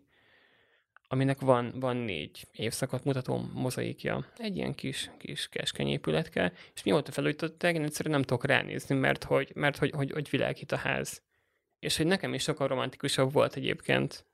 aminek 1.09 1.41
van, 1.41 1.73
van 1.75 1.97
négy 1.97 2.47
évszakot 2.53 3.05
mutató 3.05 3.49
mozaikja. 3.53 4.27
Egy 4.37 4.57
ilyen 4.57 4.75
kis, 4.75 5.11
kis 5.19 5.49
keskeny 5.49 5.89
épületke, 5.89 6.53
és 6.75 6.83
mióta 6.83 7.13
felújították, 7.13 7.75
én 7.75 7.83
egyszerűen 7.83 8.15
nem 8.15 8.25
tudok 8.25 8.45
ránézni, 8.45 8.95
mert 8.95 9.25
hogy, 9.25 9.53
mert 9.55 9.77
hogy, 9.77 9.91
hogy, 9.91 10.11
hogy 10.11 10.31
világít 10.31 10.73
a 10.73 10.77
ház. 10.77 11.23
És 11.79 11.97
hogy 11.97 12.07
nekem 12.07 12.35
is 12.35 12.43
sokkal 12.43 12.69
romantikusabb 12.69 13.33
volt 13.33 13.57
egyébként 13.57 14.27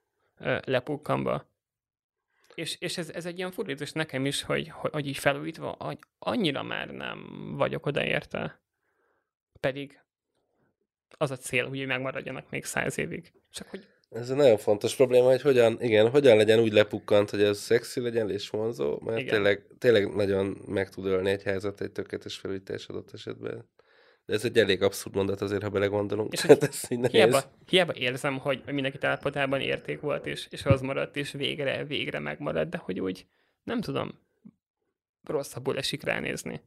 lepukkanba. 0.65 1.49
És, 2.55 2.77
és 2.81 2.99
ez, 2.99 3.11
ez 3.11 3.27
egy 3.27 3.39
ilyen 3.39 3.51
furdítás 3.51 3.93
nekem 3.93 4.27
is, 4.27 4.43
hogy, 4.43 4.69
hogy, 4.69 4.91
hogy 4.91 5.07
így 5.07 5.19
felújítva, 5.19 5.77
hogy 5.79 5.99
annyira 6.19 6.63
már 6.63 6.91
nem 6.91 7.53
vagyok 7.57 7.87
odaérte. 7.87 8.61
Pedig 9.61 10.01
az 11.19 11.31
a 11.31 11.37
cél, 11.37 11.69
hogy 11.69 11.87
megmaradjanak 11.87 12.51
még 12.51 12.65
száz 12.65 12.99
évig. 12.99 13.33
Csak 13.51 13.69
hogy 13.69 13.89
ez 14.11 14.31
egy 14.31 14.37
nagyon 14.37 14.57
fontos 14.57 14.97
probléma, 14.97 15.29
hogy 15.29 15.43
hogyan, 15.43 15.77
igen, 15.81 16.11
hogyan 16.11 16.37
legyen 16.37 16.59
úgy 16.59 16.73
lepukkant, 16.73 17.31
hogy 17.31 17.43
ez 17.43 17.59
szexi 17.59 18.01
legyen 18.01 18.31
és 18.31 18.49
vonzó, 18.49 19.01
mert 19.01 19.27
tényleg, 19.27 19.67
tényleg 19.79 20.15
nagyon 20.15 20.59
meg 20.67 20.89
tud 20.89 21.07
ölni 21.07 21.31
egy 21.31 21.43
házat 21.43 21.81
egy 21.81 21.91
tökéletes 21.91 22.37
felújítás 22.37 22.87
adott 22.87 23.13
esetben. 23.13 23.69
De 24.27 24.35
ez 24.35 24.45
egy 24.45 24.59
elég 24.59 24.83
abszurd 24.83 25.15
mondat 25.15 25.41
azért, 25.41 25.63
ha 25.63 25.69
belegondolunk. 25.69 26.33
És 26.33 26.41
Tehát 26.47 26.63
ez 26.63 26.83
így 26.89 27.07
hiába, 27.07 27.43
hiába 27.69 27.95
érzem, 27.95 28.39
hogy 28.39 28.63
mindenki 28.67 28.99
állapotában 29.01 29.61
érték 29.61 30.01
volt, 30.01 30.27
és, 30.27 30.47
és 30.51 30.65
az 30.65 30.81
maradt, 30.81 31.17
és 31.17 31.33
végre, 31.33 31.85
végre 31.85 32.19
megmaradt, 32.19 32.71
de 32.71 32.79
hogy 32.79 33.01
úgy, 33.01 33.27
nem 33.63 33.81
tudom, 33.81 34.19
rosszabbul 35.25 35.77
esik 35.77 36.03
ránézni. 36.03 36.61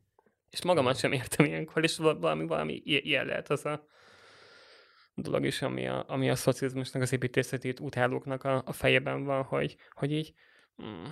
És 0.50 0.62
magamat 0.62 0.98
sem 0.98 1.12
értem 1.12 1.46
ilyenkor, 1.46 1.84
és 1.84 1.98
valami, 1.98 2.46
valami 2.46 2.82
ilyen 2.84 3.26
lehet 3.26 3.50
az 3.50 3.66
a 3.66 3.88
dolog 5.16 5.46
is, 5.46 5.62
ami 5.62 5.88
a, 5.88 6.04
ami 6.08 6.30
a 6.30 6.36
szocializmusnak, 6.36 7.02
az 7.02 7.14
építészetét 7.14 7.80
utálóknak 7.80 8.44
a, 8.44 8.62
a 8.66 8.72
fejében 8.72 9.24
van, 9.24 9.44
hogy, 9.44 9.76
hogy 9.92 10.12
így 10.12 10.34
mm, 10.84 11.04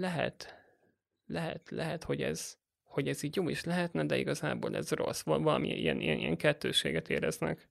lehet, 0.00 0.64
lehet, 1.26 1.70
lehet, 1.70 2.04
hogy 2.04 2.22
ez, 2.22 2.56
hogy 2.84 3.08
ez 3.08 3.22
így 3.22 3.36
jó 3.36 3.48
is 3.48 3.64
lehetne, 3.64 4.04
de 4.04 4.18
igazából 4.18 4.76
ez 4.76 4.90
rossz. 4.90 5.22
Valami 5.22 5.68
ilyen, 5.68 6.00
ilyen, 6.00 6.18
ilyen 6.18 6.36
kettőséget 6.36 7.10
éreznek. 7.10 7.68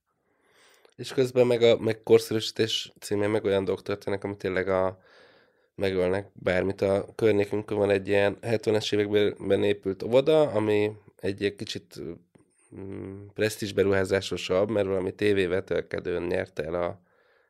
És 0.95 1.14
közben 1.14 1.47
meg 1.47 1.62
a 1.62 1.78
meg 1.78 2.03
korszerűsítés 2.03 2.93
címén 2.99 3.30
meg 3.30 3.43
olyan 3.43 3.66
dolgok 3.66 3.84
történnek, 3.84 4.24
ami 4.24 4.38
tényleg 4.38 4.68
a, 4.68 4.99
megölnek 5.80 6.28
bármit. 6.34 6.82
A 6.82 7.05
környékünkön 7.16 7.78
van 7.78 7.89
egy 7.89 8.07
ilyen 8.07 8.38
70-es 8.41 8.93
években 8.93 9.64
épült 9.64 10.03
óvoda, 10.03 10.41
ami 10.41 10.91
egy 11.16 11.53
kicsit 11.57 12.01
mm, 12.76 13.26
presztis 13.34 13.74
beruházásosabb, 13.74 14.70
mert 14.70 14.88
valami 14.88 15.11
tévévetőkedőn 15.11 16.24
nyerte 16.24 16.63
el 16.63 16.74
a 16.74 17.01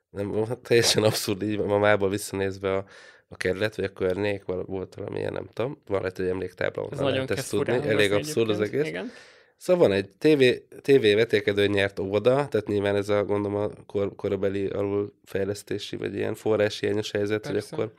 nem, 0.10 0.46
teljesen 0.64 1.04
abszurd 1.04 1.42
így 1.42 1.60
ma 1.60 1.78
mából 1.78 2.10
visszanézve 2.10 2.76
a, 2.76 2.86
a 3.28 3.38
kerület, 3.38 3.76
vagy 3.76 3.86
a 3.86 3.94
környék, 3.94 4.44
volt 4.46 4.96
valamilyen, 4.96 5.34
nem 5.34 5.48
tudom, 5.54 5.82
van 5.88 6.06
egy 6.06 6.22
emléktábla, 6.22 6.88
Ez 6.92 7.00
nagyon 7.00 7.32
ezt 7.32 7.50
tudni. 7.50 7.88
Elég 7.88 8.12
abszurd 8.12 8.50
az 8.50 8.60
egész. 8.60 8.88
Igen. 8.88 9.12
Szóval 9.58 9.88
van 9.88 9.98
egy 9.98 10.10
TV, 10.18 10.44
TV 10.82 11.02
vetélkedő 11.02 11.68
nyert 11.68 12.00
óvoda, 12.00 12.48
tehát 12.48 12.68
nyilván 12.68 12.96
ez 12.96 13.10
a, 13.10 13.24
gondolom, 13.24 13.58
a 13.58 13.70
kor, 13.86 14.16
korabeli 14.16 14.66
alulfejlesztési, 14.66 15.96
vagy 15.96 16.16
ilyen 16.16 16.36
forráshiányos 16.36 17.12
helyzet, 17.12 17.42
Persze. 17.42 17.76
hogy 17.76 17.84
akkor 17.84 17.94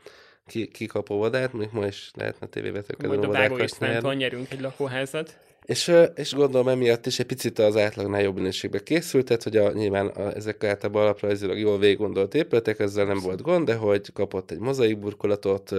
ki, 0.46 0.68
ki 0.68 0.86
kap 0.86 1.10
óvodát, 1.10 1.52
mondjuk 1.52 1.72
ma 1.74 1.86
is 1.86 2.10
lehetne 2.14 2.46
tévévetélkedő 2.46 3.16
óvodákat 3.16 3.78
nyerni. 3.78 4.00
Majd 4.02 4.18
nyerünk 4.18 4.50
egy 4.50 4.60
lakóházat. 4.60 5.38
És, 5.70 5.92
és 6.14 6.34
gondolom 6.34 6.68
emiatt 6.68 7.06
is 7.06 7.18
egy 7.18 7.26
picit 7.26 7.58
az 7.58 7.76
átlagnál 7.76 8.22
jobb 8.22 8.34
minőségbe 8.34 8.82
készült, 8.82 9.24
tehát 9.26 9.42
hogy 9.42 9.56
a, 9.56 9.72
nyilván 9.72 10.06
a, 10.06 10.34
ezek 10.34 10.64
általában 10.64 11.02
alaprajzilag 11.02 11.58
jól 11.58 11.78
végiggondolt 11.78 12.34
épületek, 12.34 12.78
ezzel 12.78 13.04
nem 13.04 13.18
volt 13.18 13.42
gond, 13.42 13.66
de 13.66 13.74
hogy 13.74 14.12
kapott 14.12 14.50
egy 14.50 14.58
mozaik 14.58 14.98
burkolatot, 14.98 15.72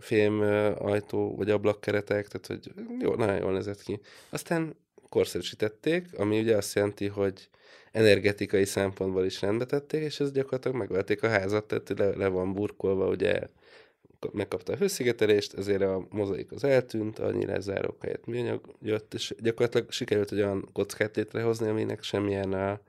fém 0.00 0.40
ajtó 0.78 1.36
vagy 1.36 1.50
ablakkeretek, 1.50 2.28
tehát 2.28 2.46
hogy 2.46 2.72
jó, 3.00 3.14
nagyon 3.14 3.36
jól 3.36 3.52
nézett 3.52 3.82
ki. 3.82 4.00
Aztán 4.30 4.76
korszerűsítették, 5.08 6.06
ami 6.16 6.40
ugye 6.40 6.56
azt 6.56 6.74
jelenti, 6.74 7.06
hogy 7.06 7.48
energetikai 7.92 8.64
szempontból 8.64 9.24
is 9.24 9.40
rendbe 9.40 9.64
tették, 9.64 10.02
és 10.02 10.20
ez 10.20 10.32
gyakorlatilag 10.32 10.76
megvették 10.76 11.22
a 11.22 11.28
házat, 11.28 11.64
tehát 11.64 11.92
le, 11.96 12.16
le 12.16 12.28
van 12.28 12.52
burkolva, 12.52 13.06
ugye 13.08 13.40
megkapta 14.32 14.72
a 14.72 14.76
hőszigetelést, 14.76 15.54
ezért 15.54 15.82
a 15.82 16.06
mozaik 16.10 16.52
az 16.52 16.64
eltűnt, 16.64 17.18
annyira 17.18 17.60
zárók 17.60 18.02
helyett 18.02 18.26
műanyag 18.26 18.74
jött, 18.82 19.14
és 19.14 19.34
gyakorlatilag 19.38 19.90
sikerült 19.90 20.32
egy 20.32 20.38
olyan 20.38 20.68
kockát 20.72 21.16
létrehozni, 21.16 21.68
aminek 21.68 22.02
semmilyen 22.02 22.52
a 22.52 22.80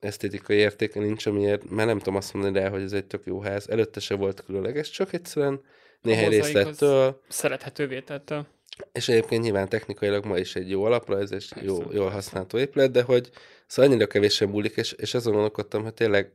esztétikai 0.00 0.56
értéke 0.56 1.00
nincs, 1.00 1.26
amiért, 1.26 1.70
mert 1.70 1.88
nem 1.88 1.98
tudom 1.98 2.16
azt 2.16 2.32
mondani 2.32 2.58
rá, 2.58 2.68
hogy 2.68 2.82
ez 2.82 2.92
egy 2.92 3.06
tök 3.06 3.24
jó 3.24 3.40
ház. 3.40 3.68
Előtte 3.68 4.00
se 4.00 4.14
volt 4.14 4.44
különleges, 4.44 4.90
csak 4.90 5.12
egyszerűen 5.12 5.60
néhány 6.02 6.28
részlettől. 6.28 7.20
Szerethetővé 7.28 8.00
tette. 8.00 8.46
És 8.92 9.08
egyébként 9.08 9.42
nyilván 9.42 9.68
technikailag 9.68 10.24
ma 10.24 10.38
is 10.38 10.56
egy 10.56 10.70
jó 10.70 10.84
alapra, 10.84 11.18
ez 11.18 11.32
egy 11.32 11.48
jó, 11.62 11.92
jól 11.92 12.08
használható 12.08 12.58
épület, 12.58 12.90
de 12.90 13.02
hogy 13.02 13.30
szóval 13.66 13.90
annyira 13.90 14.06
kevésen 14.06 14.48
múlik, 14.48 14.76
és, 14.76 14.92
és 14.92 15.14
azon 15.14 15.32
gondolkodtam, 15.32 15.82
hogy 15.82 15.94
tényleg, 15.94 16.32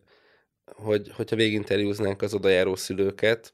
hogy, 0.65 1.11
hogyha 1.13 1.35
véginterjúznánk 1.35 2.21
az 2.21 2.33
odajáró 2.33 2.75
szülőket, 2.75 3.53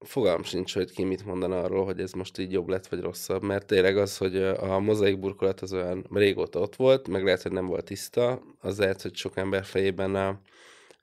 fogalm 0.00 0.42
sincs, 0.42 0.74
hogy 0.74 0.90
ki 0.90 1.04
mit 1.04 1.24
mondana 1.24 1.62
arról, 1.62 1.84
hogy 1.84 2.00
ez 2.00 2.12
most 2.12 2.38
így 2.38 2.52
jobb 2.52 2.68
lett, 2.68 2.86
vagy 2.86 3.00
rosszabb, 3.00 3.42
mert 3.42 3.66
tényleg 3.66 3.96
az, 3.96 4.16
hogy 4.16 4.36
a 4.42 4.78
mozaik 4.78 5.18
burkolat 5.18 5.60
az 5.60 5.72
olyan 5.72 6.06
régóta 6.12 6.60
ott 6.60 6.76
volt, 6.76 7.08
meg 7.08 7.24
lehet, 7.24 7.42
hogy 7.42 7.52
nem 7.52 7.66
volt 7.66 7.84
tiszta, 7.84 8.42
az 8.60 8.78
lehet, 8.78 9.02
hogy 9.02 9.14
sok 9.14 9.36
ember 9.36 9.64
fejében 9.64 10.14
a, 10.14 10.40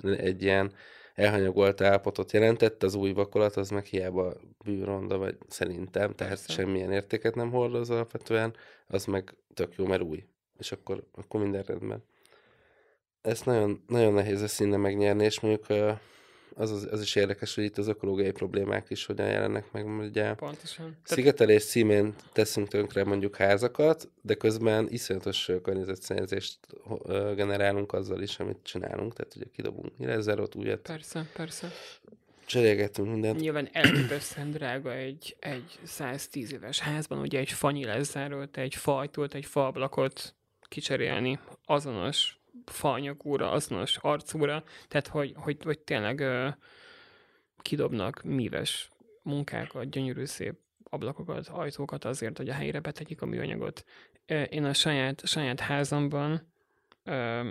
egy 0.04 0.44
ilyen 0.44 0.74
elhanyagolt 1.14 1.82
állapotot 1.82 2.32
jelentett, 2.32 2.84
az 2.84 2.96
új 2.96 3.12
vakolat 3.14 3.56
az 3.56 3.70
meg 3.70 3.86
hiába 3.86 4.34
bűronda, 4.64 5.18
vagy 5.18 5.38
szerintem, 5.48 6.14
tehát 6.14 6.34
Persze. 6.34 6.54
semmilyen 6.54 6.92
értéket 6.92 7.36
nem 7.36 7.52
hordoz 7.52 7.90
alapvetően, 7.90 8.56
az 8.88 9.06
meg 9.06 9.36
tök 9.54 9.76
jó, 9.76 9.86
mert 9.86 10.02
új. 10.02 10.24
És 10.58 10.72
akkor, 10.72 11.04
akkor 11.12 11.42
minden 11.42 11.64
rendben. 11.64 12.04
Ezt 13.22 13.46
nagyon, 13.46 13.84
nagyon 13.88 14.14
nehéz 14.14 14.42
a 14.42 14.48
színe 14.48 14.78
megnyerni, 14.78 15.24
és 15.24 15.40
mondjuk 15.40 15.66
az, 16.58 16.72
az, 16.72 16.88
az 16.92 17.02
is 17.02 17.16
érdekes, 17.16 17.56
hogy 17.56 17.64
itt 17.64 17.78
az 17.78 17.88
ökológiai 17.88 18.32
problémák 18.32 18.90
is 18.90 19.06
hogyan 19.06 19.28
jelennek 19.28 19.72
meg. 19.72 19.88
Ugye 19.88 20.34
Pontosan. 20.34 20.98
Szigetelés 21.04 21.66
címén 21.66 22.16
teszünk 22.34 22.68
tönkre 22.68 23.04
mondjuk 23.04 23.36
házakat, 23.36 24.10
de 24.22 24.34
közben 24.34 24.88
iszonyatos 24.90 25.52
környezetszennyezést 25.64 26.60
generálunk 27.36 27.94
azzal 27.94 28.22
is, 28.22 28.40
amit 28.40 28.58
csinálunk. 28.64 29.14
Tehát 29.14 29.36
ugye 29.36 29.46
kidobunk 29.56 29.98
nyilezerot, 29.98 30.56
újat. 30.56 30.80
Persze, 30.80 31.30
persze. 31.34 31.72
Cserélgetünk 32.46 33.10
mindent. 33.10 33.40
Nyilván 33.40 33.70
elképesztően 33.72 34.52
drága 34.52 34.94
egy, 34.94 35.36
egy 35.40 35.80
110 35.84 36.54
éves 36.54 36.80
házban, 36.80 37.20
ugye 37.20 37.40
egy 37.40 37.52
fanyilezzárót, 37.52 38.58
egy 38.58 38.76
fajtót, 38.76 39.34
egy 39.34 39.46
faablakot 39.46 40.36
kicserélni 40.68 41.40
azonos 41.66 42.38
faanyagúra, 42.66 43.52
azonos 43.52 43.98
arcúra, 43.98 44.64
tehát 44.88 45.08
hogy, 45.08 45.34
hogy, 45.36 45.58
hogy 45.64 45.80
tényleg 45.80 46.20
ö, 46.20 46.50
kidobnak 47.62 48.24
míves 48.24 48.90
munkákat, 49.22 49.90
gyönyörű 49.90 50.26
szép 50.26 50.56
ablakokat, 50.84 51.48
ajtókat 51.48 52.06
azért, 52.06 52.38
hogy 52.38 52.50
a 52.50 52.54
helyre 52.54 52.80
betegyik 52.80 53.22
a 53.22 53.26
műanyagot. 53.26 53.84
Én 54.50 54.64
a 54.64 54.74
saját, 54.74 55.26
saját 55.26 55.60
házamban 55.60 56.54
ö, 57.04 57.50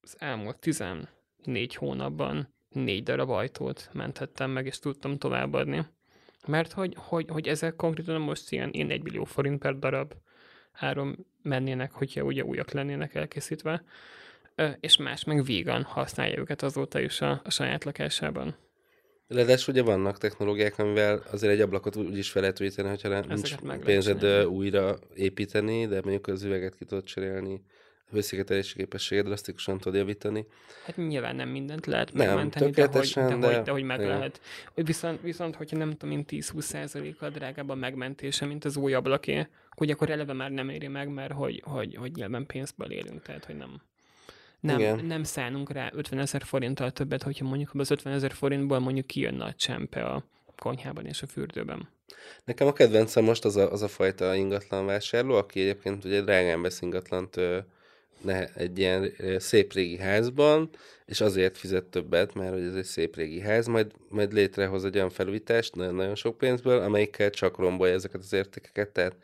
az 0.00 0.16
elmúlt 0.18 0.58
14 0.58 1.74
hónapban 1.74 2.54
négy 2.68 3.02
darab 3.02 3.30
ajtót 3.30 3.88
menthettem 3.92 4.50
meg, 4.50 4.66
és 4.66 4.78
tudtam 4.78 5.18
továbbadni. 5.18 5.86
Mert 6.46 6.72
hogy, 6.72 6.94
hogy, 6.98 7.28
hogy 7.28 7.48
ezek 7.48 7.76
konkrétan 7.76 8.20
most 8.20 8.52
ilyen, 8.52 8.70
ilyen 8.72 8.90
1 8.90 9.02
millió 9.02 9.24
forint 9.24 9.58
per 9.58 9.78
darab 9.78 10.14
áron 10.72 11.26
mennének, 11.42 11.92
hogyha 11.92 12.22
ugye 12.22 12.44
újak 12.44 12.70
lennének 12.70 13.14
elkészítve 13.14 13.84
és 14.80 14.96
más 14.96 15.24
meg 15.24 15.44
vegan 15.44 15.82
használja 15.82 16.38
őket 16.38 16.62
azóta 16.62 17.00
is 17.00 17.20
a, 17.20 17.40
a 17.44 17.50
saját 17.50 17.84
lakásában. 17.84 18.56
Ledes 19.28 19.68
ugye 19.68 19.82
vannak 19.82 20.18
technológiák, 20.18 20.78
amivel 20.78 21.22
azért 21.30 21.52
egy 21.52 21.60
ablakot 21.60 21.96
úgy 21.96 22.18
is 22.18 22.30
fel 22.30 22.40
lehet 22.40 22.60
újítani, 22.60 22.88
hogyha 22.88 23.20
nincs 23.20 23.54
pénzed 23.84 24.46
újra 24.46 24.98
építeni, 25.14 25.86
de 25.86 26.00
mondjuk 26.00 26.26
az 26.26 26.42
üveget 26.42 26.74
ki 26.74 26.84
tudod 26.84 27.04
cserélni, 27.04 27.62
a 28.10 28.14
hőszigetelési 28.14 28.76
képességet 28.76 29.24
drasztikusan 29.24 29.78
tud 29.78 29.94
javítani. 29.94 30.46
Hát 30.84 30.96
nyilván 30.96 31.36
nem 31.36 31.48
mindent 31.48 31.86
lehet 31.86 32.12
nem, 32.12 32.26
megmenteni, 32.26 32.70
de 32.70 32.86
hogy, 32.86 33.12
de, 33.14 33.36
de, 33.36 33.46
hogy, 33.46 33.62
de 33.62 33.70
hogy 33.70 33.82
meg 33.82 34.00
igen. 34.00 34.10
lehet. 34.10 34.40
Viszont, 34.74 35.20
viszont, 35.20 35.56
hogyha 35.56 35.76
nem 35.76 35.90
tudom, 35.90 36.08
mint 36.08 36.28
10-20%-kal 36.32 37.30
drágább 37.30 37.68
a 37.68 37.74
megmentése, 37.74 38.46
mint 38.46 38.64
az 38.64 38.76
új 38.76 38.94
ablaké, 38.94 39.46
akkor 39.70 39.90
akkor 39.90 40.10
eleve 40.10 40.32
már 40.32 40.50
nem 40.50 40.68
éri 40.68 40.88
meg, 40.88 41.08
mert 41.08 41.32
hogy, 41.32 41.62
hogy, 41.64 41.94
hogy 41.94 42.12
nyilván 42.14 42.46
pénzből 42.46 42.90
élünk, 42.90 43.22
tehát 43.22 43.44
hogy 43.44 43.56
nem 43.56 43.80
nem, 44.60 44.78
Igen. 44.78 45.04
nem 45.04 45.22
szánunk 45.22 45.72
rá 45.72 45.90
50 45.92 46.18
ezer 46.18 46.42
forinttal 46.42 46.90
többet, 46.90 47.22
hogyha 47.22 47.44
mondjuk 47.44 47.70
az 47.74 47.90
50 47.90 48.12
ezer 48.12 48.32
forintból 48.32 48.78
mondjuk 48.78 49.06
kijönne 49.06 49.44
a 49.44 49.54
csempe 49.54 50.04
a 50.04 50.24
konyhában 50.56 51.06
és 51.06 51.22
a 51.22 51.26
fürdőben. 51.26 51.88
Nekem 52.44 52.66
a 52.66 52.72
kedvencem 52.72 53.24
most 53.24 53.44
az 53.44 53.56
a, 53.56 53.72
az 53.72 53.82
a 53.82 53.88
fajta 53.88 54.34
ingatlan 54.34 54.86
vásárló, 54.86 55.34
aki 55.34 55.60
egyébként 55.60 56.04
ugye 56.04 56.20
drágán 56.20 56.62
vesz 56.62 56.80
ingatlant 56.80 57.40
ne, 58.22 58.44
egy 58.54 58.78
ilyen 58.78 59.12
szép 59.38 59.72
régi 59.72 59.98
házban, 59.98 60.70
és 61.06 61.20
azért 61.20 61.58
fizet 61.58 61.84
többet, 61.84 62.34
mert 62.34 62.52
hogy 62.52 62.62
ez 62.62 62.74
egy 62.74 62.84
szép 62.84 63.16
régi 63.16 63.40
ház, 63.40 63.66
majd, 63.66 63.92
majd 64.08 64.32
létrehoz 64.32 64.84
egy 64.84 64.96
olyan 64.96 65.10
felújítást 65.10 65.74
nagyon-nagyon 65.74 66.14
sok 66.14 66.38
pénzből, 66.38 66.80
amelyikkel 66.80 67.30
csak 67.30 67.58
rombolja 67.58 67.94
ezeket 67.94 68.20
az 68.20 68.32
értékeket, 68.32 68.88
tehát 68.88 69.16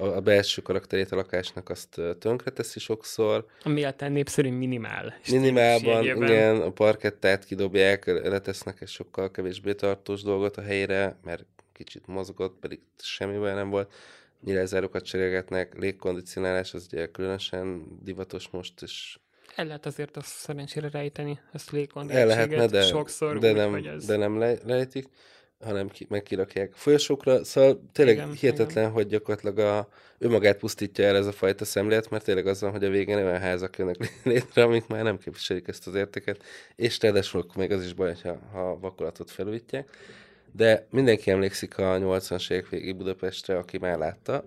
a, 0.00 0.20
belső 0.20 0.62
karakterét 0.62 1.12
a 1.12 1.16
lakásnak 1.16 1.68
azt 1.68 2.00
tönkreteszi 2.18 2.78
sokszor. 2.78 3.46
Ami 3.62 3.84
a 3.84 4.08
népszerű 4.08 4.50
minimál. 4.50 5.14
Minimálban, 5.30 6.04
igen, 6.04 6.60
a 6.60 6.70
parkettát 6.70 7.44
kidobják, 7.44 8.06
letesznek 8.06 8.80
egy 8.80 8.88
sokkal 8.88 9.30
kevésbé 9.30 9.74
tartós 9.74 10.22
dolgot 10.22 10.56
a 10.56 10.62
helyre, 10.62 11.16
mert 11.24 11.44
kicsit 11.72 12.06
mozgott, 12.06 12.58
pedig 12.60 12.80
semmi 12.98 13.38
baj 13.38 13.54
nem 13.54 13.70
volt. 13.70 13.92
Nyilázárokat 14.44 15.04
cserélgetnek, 15.04 15.78
légkondicionálás, 15.78 16.74
az 16.74 16.86
ugye 16.92 17.10
különösen 17.10 17.98
divatos 18.02 18.48
most, 18.48 18.82
és 18.82 19.18
el 19.56 19.66
lehet 19.66 19.86
azért 19.86 20.16
azt 20.16 20.28
szerencsére 20.28 20.88
rejteni, 20.90 21.38
ezt 21.52 21.70
légkondicionálást. 21.70 22.38
El 22.38 22.46
lehetne, 22.48 22.78
de, 22.78 22.86
sokszor 22.86 23.38
de, 23.38 23.50
úgy, 23.50 23.56
nem, 23.56 23.74
ez... 23.74 24.06
de 24.06 24.16
nem 24.16 24.38
le, 24.38 24.54
lejtik 24.64 25.08
hanem 25.64 25.88
ki, 25.88 26.06
meg 26.08 26.22
kirakják 26.22 26.72
folyosókra. 26.72 27.44
Szóval 27.44 27.82
tényleg 27.92 28.14
igen, 28.14 28.32
hihetetlen, 28.32 28.84
igen. 28.84 28.90
hogy 28.90 29.06
gyakorlatilag 29.06 29.58
a, 29.58 29.88
ő 30.18 30.28
magát 30.28 30.58
pusztítja 30.58 31.04
el 31.04 31.16
ez 31.16 31.26
a 31.26 31.32
fajta 31.32 31.64
szemlélet, 31.64 32.10
mert 32.10 32.24
tényleg 32.24 32.46
az 32.46 32.60
van, 32.60 32.70
hogy 32.70 32.84
a 32.84 32.90
végén 32.90 33.16
olyan 33.16 33.40
házak 33.40 33.78
jönnek 33.78 33.96
létre, 34.24 34.62
amik 34.62 34.86
már 34.86 35.02
nem 35.02 35.18
képviselik 35.18 35.68
ezt 35.68 35.86
az 35.86 35.94
értéket, 35.94 36.42
és 36.76 37.00
ráadásul 37.00 37.46
még 37.56 37.70
az 37.70 37.84
is 37.84 37.92
baj, 37.92 38.16
ha, 38.22 38.38
ha 38.52 38.78
vakolatot 38.78 39.30
felújítják. 39.30 39.88
de 40.52 40.86
mindenki 40.90 41.30
emlékszik 41.30 41.78
a 41.78 41.98
80-as 41.98 42.50
évek 42.50 42.68
végi 42.68 42.92
Budapestre, 42.92 43.58
aki 43.58 43.78
már 43.78 43.98
látta, 43.98 44.44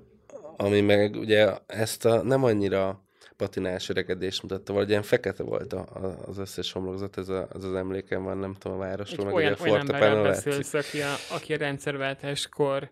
ami 0.58 0.82
meg 0.82 1.16
ugye 1.16 1.54
ezt 1.68 2.06
a 2.06 2.24
nem 2.24 2.44
annyira 2.44 3.03
patinás 3.38 3.90
öregedést 3.90 4.42
mutatta, 4.42 4.74
vagy 4.74 4.90
ilyen 4.90 5.02
fekete 5.02 5.44
volt 5.44 5.74
a, 5.74 5.80
a, 5.94 6.28
az 6.28 6.38
összes 6.38 6.72
homlokzat, 6.72 7.18
ez 7.18 7.30
a, 7.30 7.48
az, 7.52 7.64
az 7.64 7.74
emlékem 7.74 8.24
van, 8.24 8.38
nem 8.38 8.54
tudom, 8.54 8.78
a 8.78 8.80
városról, 8.80 9.26
meg 9.26 9.36
olyan, 9.36 9.56
ugye 9.60 9.72
a 9.72 9.78
emberrel 9.78 10.24
beszélsz, 10.24 10.74
aki 10.74 11.02
a, 11.02 11.14
aki 11.32 11.54
a 11.54 11.58
rendszerváltáskor 11.58 12.92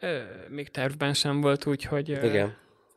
ö, 0.00 0.20
még 0.48 0.68
tervben 0.68 1.14
sem 1.14 1.40
volt, 1.40 1.66
úgyhogy 1.66 2.10
ö, 2.10 2.26
Igen. 2.26 2.56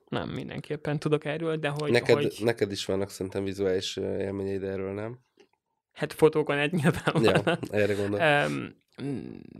nem 0.10 0.30
mindenképpen 0.30 1.00
tudok 1.00 1.26
erről, 1.26 1.56
de 1.56 1.70
hogy... 1.70 1.92
Neked, 1.92 2.16
hogy... 2.16 2.38
neked 2.44 2.72
is 2.72 2.86
vannak 2.86 3.10
szerintem 3.10 3.44
vizuális 3.44 3.98
élményeid 3.98 4.64
erről, 4.64 4.94
nem? 4.94 5.20
Hát 5.94 6.14
fotókon 6.14 6.58
egy 6.58 6.72
nyilván 6.72 7.24
Ja, 7.24 7.58
erre 7.82 7.94
gondolom. 7.94 8.46
Um, 8.46 8.84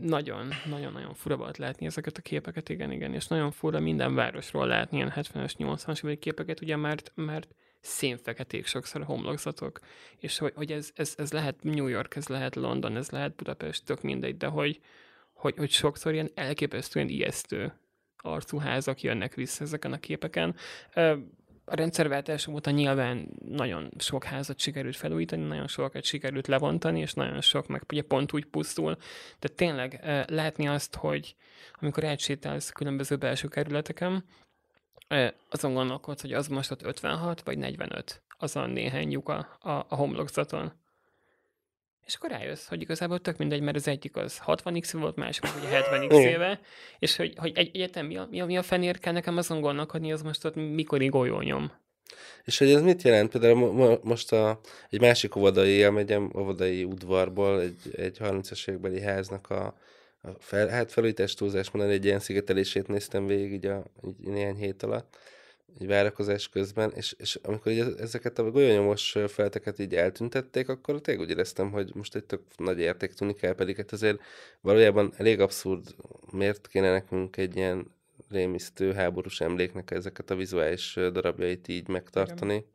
nagyon, 0.00 0.48
nagyon-nagyon 0.64 1.14
fura 1.14 1.36
volt 1.36 1.56
látni 1.56 1.86
ezeket 1.86 2.16
a 2.16 2.22
képeket, 2.22 2.68
igen, 2.68 2.92
igen, 2.92 3.14
és 3.14 3.26
nagyon 3.26 3.50
fura 3.50 3.80
minden 3.80 4.14
városról 4.14 4.66
látni 4.66 4.96
ilyen 4.96 5.12
70-es, 5.14 5.52
80-as 5.58 6.04
évek 6.04 6.18
képeket, 6.18 6.60
ugye, 6.60 6.76
mert, 6.76 7.12
mert 7.14 7.54
szénfeketék 7.80 8.66
sokszor 8.66 9.00
a 9.00 9.04
homlokzatok, 9.04 9.80
és 10.18 10.38
hogy, 10.38 10.52
hogy 10.54 10.72
ez, 10.72 10.90
ez, 10.94 11.14
ez, 11.16 11.32
lehet 11.32 11.62
New 11.62 11.86
York, 11.86 12.16
ez 12.16 12.26
lehet 12.26 12.54
London, 12.54 12.96
ez 12.96 13.10
lehet 13.10 13.34
Budapest, 13.34 13.84
tök 13.84 14.02
mindegy, 14.02 14.36
de 14.36 14.46
hogy, 14.46 14.80
hogy, 15.32 15.56
hogy 15.56 15.70
sokszor 15.70 16.12
ilyen 16.12 16.30
elképesztően 16.34 17.08
ijesztő 17.08 17.72
arcú 18.16 18.58
házak 18.58 19.02
jönnek 19.02 19.34
vissza 19.34 19.64
ezeken 19.64 19.92
a 19.92 19.98
képeken 20.00 20.54
a 21.68 21.74
rendszerváltás 21.74 22.46
óta 22.46 22.70
nyilván 22.70 23.28
nagyon 23.48 23.90
sok 23.98 24.24
házat 24.24 24.58
sikerült 24.58 24.96
felújítani, 24.96 25.42
nagyon 25.42 25.66
sokat 25.66 26.04
sikerült 26.04 26.46
levontani, 26.46 27.00
és 27.00 27.12
nagyon 27.12 27.40
sok 27.40 27.66
meg 27.66 27.82
ugye 27.90 28.02
pont 28.02 28.32
úgy 28.32 28.44
pusztul. 28.44 28.96
De 29.38 29.48
tényleg 29.48 30.00
látni 30.28 30.68
azt, 30.68 30.94
hogy 30.94 31.36
amikor 31.80 32.04
átsétálsz 32.04 32.70
különböző 32.70 33.16
belső 33.16 33.48
kerületeken, 33.48 34.24
azon 35.50 35.74
gondolkodsz, 35.74 36.20
hogy 36.20 36.32
az 36.32 36.48
most 36.48 36.70
ott 36.70 36.82
56 36.82 37.42
vagy 37.42 37.58
45, 37.58 38.22
azon 38.38 38.70
néhány 38.70 39.10
lyuka 39.10 39.36
a, 39.60 39.70
a 39.70 39.94
homlokzaton. 39.94 40.72
És 42.06 42.14
akkor 42.14 42.30
rájössz, 42.30 42.66
hogy 42.66 42.80
igazából 42.80 43.20
tök 43.20 43.36
mindegy, 43.36 43.60
mert 43.60 43.76
az 43.76 43.88
egyik 43.88 44.16
az 44.16 44.40
60x 44.46 44.88
volt, 44.92 45.16
másik 45.16 45.44
ugye 45.58 45.80
70x 45.82 46.12
éve, 46.12 46.60
és 46.98 47.16
hogy, 47.16 47.34
hogy 47.36 47.52
egy 47.54 47.70
egyetem 47.74 48.06
mi 48.06 48.16
a, 48.16 48.28
mi 48.30 48.40
a, 48.40 48.46
mi 48.46 48.56
a 48.56 48.62
fenér 48.62 48.98
kell 48.98 49.12
nekem 49.12 49.36
azon 49.36 49.60
gondolkodni, 49.60 50.12
az 50.12 50.22
most 50.22 50.44
ott 50.44 50.54
mikor 50.54 51.04
golyónyom. 51.04 51.72
És 52.44 52.58
hogy 52.58 52.70
ez 52.70 52.82
mit 52.82 53.02
jelent? 53.02 53.30
Például 53.30 53.72
mo- 53.72 54.04
most 54.04 54.32
a, 54.32 54.60
egy 54.90 55.00
másik 55.00 55.36
óvodai 55.36 55.70
élmegyem, 55.70 56.30
óvodai 56.38 56.84
udvarból, 56.84 57.60
egy, 57.60 57.94
egy 57.96 58.16
30-as 58.20 58.68
évekbeli 58.68 59.00
háznak 59.00 59.50
a, 59.50 59.78
a 60.22 60.28
fel, 60.38 60.68
hát 60.68 60.92
felújítás 60.92 61.34
túlzás 61.34 61.70
mondani, 61.70 61.94
egy 61.94 62.04
ilyen 62.04 62.20
szigetelését 62.20 62.88
néztem 62.88 63.26
végig 63.26 63.52
így, 63.52 63.66
a, 63.66 63.84
így 64.06 64.28
néhány 64.28 64.56
hét 64.56 64.82
alatt 64.82 65.16
egy 65.80 65.86
várakozás 65.86 66.48
közben, 66.48 66.92
és, 66.94 67.14
és 67.18 67.38
amikor 67.42 67.72
így 67.72 67.94
ezeket 67.98 68.38
a 68.38 68.50
golyonyomos 68.50 69.16
felteket 69.28 69.78
így 69.78 69.94
eltüntették, 69.94 70.68
akkor 70.68 71.00
tényleg 71.00 71.24
úgy 71.24 71.30
éreztem, 71.30 71.70
hogy 71.70 71.90
most 71.94 72.14
egy 72.14 72.24
tök 72.24 72.42
nagy 72.56 72.78
érték 72.78 73.12
tűnik 73.12 73.42
el, 73.42 73.54
pedig 73.54 73.76
hát 73.76 73.92
azért 73.92 74.20
valójában 74.60 75.12
elég 75.16 75.40
abszurd, 75.40 75.94
miért 76.30 76.66
kéne 76.66 76.92
nekünk 76.92 77.36
egy 77.36 77.56
ilyen 77.56 77.94
rémisztő 78.30 78.92
háborús 78.92 79.40
emléknek 79.40 79.90
ezeket 79.90 80.30
a 80.30 80.36
vizuális 80.36 80.94
darabjait 81.12 81.68
így 81.68 81.88
megtartani. 81.88 82.54
Igen. 82.54 82.74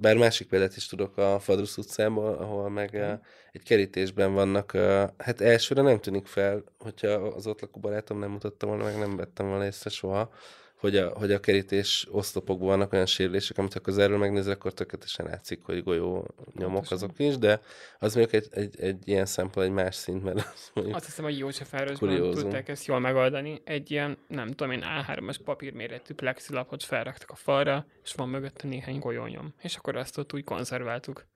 Bár 0.00 0.16
másik 0.16 0.48
példát 0.48 0.76
is 0.76 0.86
tudok 0.86 1.16
a 1.16 1.38
Fadrusz 1.38 1.76
utcából, 1.76 2.34
ahol 2.34 2.68
meg 2.70 2.92
Igen. 2.92 3.22
egy 3.52 3.62
kerítésben 3.62 4.32
vannak, 4.32 4.70
hát 5.16 5.40
elsőre 5.40 5.82
nem 5.82 6.00
tűnik 6.00 6.26
fel, 6.26 6.64
hogyha 6.78 7.08
az 7.08 7.46
ott 7.46 7.60
lakó 7.60 7.80
barátom 7.80 8.18
nem 8.18 8.30
mutatta 8.30 8.66
volna, 8.66 8.84
meg 8.84 8.98
nem 8.98 9.16
vettem 9.16 9.48
volna 9.48 9.64
észre 9.64 9.90
soha, 9.90 10.32
hogy 10.78 10.96
a, 10.96 11.08
hogy 11.08 11.32
a 11.32 11.40
kerítés 11.40 12.06
oszlopokban 12.10 12.68
vannak 12.68 12.92
olyan 12.92 13.06
sérülések, 13.06 13.58
amit 13.58 13.72
ha 13.72 13.80
közelről 13.80 14.18
megnézel, 14.18 14.52
akkor 14.52 14.72
tökéletesen 14.72 15.26
látszik, 15.26 15.60
hogy 15.62 15.82
golyó 15.82 16.26
nyomok 16.54 16.90
azok 16.90 17.18
is, 17.18 17.38
de 17.38 17.60
az 17.98 18.14
mondjuk 18.14 18.42
egy, 18.42 18.58
egy, 18.58 18.80
egy 18.80 19.08
ilyen 19.08 19.26
szempont, 19.26 19.66
egy 19.66 19.72
más 19.72 19.94
szint, 19.94 20.24
mert 20.24 20.36
az 20.36 20.70
mondjuk 20.74 20.96
Azt 20.96 21.04
hiszem, 21.04 21.24
hogy 21.24 21.38
Józsefvárosban 21.38 22.30
tudták 22.30 22.68
ezt 22.68 22.86
jól 22.86 22.98
megoldani. 22.98 23.60
Egy 23.64 23.90
ilyen, 23.90 24.18
nem 24.28 24.48
tudom 24.48 24.72
én, 24.72 24.84
A3-as 24.84 25.36
papírméretű 25.44 26.14
plexilapot 26.14 26.82
felraktak 26.82 27.30
a 27.30 27.34
falra, 27.34 27.86
és 28.04 28.12
van 28.12 28.28
mögötte 28.28 28.68
néhány 28.68 28.98
golyónyom. 28.98 29.54
És 29.62 29.76
akkor 29.76 29.96
azt 29.96 30.18
ott 30.18 30.32
úgy 30.32 30.44
konzerváltuk. 30.44 31.26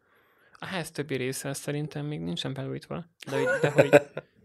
A 0.58 0.66
ház 0.66 0.90
többi 0.90 1.14
része 1.16 1.52
szerintem 1.52 2.06
még 2.06 2.20
nincsen 2.20 2.54
felújítva, 2.54 3.04
de, 3.30 3.58
de 3.60 3.70
hogy 3.70 3.90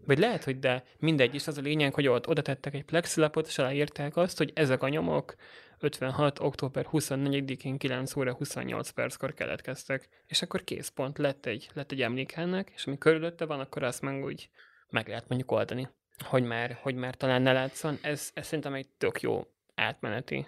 vagy 0.08 0.18
lehet, 0.18 0.44
hogy 0.44 0.58
de 0.58 0.84
mindegy, 0.98 1.34
és 1.34 1.46
az 1.46 1.58
a 1.58 1.60
lényeg, 1.60 1.94
hogy 1.94 2.06
ott 2.06 2.28
oda 2.28 2.42
tettek 2.42 2.74
egy 2.74 2.84
plexilapot, 2.84 3.46
és 3.46 3.58
aláírták 3.58 4.16
azt, 4.16 4.38
hogy 4.38 4.50
ezek 4.54 4.82
a 4.82 4.88
nyomok 4.88 5.34
56. 5.78 6.38
október 6.40 6.86
24-én 6.92 7.78
9 7.78 8.16
óra 8.16 8.32
28 8.32 8.90
perckor 8.90 9.34
keletkeztek. 9.34 10.08
És 10.26 10.42
akkor 10.42 10.64
készpont 10.64 11.18
lett 11.18 11.46
egy, 11.46 11.70
lett 11.72 11.92
egy 11.92 12.02
emlék 12.02 12.32
ennek, 12.32 12.70
és 12.74 12.86
ami 12.86 12.98
körülötte 12.98 13.44
van, 13.44 13.60
akkor 13.60 13.82
azt 13.82 14.02
meg 14.02 14.24
úgy 14.24 14.50
meg 14.90 15.08
lehet 15.08 15.28
mondjuk 15.28 15.50
oldani. 15.50 15.88
Hogy 16.24 16.44
már, 16.44 16.78
hogy 16.82 16.94
már 16.94 17.16
talán 17.16 17.42
ne 17.42 17.52
látszon. 17.52 17.98
Ez, 18.02 18.30
ez 18.34 18.46
szerintem 18.46 18.74
egy 18.74 18.88
tök 18.88 19.20
jó 19.20 19.46
átmeneti 19.74 20.46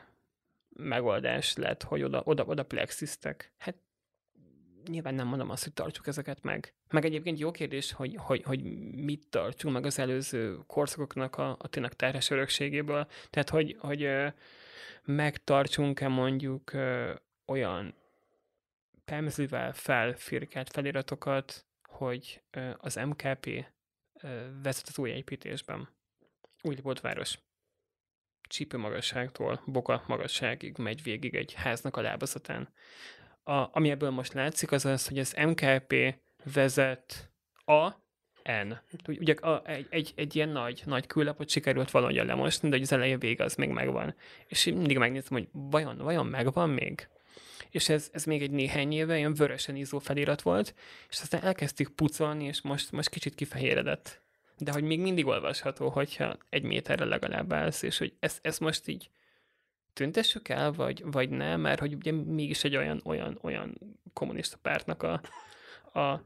megoldás 0.69 1.57
lett, 1.57 1.83
hogy 1.83 2.03
oda, 2.03 2.23
oda, 2.25 2.45
oda 2.45 2.65
plexiztek. 2.65 3.53
Hát 3.59 3.75
nyilván 4.89 5.15
nem 5.15 5.27
mondom 5.27 5.51
azt, 5.51 5.63
hogy 5.63 5.73
tartsuk 5.73 6.07
ezeket 6.07 6.43
meg. 6.43 6.75
Meg 6.91 7.05
egyébként 7.05 7.39
jó 7.39 7.51
kérdés, 7.51 7.93
hogy, 7.93 8.15
hogy, 8.17 8.43
hogy 8.43 8.63
mit 8.95 9.27
tartsunk 9.31 9.75
meg 9.75 9.87
az 9.87 9.99
előző 9.99 10.59
korszakoknak 10.67 11.37
a, 11.37 11.57
a 11.59 11.69
tényleg 11.69 11.93
terhes 11.93 12.31
örökségéből. 12.31 13.07
Tehát, 13.31 13.51
hogy, 13.51 13.77
hogy 13.79 14.09
megtartsunk-e 15.05 16.09
mondjuk 16.09 16.73
olyan 17.47 17.95
pemzlivel 19.05 19.73
felfirkált 19.73 20.73
feliratokat, 20.73 21.67
hogy 21.83 22.43
az 22.77 22.95
MKP 22.95 23.65
vezet 24.63 24.89
az 24.89 24.99
új 24.99 25.11
építésben. 25.11 25.89
Új 26.63 26.77
város 27.01 27.39
csípő 28.51 28.79
magasságtól 28.79 29.63
boka 29.67 30.05
magasságig 30.07 30.79
megy 30.79 31.03
végig 31.03 31.35
egy 31.35 31.53
háznak 31.53 31.97
a 31.97 32.01
lábazatán 32.01 32.73
a, 33.43 33.69
ami 33.77 33.91
ebből 33.91 34.11
most 34.11 34.33
látszik, 34.33 34.73
az 34.73 34.85
az, 34.85 35.09
hogy 35.09 35.19
az 35.19 35.37
MKP 35.47 35.95
vezet 36.45 37.31
a 37.65 37.89
N. 38.43 38.73
Ugye 39.07 39.35
a, 39.35 39.63
egy, 39.67 39.87
egy, 39.91 40.13
egy 40.17 40.37
ilyen 40.37 40.49
nagy, 40.49 40.83
nagy 40.87 41.07
küllapot 41.07 41.49
sikerült 41.49 41.91
valahogyan 41.91 42.27
lemosni, 42.27 42.69
de 42.69 42.79
az 42.81 42.93
eleje 42.93 43.17
vége 43.17 43.45
az 43.45 43.55
még 43.55 43.69
megvan. 43.69 44.15
És 44.47 44.67
én 44.67 44.75
mindig 44.75 44.99
megnézem, 44.99 45.33
hogy 45.33 45.49
vajon, 45.53 45.97
vajon 45.97 46.27
megvan 46.27 46.71
még? 46.71 47.09
És 47.71 47.89
ez, 47.89 48.11
ez 48.13 48.25
még 48.25 48.43
egy 48.43 48.51
néhány 48.51 48.93
éve 48.93 49.17
ilyen 49.17 49.35
vörösen 49.35 49.77
izzó 49.77 49.99
felirat 49.99 50.43
volt, 50.43 50.75
és 51.09 51.21
aztán 51.21 51.43
elkezdtük 51.43 51.95
pucolni, 51.95 52.45
és 52.45 52.61
most, 52.61 52.93
most 52.93 53.09
kicsit 53.09 53.35
kifehéredett. 53.35 54.21
De 54.59 54.73
hogy 54.73 54.83
még 54.83 55.01
mindig 55.01 55.27
olvasható, 55.27 55.89
hogyha 55.89 56.37
egy 56.49 56.63
méterre 56.63 57.05
legalább 57.05 57.53
állsz, 57.53 57.83
és 57.83 57.99
hogy 57.99 58.13
ezt, 58.21 58.39
ezt 58.43 58.61
most 58.61 58.89
így 58.89 59.11
tüntessük 59.93 60.49
el, 60.49 60.73
vagy, 60.73 61.03
vagy 61.05 61.29
nem, 61.29 61.61
mert 61.61 61.81
hogy 61.81 61.95
ugye 61.95 62.13
mégis 62.13 62.65
egy 62.65 62.77
olyan, 62.77 63.01
olyan, 63.05 63.39
olyan 63.43 63.79
kommunista 64.13 64.57
pártnak 64.63 65.03
a, 65.03 65.21
a, 66.01 66.23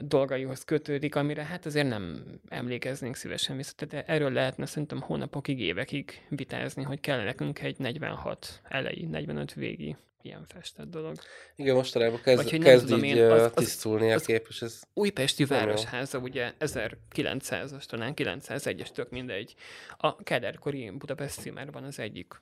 dolgaihoz 0.00 0.64
kötődik, 0.64 1.14
amire 1.14 1.44
hát 1.44 1.66
azért 1.66 1.88
nem 1.88 2.24
emlékeznénk 2.48 3.16
szívesen 3.16 3.56
vissza. 3.56 3.72
Tehát 3.74 4.08
erről 4.08 4.30
lehetne 4.30 4.66
szerintem 4.66 5.00
hónapokig, 5.00 5.60
évekig 5.60 6.26
vitázni, 6.28 6.82
hogy 6.82 7.00
kell 7.00 7.24
nekünk 7.24 7.60
egy 7.60 7.78
46 7.78 8.60
elejé, 8.68 9.04
45 9.04 9.54
végi 9.54 9.96
ilyen 10.22 10.44
festett 10.46 10.90
dolog. 10.90 11.16
Igen, 11.56 11.74
mostanában 11.74 12.20
kezd, 12.22 12.42
Vagy, 12.50 12.58
kezd 12.58 12.86
tudom, 12.86 13.04
így 13.04 13.16
én, 13.16 13.30
az, 13.30 13.42
az, 13.42 13.52
tisztulni 13.54 14.12
a 14.12 14.18
kép, 14.18 14.46
és 14.48 14.62
ez... 14.62 14.80
Újpesti 14.94 15.44
Városháza, 15.44 16.18
ugye 16.18 16.52
1900-as, 16.60 17.84
talán 17.84 18.12
901-es, 18.16 18.88
tök 18.88 19.10
mindegy. 19.10 19.54
A 19.96 20.16
Kederkori 20.16 20.90
Budapest 20.90 21.40
címerban 21.40 21.84
az 21.84 21.98
egyik 21.98 22.40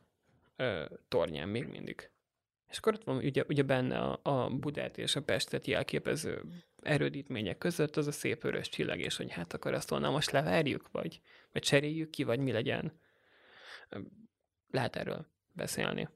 ö, 0.61 0.85
tornyán 1.09 1.49
még 1.49 1.67
mindig. 1.67 2.11
És 2.69 2.79
akkor 2.79 2.95
ott 2.95 3.05
van 3.05 3.17
ugye, 3.17 3.45
ugye 3.49 3.63
benne 3.63 3.99
a, 3.99 4.21
a 4.23 4.51
Budát 4.51 4.99
és 4.99 5.17
a 5.17 5.23
Pestet 5.23 5.67
jelképező 5.67 6.43
erődítmények 6.83 7.59
között 7.59 7.97
az 7.97 8.07
a 8.07 8.13
szép 8.13 8.43
vörös 8.43 8.69
csillag, 8.69 8.99
és 8.99 9.17
hogy 9.17 9.33
hát 9.33 9.53
akkor 9.53 9.75
azt 9.75 9.89
volna 9.89 10.11
most 10.11 10.31
leverjük, 10.31 10.91
vagy, 10.91 11.21
vagy 11.53 11.63
cseréljük 11.63 12.11
ki, 12.11 12.23
vagy 12.23 12.39
mi 12.39 12.53
legyen. 12.53 13.01
Lehet 14.71 14.97
erről 14.97 15.27
beszélni. 15.53 16.09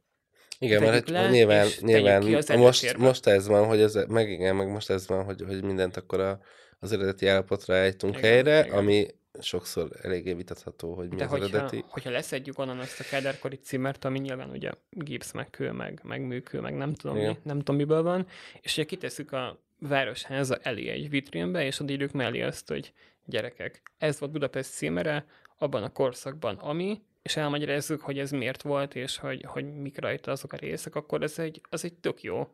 Igen, 0.58 0.82
mert 0.82 1.08
le, 1.08 1.30
nyilván, 1.30 1.66
nyilván 1.80 2.58
most, 2.58 2.96
most 2.96 3.26
ez 3.26 3.46
van, 3.46 3.66
hogy 3.66 3.80
ez, 3.80 3.94
meg 4.08 4.30
igen, 4.30 4.56
meg 4.56 4.68
most 4.68 4.90
ez 4.90 5.06
van, 5.06 5.24
hogy, 5.24 5.42
hogy 5.46 5.62
mindent 5.62 5.96
akkor 5.96 6.20
a, 6.20 6.40
az 6.78 6.92
eredeti 6.92 7.26
állapotra 7.26 7.74
állítunk 7.74 8.16
igen, 8.16 8.30
helyre, 8.30 8.64
igen. 8.64 8.78
ami 8.78 9.06
sokszor 9.40 9.88
eléggé 10.02 10.32
vitatható, 10.32 10.94
hogy 10.94 11.08
mi 11.08 11.16
De 11.16 11.24
az 11.24 11.30
hogyha, 11.30 11.48
eredeti. 11.48 11.84
hogyha 11.88 12.10
leszedjük 12.10 12.58
onnan 12.58 12.78
azt 12.78 13.00
a 13.00 13.04
kederkori 13.04 13.56
címert, 13.56 14.04
ami 14.04 14.18
nyilván 14.18 14.50
ugye 14.50 14.70
gipsz, 14.90 15.32
meg 15.32 15.50
kő, 15.50 15.70
meg, 15.70 16.00
meg 16.02 16.20
műkő, 16.20 16.60
meg 16.60 16.74
nem 16.74 16.94
tudom, 16.94 17.16
mi, 17.16 17.38
nem 17.42 17.58
tudom 17.58 17.76
miből 17.76 18.02
van, 18.02 18.26
és 18.60 18.72
ugye 18.72 18.84
kitesszük 18.84 19.32
a 19.32 19.62
városháza 19.78 20.56
elé 20.56 20.88
egy 20.88 21.10
vitrínbe, 21.10 21.64
és 21.64 21.80
oda 21.80 21.92
írjuk 21.92 22.12
mellé 22.12 22.42
azt, 22.42 22.68
hogy 22.68 22.92
gyerekek, 23.24 23.82
ez 23.98 24.18
volt 24.18 24.32
Budapest 24.32 24.70
címere 24.70 25.26
abban 25.58 25.82
a 25.82 25.92
korszakban, 25.92 26.56
ami, 26.56 27.02
és 27.22 27.36
elmagyarázzuk, 27.36 28.00
hogy 28.00 28.18
ez 28.18 28.30
miért 28.30 28.62
volt, 28.62 28.94
és 28.94 29.16
hogy, 29.16 29.42
hogy 29.42 29.74
mik 29.74 30.00
rajta 30.00 30.30
azok 30.30 30.52
a 30.52 30.56
részek, 30.56 30.94
akkor 30.94 31.22
ez 31.22 31.38
egy, 31.38 31.60
az 31.68 31.84
egy 31.84 31.94
tök 31.94 32.22
jó 32.22 32.48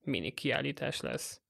mini 0.00 0.30
kiállítás 0.30 1.00
lesz. 1.00 1.40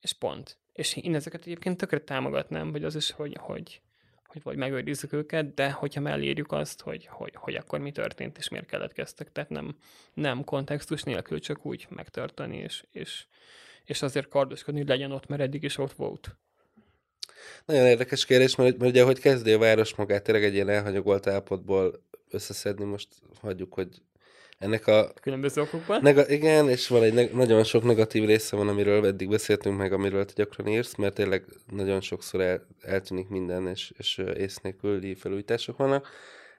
És 0.00 0.12
pont. 0.12 0.58
És 0.74 0.96
én 0.96 1.14
ezeket 1.14 1.40
egyébként 1.40 1.76
tökre 1.76 1.98
támogatnám, 1.98 2.72
vagy 2.72 2.84
az 2.84 2.94
is, 2.94 3.10
hogy, 3.10 3.36
hogy, 3.40 3.80
hogy 4.26 4.42
vagy 4.42 4.56
megőrizzük 4.56 5.12
őket, 5.12 5.54
de 5.54 5.70
hogyha 5.70 6.00
mellírjuk 6.00 6.52
azt, 6.52 6.80
hogy, 6.80 7.06
hogy, 7.06 7.32
hogy 7.34 7.54
akkor 7.54 7.78
mi 7.78 7.92
történt, 7.92 8.38
és 8.38 8.48
miért 8.48 8.66
keletkeztek, 8.66 9.32
tehát 9.32 9.50
nem, 9.50 9.76
nem 10.14 10.44
kontextus 10.44 11.02
nélkül 11.02 11.40
csak 11.40 11.66
úgy 11.66 11.86
megtartani, 11.88 12.56
és, 12.56 12.84
és, 12.92 13.24
és 13.84 14.02
azért 14.02 14.28
kardoskodni, 14.28 14.80
hogy 14.80 14.88
legyen 14.88 15.12
ott, 15.12 15.26
mert 15.26 15.42
eddig 15.42 15.62
is 15.62 15.78
ott 15.78 15.92
volt. 15.92 16.36
Nagyon 17.64 17.86
érdekes 17.86 18.24
kérdés, 18.24 18.54
mert, 18.54 18.78
mert 18.78 18.90
ugye, 18.90 19.04
hogy 19.04 19.20
kezdi 19.20 19.52
a 19.52 19.58
város 19.58 19.94
magát 19.94 20.22
tényleg 20.22 20.44
egy 20.44 20.54
ilyen 20.54 20.68
elhanyagolt 20.68 21.26
állapotból 21.26 22.02
összeszedni, 22.30 22.84
most 22.84 23.08
hagyjuk, 23.40 23.74
hogy 23.74 23.88
ennek 24.58 24.86
a... 24.86 25.12
Különböző 25.20 25.60
okokban? 25.60 26.02
Nega, 26.02 26.28
igen, 26.28 26.68
és 26.68 26.88
van 26.88 27.02
egy 27.02 27.14
ne, 27.14 27.24
nagyon 27.32 27.64
sok 27.64 27.84
negatív 27.84 28.24
része 28.24 28.56
van, 28.56 28.68
amiről 28.68 29.06
eddig 29.06 29.28
beszéltünk 29.28 29.76
meg, 29.76 29.92
amiről 29.92 30.24
te 30.24 30.32
gyakran 30.34 30.66
írsz, 30.66 30.94
mert 30.94 31.14
tényleg 31.14 31.44
nagyon 31.70 32.00
sokszor 32.00 32.40
el, 32.40 32.66
eltűnik 32.80 33.28
minden, 33.28 33.66
és, 33.68 33.92
és 33.98 34.22
ész 34.36 34.56
nélküli 34.56 35.14
felújítások 35.14 35.76
vannak. 35.76 36.08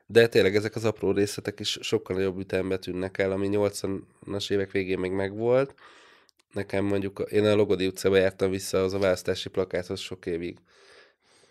De 0.05 0.27
tényleg 0.27 0.55
ezek 0.55 0.75
az 0.75 0.85
apró 0.85 1.11
részletek 1.11 1.59
is 1.59 1.77
sokkal 1.81 2.15
nagyobb 2.15 2.39
ütembe 2.39 2.77
tűnnek 2.77 3.17
el, 3.17 3.31
ami 3.31 3.49
80-as 3.51 4.51
évek 4.51 4.71
végén 4.71 4.99
még 4.99 5.11
megvolt. 5.11 5.73
Nekem 6.51 6.85
mondjuk, 6.85 7.27
én 7.31 7.45
a 7.45 7.55
Logodi 7.55 7.87
utcába 7.87 8.17
jártam 8.17 8.49
vissza 8.49 8.83
az 8.83 8.93
a 8.93 8.99
választási 8.99 9.49
plakáthoz 9.49 9.99
sok 9.99 10.25
évig 10.25 10.57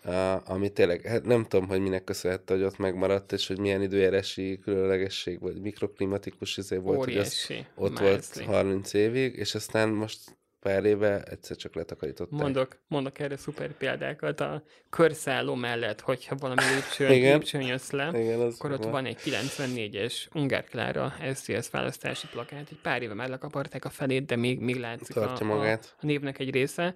Uh, 0.07 0.49
ami 0.49 0.69
tényleg, 0.69 1.01
hát 1.01 1.25
nem 1.25 1.43
tudom, 1.43 1.67
hogy 1.67 1.79
minek 1.79 2.03
köszönhette, 2.03 2.53
hogy 2.53 2.63
ott 2.63 2.77
megmaradt, 2.77 3.31
és 3.31 3.47
hogy 3.47 3.59
milyen 3.59 3.81
időjárási 3.81 4.59
különlegesség, 4.63 5.39
vagy 5.39 5.61
mikroklimatikus 5.61 6.57
izé 6.57 6.77
volt, 6.77 6.97
Óriási. 6.97 7.53
hogy 7.53 7.65
az 7.75 7.91
ott 7.91 7.99
Mázli. 7.99 8.43
volt 8.45 8.55
30 8.55 8.93
évig, 8.93 9.35
és 9.35 9.55
aztán 9.55 9.89
most 9.89 10.19
pár 10.65 10.85
éve 10.85 11.21
egyszer 11.21 11.55
csak 11.57 11.75
letakarították. 11.75 12.39
Mondok, 12.39 12.79
mondok 12.87 13.19
erre 13.19 13.37
szuper 13.37 13.71
példákat. 13.71 14.39
A 14.39 14.63
körszálló 14.89 15.55
mellett, 15.55 16.01
hogyha 16.01 16.35
valami 16.35 16.61
lépcsőn, 16.73 17.11
Igen. 17.11 17.31
lépcsőn 17.31 17.61
jössz 17.61 17.89
le, 17.89 18.11
Igen, 18.19 18.39
az 18.39 18.55
akkor 18.57 18.71
ott 18.71 18.83
van. 18.83 18.91
van 18.91 19.05
egy 19.05 19.17
94-es 19.23 20.13
Ungár 20.33 20.63
Klára 20.63 21.13
SZSZ 21.33 21.69
választási 21.69 22.27
plakát. 22.27 22.67
Egy 22.71 22.79
pár 22.81 23.01
éve 23.01 23.13
már 23.13 23.29
lekaparták 23.29 23.85
a 23.85 23.89
felét, 23.89 24.25
de 24.25 24.35
még, 24.35 24.59
még 24.59 24.79
látszik 24.79 25.15
a, 25.15 25.43
magát. 25.43 25.95
A, 25.99 26.05
névnek 26.05 26.39
egy 26.39 26.51
része. 26.51 26.95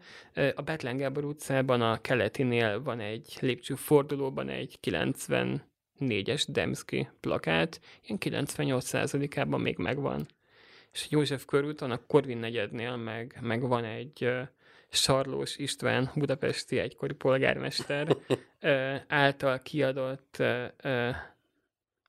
A 0.55 0.61
Betlen 0.61 0.97
Gábor 0.97 1.25
utcában 1.25 1.81
a 1.81 2.01
keletinél 2.01 2.81
van 2.81 2.99
egy 2.99 3.37
lépcső 3.39 3.75
fordulóban 3.75 4.49
egy 4.49 4.79
90 4.79 5.63
es 6.25 6.45
Demszki 6.45 7.09
plakát, 7.19 7.79
ilyen 8.01 8.45
98%-ában 8.45 9.61
még 9.61 9.77
megvan 9.77 10.27
és 10.91 11.07
József 11.09 11.45
körúton, 11.45 11.91
a 11.91 12.05
Korvin 12.07 12.37
negyednél 12.37 12.95
meg, 12.95 13.37
meg 13.41 13.67
van 13.67 13.83
egy 13.83 14.29
Sarlós 14.89 15.57
István, 15.57 16.11
budapesti 16.15 16.79
egykori 16.79 17.13
polgármester 17.13 18.17
által 19.07 19.61
kiadott 19.61 20.43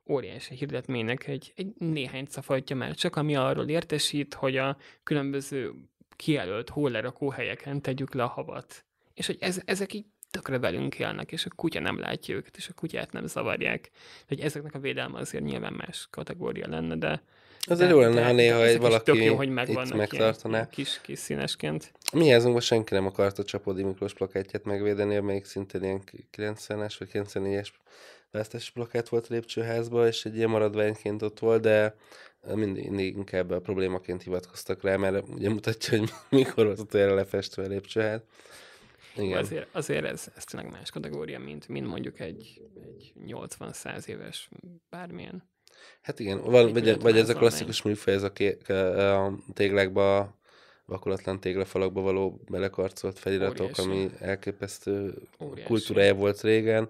óriási 0.08 0.54
hirdetménynek 0.54 1.26
egy, 1.26 1.52
egy 1.56 1.74
néhány 1.78 2.26
szafajtja 2.28 2.76
már 2.76 2.94
csak, 2.94 3.16
ami 3.16 3.36
arról 3.36 3.68
értesít, 3.68 4.34
hogy 4.34 4.56
a 4.56 4.76
különböző 5.02 5.74
kijelölt 6.16 6.68
hólerakó 6.68 7.30
helyeken 7.30 7.82
tegyük 7.82 8.14
le 8.14 8.22
a 8.22 8.26
havat. 8.26 8.84
És 9.14 9.26
hogy 9.26 9.36
ez, 9.40 9.62
ezek 9.64 9.92
így 9.92 10.06
tökre 10.30 10.58
velünk 10.58 10.98
élnek, 10.98 11.32
és 11.32 11.44
a 11.44 11.54
kutya 11.56 11.80
nem 11.80 11.98
látja 11.98 12.34
őket, 12.34 12.56
és 12.56 12.68
a 12.68 12.74
kutyát 12.74 13.12
nem 13.12 13.26
zavarják. 13.26 13.90
Hogy 14.28 14.40
ezeknek 14.40 14.74
a 14.74 14.78
védelme 14.78 15.18
azért 15.18 15.44
nyilván 15.44 15.72
más 15.72 16.08
kategória 16.10 16.68
lenne, 16.68 16.96
de, 16.96 17.22
Azért 17.66 17.90
jó 17.90 18.00
lenne, 18.00 18.24
ha 18.24 18.32
néha 18.32 18.64
egy 18.64 18.78
valaki 18.78 19.24
jó, 19.24 19.36
hogy 19.36 19.48
itt 19.48 19.94
megtartaná. 19.94 20.68
Kis, 20.68 21.00
kis 21.02 21.18
színesként. 21.18 21.92
Mi 22.12 22.28
házunkban 22.28 22.60
senki 22.60 22.94
nem 22.94 23.06
akart 23.06 23.38
a 23.38 23.44
Csapodi 23.44 23.82
Miklós 23.82 24.12
plakátját 24.12 24.64
megvédeni, 24.64 25.16
amelyik 25.16 25.44
szintén 25.44 25.82
ilyen 25.82 26.02
90-es 26.36 26.94
vagy 26.98 27.08
94-es 27.12 27.68
választási 28.30 28.72
plakát 28.72 29.08
volt 29.08 29.26
a 29.26 29.34
lépcsőházban, 29.34 30.06
és 30.06 30.24
egy 30.24 30.36
ilyen 30.36 30.50
maradványként 30.50 31.22
ott 31.22 31.38
volt, 31.38 31.60
de 31.60 31.94
mindig, 32.54 32.88
mindig 32.88 33.16
inkább 33.16 33.50
a 33.50 33.60
problémaként 33.60 34.22
hivatkoztak 34.22 34.82
rá, 34.82 34.96
mert 34.96 35.28
ugye 35.28 35.48
mutatja, 35.48 35.98
hogy 35.98 36.10
mikor 36.40 36.64
volt 36.64 36.78
utoljára 36.78 37.14
lefestve 37.14 37.64
a 37.64 37.68
lépcsőház. 37.68 38.20
Igen. 39.16 39.38
Azért, 39.38 39.68
azért 39.72 40.04
ez, 40.04 40.26
ez 40.36 40.44
tényleg 40.44 40.70
más 40.70 40.90
kategória, 40.90 41.38
mint, 41.38 41.68
mint 41.68 41.86
mondjuk 41.86 42.20
egy, 42.20 42.62
egy 42.84 43.12
80-100 43.26 44.06
éves 44.06 44.48
bármilyen 44.90 45.49
Hát 46.00 46.20
igen, 46.20 46.42
val, 46.42 46.72
vagy, 46.72 47.00
vagy 47.00 47.18
ez 47.18 47.28
a 47.28 47.34
klasszikus 47.34 47.82
műfaj, 47.82 48.14
ez 48.14 48.22
a, 48.22 48.32
ké, 48.32 48.58
a 48.72 49.32
téglákba, 49.54 50.38
vakolatlan 50.84 51.40
téglafalakba 51.40 52.00
való 52.00 52.40
belekarcolt 52.48 53.18
feliratok, 53.18 53.60
Óriási. 53.60 53.82
ami 53.82 54.10
elképesztő 54.18 55.14
Óriási. 55.40 55.66
kultúrája 55.66 56.14
volt 56.14 56.40
régen, 56.40 56.88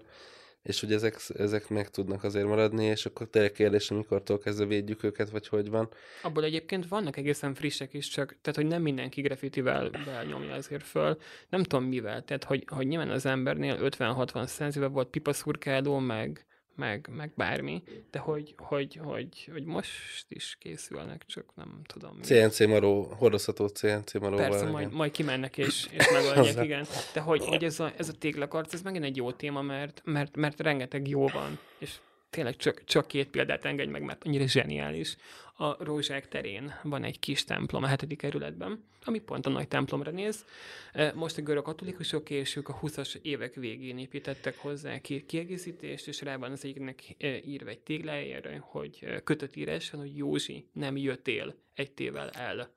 és 0.63 0.79
hogy 0.79 0.93
ezek, 0.93 1.15
ezek 1.37 1.69
meg 1.69 1.89
tudnak 1.89 2.23
azért 2.23 2.45
maradni, 2.45 2.85
és 2.85 3.05
akkor 3.05 3.27
tényleg 3.29 3.51
kérdés, 3.51 3.89
mikortól 3.89 4.39
kezdve 4.39 4.65
védjük 4.65 5.03
őket, 5.03 5.29
vagy 5.29 5.47
hogy 5.47 5.69
van. 5.69 5.89
Abból 6.21 6.43
egyébként 6.43 6.87
vannak 6.87 7.17
egészen 7.17 7.53
frissek 7.53 7.93
is, 7.93 8.07
csak 8.07 8.35
tehát, 8.41 8.59
hogy 8.59 8.67
nem 8.67 8.81
mindenki 8.81 9.21
graffitivel 9.21 9.89
nyomja 10.27 10.53
azért 10.53 10.83
föl. 10.83 11.17
Nem 11.49 11.63
tudom 11.63 11.85
mivel, 11.85 12.23
tehát, 12.23 12.43
hogy, 12.43 12.63
hogy 12.67 12.87
nyilván 12.87 13.09
az 13.09 13.25
embernél 13.25 13.77
50-60 13.81 14.75
éve 14.75 14.87
volt 14.87 15.09
pipaszurkáló, 15.09 15.97
meg, 15.99 16.45
meg, 16.75 17.09
meg 17.15 17.31
bármi, 17.35 17.83
de 18.11 18.19
hogy, 18.19 18.53
hogy, 18.57 18.99
hogy, 19.03 19.49
hogy 19.51 19.63
most 19.63 20.25
is 20.27 20.57
készülnek, 20.59 21.25
csak 21.25 21.45
nem 21.55 21.81
tudom. 21.83 22.15
Mi. 22.15 22.23
CNC 22.23 22.59
maró, 22.59 23.13
hordozható 23.17 23.67
CNC 23.67 24.13
maróval. 24.13 24.49
Persze, 24.49 24.69
majd, 24.69 24.93
majd 24.93 25.11
kimennek 25.11 25.57
és, 25.57 25.87
és 25.97 26.09
megoldják, 26.11 26.65
igen. 26.65 26.85
De 27.13 27.19
hogy, 27.19 27.45
hogy 27.45 27.63
ez, 27.63 27.79
a, 27.79 27.91
ez 27.97 28.09
a 28.09 28.13
téglakarc, 28.13 28.73
ez 28.73 28.81
megint 28.81 29.03
egy 29.03 29.15
jó 29.15 29.31
téma, 29.31 29.61
mert, 29.61 30.01
mert, 30.05 30.35
mert 30.35 30.59
rengeteg 30.59 31.07
jó 31.07 31.27
van, 31.27 31.59
és 31.77 31.99
tényleg 32.31 32.55
csak, 32.55 32.83
csak 32.83 33.07
két 33.07 33.29
példát 33.29 33.65
engedj 33.65 33.91
meg, 33.91 34.01
mert 34.01 34.23
annyira 34.23 34.47
zseniális. 34.47 35.15
A 35.53 35.83
Rózsák 35.83 36.27
terén 36.27 36.73
van 36.83 37.03
egy 37.03 37.19
kis 37.19 37.43
templom 37.43 37.83
a 37.83 37.87
hetedik 37.87 38.17
kerületben, 38.17 38.83
ami 39.03 39.19
pont 39.19 39.45
a 39.45 39.49
nagy 39.49 39.67
templomra 39.67 40.11
néz. 40.11 40.45
E, 40.93 41.13
most 41.15 41.37
a 41.37 41.41
görög 41.41 41.63
katolikusok 41.63 42.29
és 42.29 42.55
ők 42.55 42.69
a 42.69 42.79
20-as 42.79 43.15
évek 43.21 43.53
végén 43.53 43.97
építettek 43.97 44.57
hozzá 44.57 44.99
ki 44.99 45.25
kiegészítést, 45.25 46.07
és 46.07 46.21
rá 46.21 46.35
van 46.35 46.51
az 46.51 46.65
egyiknek 46.65 47.15
e, 47.17 47.27
írva 47.27 47.69
egy 47.69 47.79
téglájára, 47.79 48.59
hogy 48.59 48.99
e, 49.01 49.19
kötött 49.19 49.55
íráson, 49.55 49.99
hogy 49.99 50.17
Józsi, 50.17 50.67
nem 50.73 50.97
jöttél 50.97 51.55
egy 51.73 51.91
tével 51.91 52.29
el. 52.29 52.73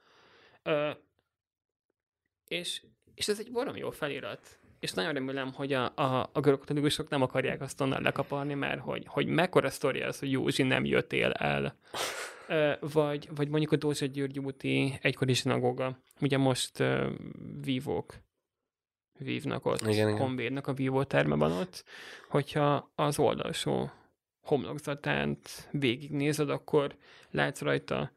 És, 2.49 2.83
és 3.15 3.29
ez 3.29 3.39
egy 3.39 3.53
barom 3.53 3.77
jó 3.77 3.91
felirat 3.91 4.59
és 4.85 4.93
nagyon 4.93 5.13
remélem, 5.13 5.53
hogy 5.53 5.73
a, 5.73 5.93
a, 5.95 6.31
a 6.33 6.41
görög 6.41 6.59
katolikusok 6.59 7.09
nem 7.09 7.23
akarják 7.23 7.61
azt 7.61 7.81
onnan 7.81 8.03
lekaparni, 8.03 8.55
mert 8.55 8.81
hogy, 8.81 9.05
hogy 9.07 9.27
mekkora 9.27 9.71
sztori 9.71 10.01
az, 10.01 10.19
hogy 10.19 10.31
Józsi 10.31 10.63
nem 10.63 10.85
jöttél 10.85 11.31
el. 11.31 11.77
vagy, 12.81 13.29
vagy 13.35 13.49
mondjuk 13.49 13.73
a 13.73 13.77
Dózsa 13.77 14.07
György 14.07 14.39
úti 14.39 14.99
egykori 15.03 15.35
zsinagóga. 15.35 15.99
Ugye 16.21 16.39
most 16.39 16.81
uh, 16.81 17.07
vívók 17.61 18.15
vívnak 19.19 19.67
ott, 19.67 19.87
igen, 19.87 20.17
honvédnak 20.17 20.67
a 20.67 20.73
vívótermeben 20.73 21.53
ott, 21.53 21.85
hogyha 22.29 22.93
az 22.95 23.19
oldalsó 23.19 23.91
homlokzatánt 24.43 25.69
végignézed, 25.71 26.51
akkor 26.51 26.97
látsz 27.31 27.61
rajta 27.61 28.13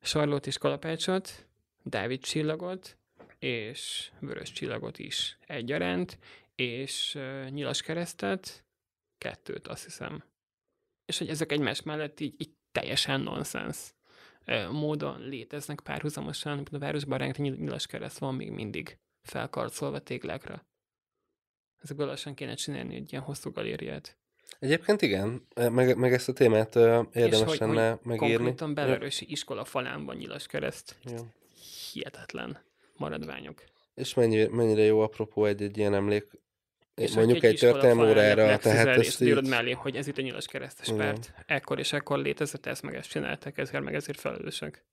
Sarlót 0.00 0.46
és 0.46 0.58
Kalapácsot, 0.58 1.46
Dávid 1.82 2.20
csillagot, 2.20 2.98
és 3.40 4.10
vörös 4.18 4.52
csillagot 4.52 4.98
is 4.98 5.38
egyaránt, 5.46 6.18
és 6.54 7.18
nyilas 7.48 7.82
keresztet, 7.82 8.64
kettőt 9.18 9.68
azt 9.68 9.84
hiszem. 9.84 10.24
És 11.04 11.18
hogy 11.18 11.28
ezek 11.28 11.52
egymás 11.52 11.82
mellett 11.82 12.20
így, 12.20 12.34
így 12.38 12.52
teljesen 12.72 13.20
nonsens 13.20 13.94
módon 14.70 15.20
léteznek 15.20 15.80
párhuzamosan, 15.80 16.66
a 16.72 16.78
városban 16.78 17.18
rengeteg 17.18 17.58
nyilas 17.58 17.86
kereszt 17.86 18.18
van 18.18 18.34
még 18.34 18.50
mindig 18.50 18.98
felkarcolva 19.22 19.98
téglákra. 19.98 20.66
Ezekből 21.82 22.06
lassan 22.06 22.34
kéne 22.34 22.54
csinálni 22.54 22.94
egy 22.94 23.12
ilyen 23.12 23.24
hosszú 23.24 23.50
galériát. 23.50 24.18
Egyébként 24.58 25.02
igen, 25.02 25.46
meg, 25.54 25.96
meg 25.96 26.12
ezt 26.12 26.28
a 26.28 26.32
témát 26.32 26.74
uh, 26.74 27.06
érdemes 27.12 27.58
lenne 27.58 27.98
megírni. 28.02 28.34
Konkrétan 28.34 28.74
Belarősi 28.74 29.30
iskola 29.30 29.64
falán 29.64 30.04
van 30.04 30.16
nyilas 30.16 30.46
kereszt. 30.46 30.96
Ja. 31.04 31.20
Hihetetlen 31.92 32.69
maradványok. 33.00 33.62
És 33.94 34.14
mennyire, 34.14 34.48
mennyire 34.50 34.82
jó 34.82 35.00
apropó 35.00 35.44
egy-egy 35.44 35.78
ilyen 35.78 35.94
emlék, 35.94 36.26
és 36.94 37.14
mondjuk 37.14 37.42
egy, 37.42 37.52
egy 37.52 37.58
történelmi 37.58 38.10
órára, 38.10 38.58
tehát 38.58 38.86
ezt 38.86 39.20
így... 39.20 39.48
mellé, 39.48 39.70
hogy 39.70 39.96
ez 39.96 40.06
itt 40.06 40.18
a 40.18 40.22
nyilas 40.22 40.46
keresztes 40.46 40.86
Igen. 40.86 40.98
párt. 40.98 41.34
Ekkor 41.46 41.78
és 41.78 41.92
ekkor 41.92 42.18
létezett, 42.18 42.66
ezt 42.66 42.82
meg 42.82 42.94
ezt 42.94 43.10
csináltak, 43.10 43.58
ezért 43.58 43.84
meg 43.84 43.94
ezért 43.94 44.20
felelősek. 44.20 44.84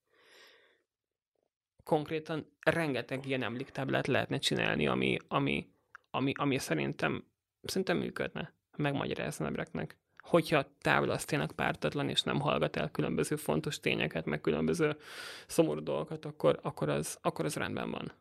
konkrétan 1.84 2.58
rengeteg 2.60 3.26
ilyen 3.26 3.44
emléktáblát 3.44 4.08
lehetne 4.08 4.38
csinálni, 4.38 4.88
ami, 4.88 5.18
ami, 5.28 5.68
ami, 6.10 6.32
ami 6.36 6.58
szerintem, 6.58 7.28
szerintem 7.64 7.98
működne, 7.98 8.54
megmagyarázna 8.78 9.46
embereknek. 9.46 9.98
Hogyha 10.28 10.66
távolasztének 10.82 11.52
pártatlan, 11.52 12.10
és 12.10 12.22
nem 12.22 12.40
hallgat 12.40 12.76
el 12.76 12.92
különböző 12.92 13.36
fontos 13.36 13.80
tényeket, 13.80 14.26
meg 14.26 14.42
különböző 14.42 14.98
szomorú 15.48 15.84
dolgokat, 15.84 16.26
akkor, 16.26 16.60
akkor, 16.62 16.90
az, 16.90 17.18
akkor 17.22 17.46
az 17.46 17.56
rendben 17.56 17.92
van. 17.92 18.12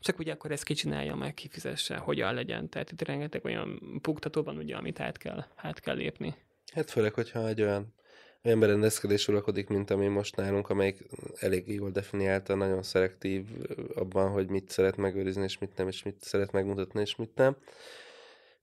Csak 0.00 0.18
ugye 0.18 0.32
akkor 0.32 0.50
ezt 0.50 0.64
kicsinálja 0.64 1.14
meg, 1.14 1.34
kifizesse, 1.34 1.96
hogyan 1.96 2.34
legyen. 2.34 2.68
Tehát 2.68 2.90
itt 2.90 3.02
rengeteg 3.02 3.44
olyan 3.44 3.98
puktató 4.00 4.42
van, 4.42 4.56
ugye, 4.56 4.76
amit 4.76 5.00
át 5.00 5.16
kell, 5.16 5.44
át 5.56 5.80
kell 5.80 5.94
lépni. 5.94 6.34
Hát 6.74 6.90
főleg, 6.90 7.14
hogyha 7.14 7.48
egy 7.48 7.62
olyan 7.62 7.94
olyan 8.44 8.60
berendezkedés 8.60 9.28
uralkodik, 9.28 9.68
mint 9.68 9.90
ami 9.90 10.06
most 10.06 10.36
nálunk, 10.36 10.70
amelyik 10.70 11.04
elég 11.38 11.68
jól 11.68 11.90
definiálta, 11.90 12.54
nagyon 12.54 12.82
szelektív 12.82 13.44
abban, 13.94 14.30
hogy 14.30 14.48
mit 14.48 14.70
szeret 14.70 14.96
megőrizni, 14.96 15.42
és 15.42 15.58
mit 15.58 15.76
nem, 15.76 15.88
és 15.88 16.02
mit 16.02 16.16
szeret 16.20 16.52
megmutatni, 16.52 17.00
és 17.00 17.16
mit 17.16 17.34
nem. 17.34 17.56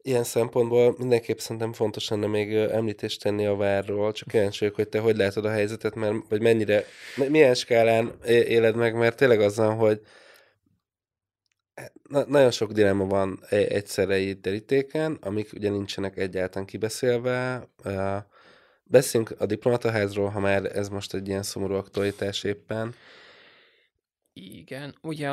Ilyen 0.02 0.24
szempontból 0.24 0.96
mindenképp 0.98 1.38
szerintem 1.38 1.74
fontos 1.74 2.10
lenne 2.10 2.28
még 2.28 2.54
említést 2.56 3.22
tenni 3.22 3.46
a 3.46 3.56
várról, 3.56 4.12
csak 4.12 4.28
kíváncsi 4.28 4.72
hogy 4.76 4.90
te 4.90 5.00
hogy 5.00 5.18
látod 5.18 5.46
a 5.46 5.50
helyzetet, 5.50 5.96
mert, 5.96 6.16
vagy 6.30 6.42
mennyire, 6.42 6.84
milyen 7.30 7.54
skálán 7.54 8.14
éled 8.26 8.76
meg, 8.76 8.96
mert 8.96 9.18
tényleg 9.18 9.42
azzal, 9.42 9.76
hogy 9.76 10.02
na, 12.10 12.26
nagyon 12.28 12.52
sok 12.52 12.72
dilemma 12.72 13.06
van 13.06 13.40
e, 13.50 13.56
egyszerre 13.56 14.18
itt 14.18 14.42
derítéken, 14.42 15.18
amik 15.22 15.54
ugye 15.54 15.70
nincsenek 15.70 16.18
egyáltalán 16.18 16.68
kibeszélve, 16.68 17.68
Beszéljünk 18.92 19.42
a 19.42 19.46
diplomataházról, 19.46 20.30
ha 20.30 20.40
már 20.40 20.66
ez 20.66 20.90
most 20.90 21.14
egy 21.14 21.28
ilyen 21.28 21.44
szomorú 21.44 21.74
aktualitás 21.74 22.44
éppen. 22.44 22.96
Igen, 24.34 24.96
ugye 25.02 25.30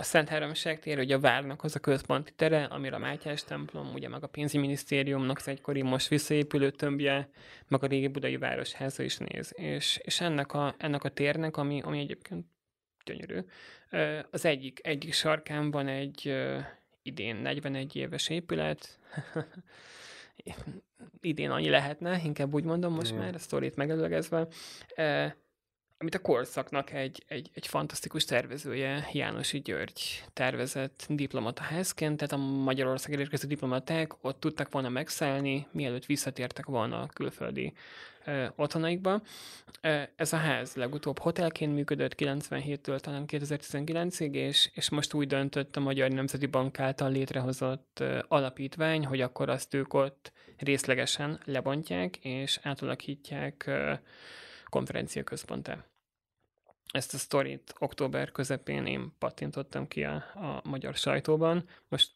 a 0.00 0.02
Szent 0.02 0.28
Háromság 0.28 0.78
tér, 0.78 0.98
ugye 0.98 1.14
a 1.14 1.20
várnak 1.20 1.64
az 1.64 1.74
a 1.74 1.78
központi 1.78 2.32
tere, 2.36 2.64
amire 2.64 2.96
a 2.96 2.98
Mátyás 2.98 3.44
templom, 3.44 3.92
ugye 3.94 4.08
meg 4.08 4.22
a 4.22 4.26
pénzügyminisztériumnak 4.26 5.36
az 5.36 5.48
egykori 5.48 5.82
most 5.82 6.08
visszaépülő 6.08 6.70
tömbje, 6.70 7.28
meg 7.68 7.82
a 7.82 7.86
régi 7.86 8.08
budai 8.08 8.36
városháza 8.36 9.02
is 9.02 9.16
néz. 9.16 9.52
És, 9.56 10.00
és 10.02 10.20
ennek, 10.20 10.52
a, 10.52 10.74
ennek 10.78 11.04
a 11.04 11.08
térnek, 11.08 11.56
ami, 11.56 11.80
ami 11.80 11.98
egyébként 11.98 12.46
gyönyörű, 13.04 13.38
az 14.30 14.44
egyik, 14.44 14.80
egyik 14.82 15.12
sarkán 15.12 15.70
van 15.70 15.88
egy 15.88 16.34
idén 17.02 17.36
41 17.36 17.96
éves 17.96 18.28
épület, 18.28 18.98
idén 21.20 21.50
annyi 21.50 21.68
lehetne, 21.68 22.20
inkább 22.24 22.54
úgy 22.54 22.64
mondom 22.64 22.94
most 22.94 23.14
mm. 23.14 23.18
már, 23.18 23.34
a 23.34 23.38
sztorit 23.38 23.76
megelőlegezve, 23.76 24.46
e, 24.94 25.36
amit 26.00 26.14
a 26.14 26.18
korszaknak 26.18 26.92
egy, 26.92 27.24
egy, 27.28 27.50
egy 27.54 27.66
fantasztikus 27.66 28.24
tervezője, 28.24 29.08
Jánosi 29.12 29.60
György 29.60 30.24
tervezett 30.32 31.06
diplomataházként, 31.08 32.16
tehát 32.16 32.32
a 32.32 32.50
Magyarország 32.62 33.18
érkező 33.18 33.48
diplomaták 33.48 34.24
ott 34.24 34.40
tudtak 34.40 34.72
volna 34.72 34.88
megszállni, 34.88 35.66
mielőtt 35.72 36.06
visszatértek 36.06 36.66
volna 36.66 37.00
a 37.00 37.06
külföldi 37.06 37.72
e, 38.24 38.52
otthonaikba. 38.56 39.22
Ez 40.16 40.32
a 40.32 40.36
ház 40.36 40.74
legutóbb 40.74 41.18
hotelként 41.18 41.74
működött 41.74 42.14
97-től 42.16 42.98
talán 42.98 43.24
2019-ig, 43.26 44.32
és, 44.32 44.70
és 44.74 44.90
most 44.90 45.14
úgy 45.14 45.26
döntött 45.26 45.76
a 45.76 45.80
Magyar 45.80 46.10
Nemzeti 46.10 46.46
Bank 46.46 46.78
által 46.78 47.10
létrehozott 47.10 47.98
e, 48.00 48.24
alapítvány, 48.28 49.06
hogy 49.06 49.20
akkor 49.20 49.48
azt 49.48 49.74
ők 49.74 49.94
ott 49.94 50.32
részlegesen 50.56 51.40
lebontják, 51.44 52.16
és 52.16 52.58
átalakítják 52.62 53.66
e, 53.66 54.02
konferencia 54.68 55.22
központtá. 55.22 55.89
Ezt 56.92 57.14
a 57.14 57.18
sztorit 57.18 57.74
október 57.78 58.30
közepén 58.30 58.86
én 58.86 59.12
pattintottam 59.18 59.88
ki 59.88 60.04
a, 60.04 60.14
a 60.34 60.60
magyar 60.64 60.94
sajtóban. 60.94 61.68
Most 61.88 62.10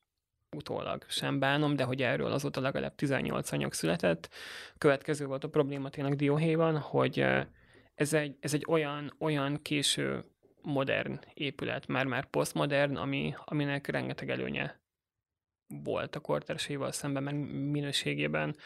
utólag 0.56 1.04
sem 1.08 1.38
bánom, 1.38 1.76
de 1.76 1.84
hogy 1.84 2.02
erről 2.02 2.32
azóta 2.32 2.60
legalább 2.60 2.94
18 2.94 3.52
anyag 3.52 3.72
született. 3.72 4.28
Következő 4.78 5.26
volt 5.26 5.44
a 5.44 5.48
probléma 5.48 5.88
tényleg 5.88 6.16
Dióhéjban, 6.16 6.78
hogy 6.78 7.24
ez 7.94 8.12
egy, 8.12 8.36
ez 8.40 8.54
egy 8.54 8.64
olyan, 8.68 9.14
olyan 9.18 9.62
késő 9.62 10.24
modern 10.62 11.20
épület, 11.34 11.86
már-már 11.86 12.24
posztmodern, 12.24 12.96
ami, 12.96 13.34
aminek 13.44 13.86
rengeteg 13.86 14.30
előnye 14.30 14.80
volt 15.66 16.16
a 16.16 16.20
kortársaival 16.20 16.92
szemben, 16.92 17.22
meg 17.22 17.34
minőségében 17.70 18.56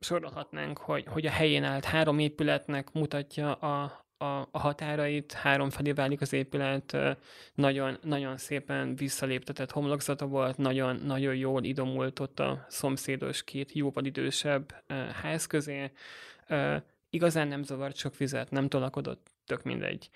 sorolhatnánk, 0.00 0.78
hogy, 0.78 1.04
hogy 1.06 1.26
a 1.26 1.30
helyén 1.30 1.64
állt 1.64 1.84
három 1.84 2.18
épületnek 2.18 2.92
mutatja 2.92 3.54
a, 3.54 4.06
a, 4.18 4.48
a 4.50 4.58
határait, 4.58 5.32
három 5.32 5.70
felé 5.70 5.92
válik 5.92 6.20
az 6.20 6.32
épület, 6.32 6.96
nagyon, 7.54 7.98
nagyon 8.02 8.36
szépen 8.36 8.96
visszaléptetett 8.96 9.70
homlokzata 9.70 10.26
volt, 10.26 10.56
nagyon, 10.56 10.96
nagyon 10.96 11.34
jól 11.34 11.64
idomult 11.64 12.20
ott 12.20 12.40
a 12.40 12.66
szomszédos 12.68 13.44
két 13.44 13.72
jóval 13.72 14.04
idősebb 14.04 14.82
ház 15.22 15.46
közé. 15.46 15.90
Igazán 17.10 17.48
nem 17.48 17.62
zavart 17.62 17.96
sok 17.96 18.16
vizet, 18.16 18.50
nem 18.50 18.68
tolakodott, 18.68 19.30
tök 19.46 19.62
mindegy. 19.62 20.10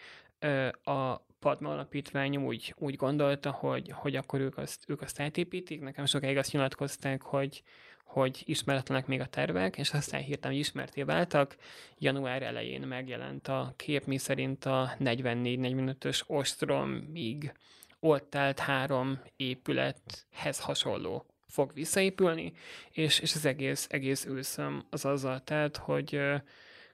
A 0.83 1.17
Padma 1.39 1.71
Alapítvány 1.71 2.37
úgy, 2.37 2.75
úgy 2.79 2.97
gondolta, 2.97 3.51
hogy, 3.51 3.91
hogy 3.95 4.17
akkor 4.17 4.41
ők 4.41 4.59
azt, 4.59 4.85
ők 4.87 5.01
azt 5.01 5.21
átépítik. 5.21 5.81
Nekem 5.81 6.05
sokáig 6.05 6.37
azt 6.37 6.53
nyilatkozták, 6.53 7.23
hogy, 7.23 7.63
hogy 8.11 8.43
ismeretlenek 8.45 9.07
még 9.07 9.21
a 9.21 9.27
tervek, 9.27 9.79
és 9.79 9.93
aztán 9.93 10.21
hirtelen 10.21 10.57
ismerté 10.57 11.03
váltak. 11.03 11.57
Január 11.99 12.43
elején 12.43 12.81
megjelent 12.81 13.49
a 13.49 13.75
kép, 13.77 14.05
mi 14.05 14.19
szerint 14.19 14.65
a 14.65 14.97
44-45-ös 14.99 16.27
ostromig 16.27 17.53
ott 18.01 18.35
állt 18.35 18.59
három 18.59 19.21
épülethez 19.37 20.61
hasonló 20.61 21.27
fog 21.49 21.73
visszaépülni, 21.75 22.53
és, 22.91 23.19
és 23.19 23.35
az 23.35 23.45
egész, 23.45 23.87
egész 23.91 24.25
őszöm 24.25 24.85
az 24.91 25.05
azzal 25.05 25.41
telt, 25.41 25.77
hogy 25.77 26.21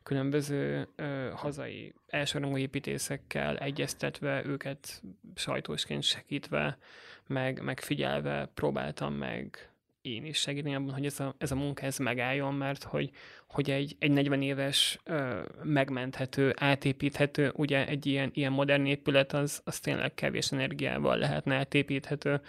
különböző 0.03 0.89
ö, 0.97 1.31
hazai 1.35 1.95
elsőrangú 2.07 2.57
építészekkel 2.57 3.59
egyeztetve, 3.59 4.45
őket 4.45 5.03
sajtósként 5.35 6.03
segítve, 6.03 6.79
meg, 7.27 7.63
meg 7.63 7.81
figyelve 7.81 8.51
próbáltam 8.55 9.15
meg 9.15 9.71
én 10.07 10.25
is 10.25 10.39
segíteni 10.39 10.75
abban, 10.75 10.95
hogy 10.95 11.07
ez 11.07 11.21
a, 11.21 11.35
ez 11.39 11.51
a 11.51 11.55
munka 11.55 11.87
ez 11.87 11.99
megálljon, 11.99 12.55
mert 12.55 12.83
hogy, 12.83 13.11
hogy 13.49 13.71
egy, 13.71 13.97
egy 13.99 14.11
40 14.11 14.43
éves 14.43 14.99
ö, 15.05 15.43
megmenthető, 15.63 16.55
átépíthető, 16.59 17.53
ugye 17.55 17.87
egy 17.87 18.07
ilyen, 18.07 18.31
ilyen 18.35 18.53
modern 18.53 18.87
épület 18.87 19.33
az, 19.33 19.61
az 19.65 19.81
tényleg 19.81 20.15
kevés 20.15 20.53
energiával 20.53 21.19
lehetne 21.19 21.55
átépíthető, 21.55 22.41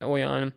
olyan 0.00 0.54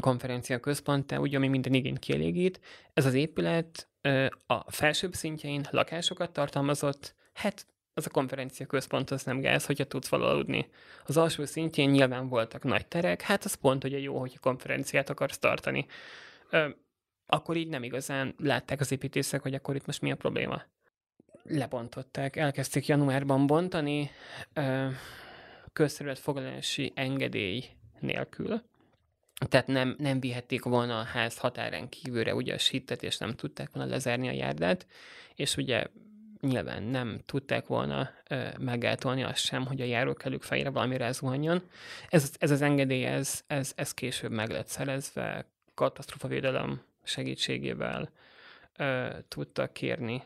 konferencia 0.00 0.60
központ, 0.60 1.12
ugye, 1.12 1.36
ami 1.36 1.48
minden 1.48 1.74
igényt 1.74 1.98
kielégít. 1.98 2.60
Ez 2.92 3.06
az 3.06 3.14
épület 3.14 3.88
ö, 4.00 4.26
a 4.46 4.70
felsőbb 4.70 5.12
szintjein 5.12 5.66
lakásokat 5.70 6.32
tartalmazott, 6.32 7.14
hát 7.32 7.66
az 7.94 8.06
a 8.06 8.10
konferencia 8.10 8.66
központ 8.66 9.10
az 9.10 9.24
nem 9.24 9.40
gáz, 9.40 9.66
hogyha 9.66 9.84
tudsz 9.84 10.12
aludni. 10.12 10.68
Az 11.06 11.16
alsó 11.16 11.44
szintjén 11.44 11.90
nyilván 11.90 12.28
voltak 12.28 12.64
nagy 12.64 12.86
terek, 12.86 13.22
hát 13.22 13.44
az 13.44 13.54
pont 13.54 13.84
ugye 13.84 13.98
jó, 13.98 14.18
hogy 14.18 14.38
konferenciát 14.38 15.10
akarsz 15.10 15.38
tartani. 15.38 15.86
Ö, 16.50 16.68
akkor 17.26 17.56
így 17.56 17.68
nem 17.68 17.82
igazán 17.82 18.34
látták 18.38 18.80
az 18.80 18.92
építészek, 18.92 19.42
hogy 19.42 19.54
akkor 19.54 19.74
itt 19.74 19.86
most 19.86 20.00
mi 20.00 20.10
a 20.10 20.16
probléma. 20.16 20.62
Lebontották, 21.42 22.36
elkezdték 22.36 22.86
januárban 22.86 23.46
bontani, 23.46 24.10
ö, 24.52 24.88
foglalási 26.14 26.92
engedély 26.94 27.64
nélkül. 28.00 28.62
Tehát 29.48 29.66
nem, 29.66 29.94
nem 29.98 30.20
vihették 30.20 30.62
volna 30.62 30.98
a 30.98 31.04
ház 31.04 31.38
határán 31.38 31.88
kívülre 31.88 32.34
ugye 32.34 32.54
a 32.54 32.58
sítet, 32.58 33.02
és 33.02 33.18
nem 33.18 33.34
tudták 33.34 33.70
volna 33.72 33.90
lezárni 33.90 34.28
a 34.28 34.32
járdát, 34.32 34.86
és 35.34 35.56
ugye 35.56 35.86
nyilván 36.40 36.82
nem 36.82 37.20
tudták 37.26 37.66
volna 37.66 38.10
ö, 38.28 38.48
megáltolni 38.58 39.22
azt 39.22 39.44
sem, 39.44 39.66
hogy 39.66 39.80
a 39.80 39.84
járókelők 39.84 40.42
fejére 40.42 40.70
valami 40.70 40.96
rázuhanjon. 40.96 41.62
Ez, 42.08 42.32
ez 42.38 42.50
az 42.50 42.62
engedély, 42.62 43.04
ez, 43.04 43.44
ez, 43.46 43.72
ez 43.76 43.94
később 43.94 44.30
meg 44.30 44.50
lett 44.50 44.68
szerezve, 44.68 45.46
katasztrofavédelem 45.74 46.82
segítségével 47.02 48.10
ö, 48.76 49.08
tudtak 49.28 49.72
kérni 49.72 50.22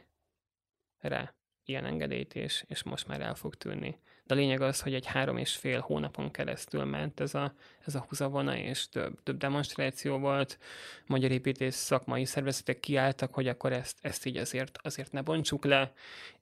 rá 1.00 1.34
ilyen 1.64 1.84
engedélyt, 1.84 2.34
és, 2.34 2.64
és 2.68 2.82
most 2.82 3.06
már 3.06 3.20
el 3.20 3.34
fog 3.34 3.54
tűnni 3.54 3.98
de 4.26 4.34
a 4.34 4.36
lényeg 4.36 4.60
az, 4.60 4.80
hogy 4.80 4.94
egy 4.94 5.06
három 5.06 5.36
és 5.36 5.56
fél 5.56 5.80
hónapon 5.80 6.30
keresztül 6.30 6.84
ment 6.84 7.20
ez 7.20 7.34
a, 7.34 7.54
ez 7.86 7.94
a 7.94 8.04
húzavona, 8.08 8.56
és 8.56 8.88
több, 8.88 9.22
több 9.22 9.36
demonstráció 9.36 10.18
volt. 10.18 10.58
Magyar 11.06 11.30
építész 11.30 11.76
szakmai 11.76 12.24
szervezetek 12.24 12.80
kiálltak, 12.80 13.34
hogy 13.34 13.48
akkor 13.48 13.72
ezt, 13.72 13.98
ezt 14.00 14.26
így 14.26 14.36
azért, 14.36 14.78
azért 14.82 15.12
ne 15.12 15.22
bontsuk 15.22 15.64
le, 15.64 15.92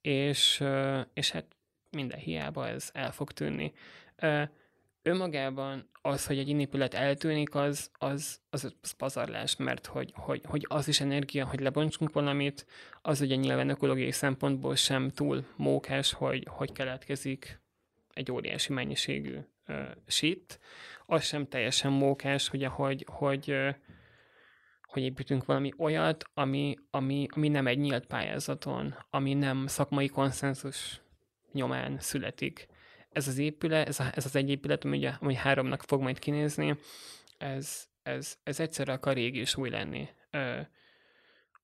és, 0.00 0.64
és 1.14 1.30
hát 1.30 1.46
minden 1.90 2.18
hiába 2.18 2.68
ez 2.68 2.90
el 2.92 3.12
fog 3.12 3.32
tűnni. 3.32 3.72
önmagában 5.02 5.90
az, 6.02 6.26
hogy 6.26 6.38
egy 6.38 6.48
épület 6.48 6.94
eltűnik, 6.94 7.54
az, 7.54 7.90
az, 7.92 8.40
az, 8.50 8.74
az 8.82 8.90
pazarlás, 8.90 9.56
mert 9.56 9.86
hogy, 9.86 10.12
hogy, 10.14 10.42
hogy 10.44 10.66
az 10.68 10.88
is 10.88 11.00
energia, 11.00 11.46
hogy 11.46 11.60
lebontsunk 11.60 12.12
valamit, 12.12 12.66
az 13.02 13.20
ugye 13.20 13.34
nyilván 13.34 13.68
ökológiai 13.68 14.10
szempontból 14.10 14.74
sem 14.74 15.10
túl 15.10 15.44
mókás, 15.56 16.12
hogy, 16.12 16.46
hogy 16.50 16.72
keletkezik 16.72 17.61
egy 18.14 18.32
óriási 18.32 18.72
mennyiségű 18.72 19.38
uh, 19.68 19.76
shit. 20.06 20.58
Az 21.06 21.24
sem 21.24 21.46
teljesen 21.46 21.92
mókás, 21.92 22.52
ugye, 22.52 22.68
hogy, 22.68 23.06
hogy, 23.08 23.50
uh, 23.50 23.74
hogy 24.92 25.02
építünk 25.02 25.44
valami 25.44 25.70
olyat, 25.78 26.24
ami, 26.34 26.76
ami, 26.90 27.26
ami 27.30 27.48
nem 27.48 27.66
egy 27.66 27.78
nyílt 27.78 28.06
pályázaton, 28.06 28.94
ami 29.10 29.34
nem 29.34 29.66
szakmai 29.66 30.08
konszenzus 30.08 31.00
nyomán 31.52 31.98
születik. 31.98 32.66
Ez 33.10 33.28
az 33.28 33.38
épület, 33.38 33.88
ez, 33.88 34.00
a, 34.00 34.04
ez 34.14 34.24
az 34.24 34.36
egy 34.36 34.50
épület, 34.50 34.84
ami, 34.84 34.96
ugye, 34.96 35.12
ami 35.20 35.34
háromnak 35.34 35.82
fog 35.82 36.00
majd 36.00 36.18
kinézni, 36.18 36.78
ez, 37.38 37.86
ez, 38.02 38.36
ez 38.42 38.60
egyszerre 38.60 38.92
akar 38.92 39.14
régi 39.14 39.38
és 39.38 39.56
új 39.56 39.70
lenni. 39.70 40.08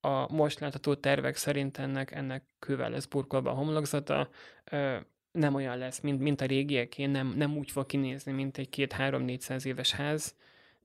A 0.00 0.32
most 0.32 0.58
látható 0.58 0.94
tervek 0.94 1.36
szerint 1.36 1.78
ennek, 1.78 2.10
ennek 2.10 2.44
kővel 2.58 2.90
lesz 2.90 3.06
burkolva 3.06 3.50
a 3.50 3.54
homlokzata, 3.54 4.28
nem 5.32 5.54
olyan 5.54 5.78
lesz, 5.78 6.00
mint, 6.00 6.20
mint 6.20 6.40
a 6.40 6.46
régieké, 6.46 7.06
nem, 7.06 7.34
nem 7.36 7.56
úgy 7.56 7.70
fog 7.70 7.86
kinézni, 7.86 8.32
mint 8.32 8.58
egy 8.58 8.68
két-három-négyszáz 8.68 9.66
éves 9.66 9.92
ház, 9.92 10.34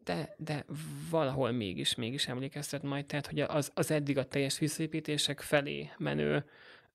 de, 0.04 0.36
de 0.38 0.66
valahol 1.10 1.52
mégis, 1.52 1.96
mégis 1.96 2.28
emlékeztet 2.28 2.84
majd, 2.84 3.06
tehát 3.06 3.28
hogy 3.28 3.40
az, 3.40 3.72
az 3.74 3.92
eddig 3.92 4.18
a 4.18 4.28
teljes 4.28 4.60
visszépítések 4.60 5.42
felé 5.42 5.90
menő 5.98 6.46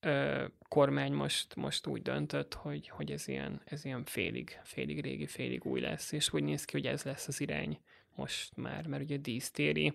ö, 0.00 0.44
kormány 0.68 1.12
most, 1.12 1.54
most 1.56 1.86
úgy 1.86 2.02
döntött, 2.02 2.54
hogy, 2.54 2.88
hogy 2.88 3.10
ez, 3.10 3.28
ilyen, 3.28 3.60
ez 3.64 3.84
ilyen 3.84 4.04
félig, 4.04 4.60
félig 4.62 5.00
régi, 5.00 5.26
félig 5.26 5.64
új 5.64 5.80
lesz, 5.80 6.12
és 6.12 6.32
úgy 6.32 6.42
néz 6.42 6.64
ki, 6.64 6.72
hogy 6.72 6.86
ez 6.86 7.02
lesz 7.02 7.28
az 7.28 7.40
irány 7.40 7.80
most 8.14 8.56
már, 8.56 8.86
mert 8.86 9.02
ugye 9.02 9.16
dísztéri 9.16 9.92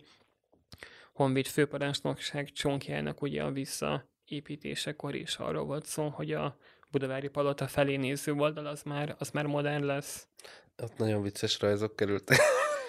Honvéd 1.14 1.45
főparancsnokság 1.45 2.51
csonkjának 2.51 3.22
ugye 3.22 3.43
a 3.43 3.51
visszaépítésekor 3.51 5.16
is 5.16 5.36
arról 5.36 5.66
volt 5.66 5.86
szó, 5.86 6.10
hogy 6.10 6.32
a 6.32 6.58
Budavári 6.94 7.28
Palota 7.28 7.68
felé 7.68 7.96
néző 7.96 8.34
oldal 8.34 8.66
az 8.66 8.82
már, 8.84 9.16
az 9.20 9.30
már 9.30 9.46
modern 9.46 9.86
lesz. 9.86 10.28
Ott 10.84 10.98
nagyon 10.98 11.22
vicces 11.22 11.60
rajzok 11.60 11.96
kerültek. 11.96 12.38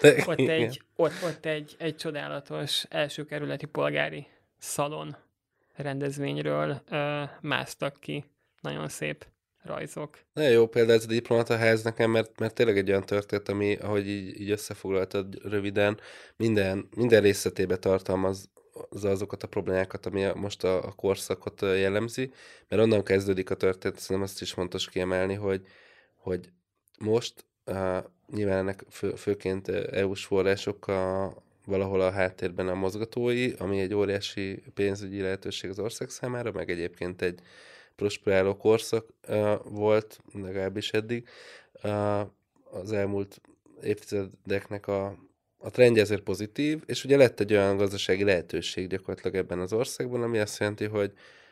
ott 0.25 0.39
egy, 0.59 0.81
ott, 0.95 1.13
ott 1.23 1.45
egy, 1.45 1.75
egy 1.77 1.95
csodálatos 1.95 2.83
első 2.89 3.25
kerületi 3.25 3.65
polgári 3.65 4.27
szalon 4.57 5.15
rendezvényről 5.75 6.81
ö, 6.89 7.23
másztak 7.41 7.99
ki. 7.99 8.25
Nagyon 8.61 8.87
szép 8.87 9.25
rajzok. 9.63 10.19
Nagyon 10.33 10.51
jó 10.51 10.67
példa 10.67 10.93
ez 10.93 11.03
a 11.03 11.07
diplomataház 11.07 11.83
nekem, 11.83 12.11
mert, 12.11 12.39
mert 12.39 12.53
tényleg 12.53 12.77
egy 12.77 12.89
olyan 12.89 13.05
történet, 13.05 13.49
ami, 13.49 13.75
ahogy 13.75 14.07
így, 14.07 14.41
így 14.41 14.49
összefoglaltad 14.49 15.41
röviden, 15.43 15.99
minden, 16.35 16.87
minden 16.95 17.21
részletébe 17.21 17.77
tartalmaz 17.77 18.49
az 18.89 19.05
azokat 19.05 19.43
a 19.43 19.47
problémákat, 19.47 20.05
ami 20.05 20.25
most 20.35 20.63
a, 20.63 20.85
a 20.85 20.91
korszakot 20.91 21.61
jellemzi, 21.61 22.31
mert 22.67 22.81
onnan 22.81 23.03
kezdődik 23.03 23.49
a 23.49 23.55
történet, 23.55 23.99
szerintem 23.99 24.25
azt 24.25 24.41
is 24.41 24.51
fontos 24.51 24.89
kiemelni, 24.89 25.33
hogy, 25.33 25.67
hogy 26.15 26.49
most 26.99 27.45
uh, 27.65 27.97
nyilván 28.33 28.57
ennek 28.57 28.83
fő, 28.89 29.15
főként 29.15 29.67
EU-s 29.69 30.25
források 30.25 30.87
a, 30.87 31.33
valahol 31.65 32.01
a 32.01 32.11
háttérben 32.11 32.67
a 32.67 32.73
mozgatói, 32.73 33.51
ami 33.57 33.79
egy 33.79 33.93
óriási 33.93 34.63
pénzügyi 34.73 35.21
lehetőség 35.21 35.69
az 35.69 35.79
ország 35.79 36.09
számára, 36.09 36.51
meg 36.51 36.69
egyébként 36.69 37.21
egy 37.21 37.39
prosperáló 37.95 38.57
korszak 38.57 39.07
uh, 39.27 39.55
volt, 39.63 40.19
legalábbis 40.33 40.91
eddig. 40.91 41.27
Uh, 41.83 42.19
az 42.71 42.91
elmúlt 42.91 43.41
évtizedeknek 43.81 44.87
a, 44.87 45.15
a 45.65 45.69
trendje 45.69 46.01
ezért 46.01 46.21
pozitív, 46.21 46.81
és 46.85 47.03
ugye 47.03 47.17
lett 47.17 47.39
egy 47.39 47.53
olyan 47.53 47.77
gazdasági 47.77 48.23
lehetőség 48.23 48.87
gyakorlatilag 48.87 49.35
ebben 49.35 49.59
az 49.59 49.73
országban, 49.73 50.21
ami 50.21 50.37
azt 50.39 50.59
jelenti, 50.59 50.85
hogy, 50.85 51.11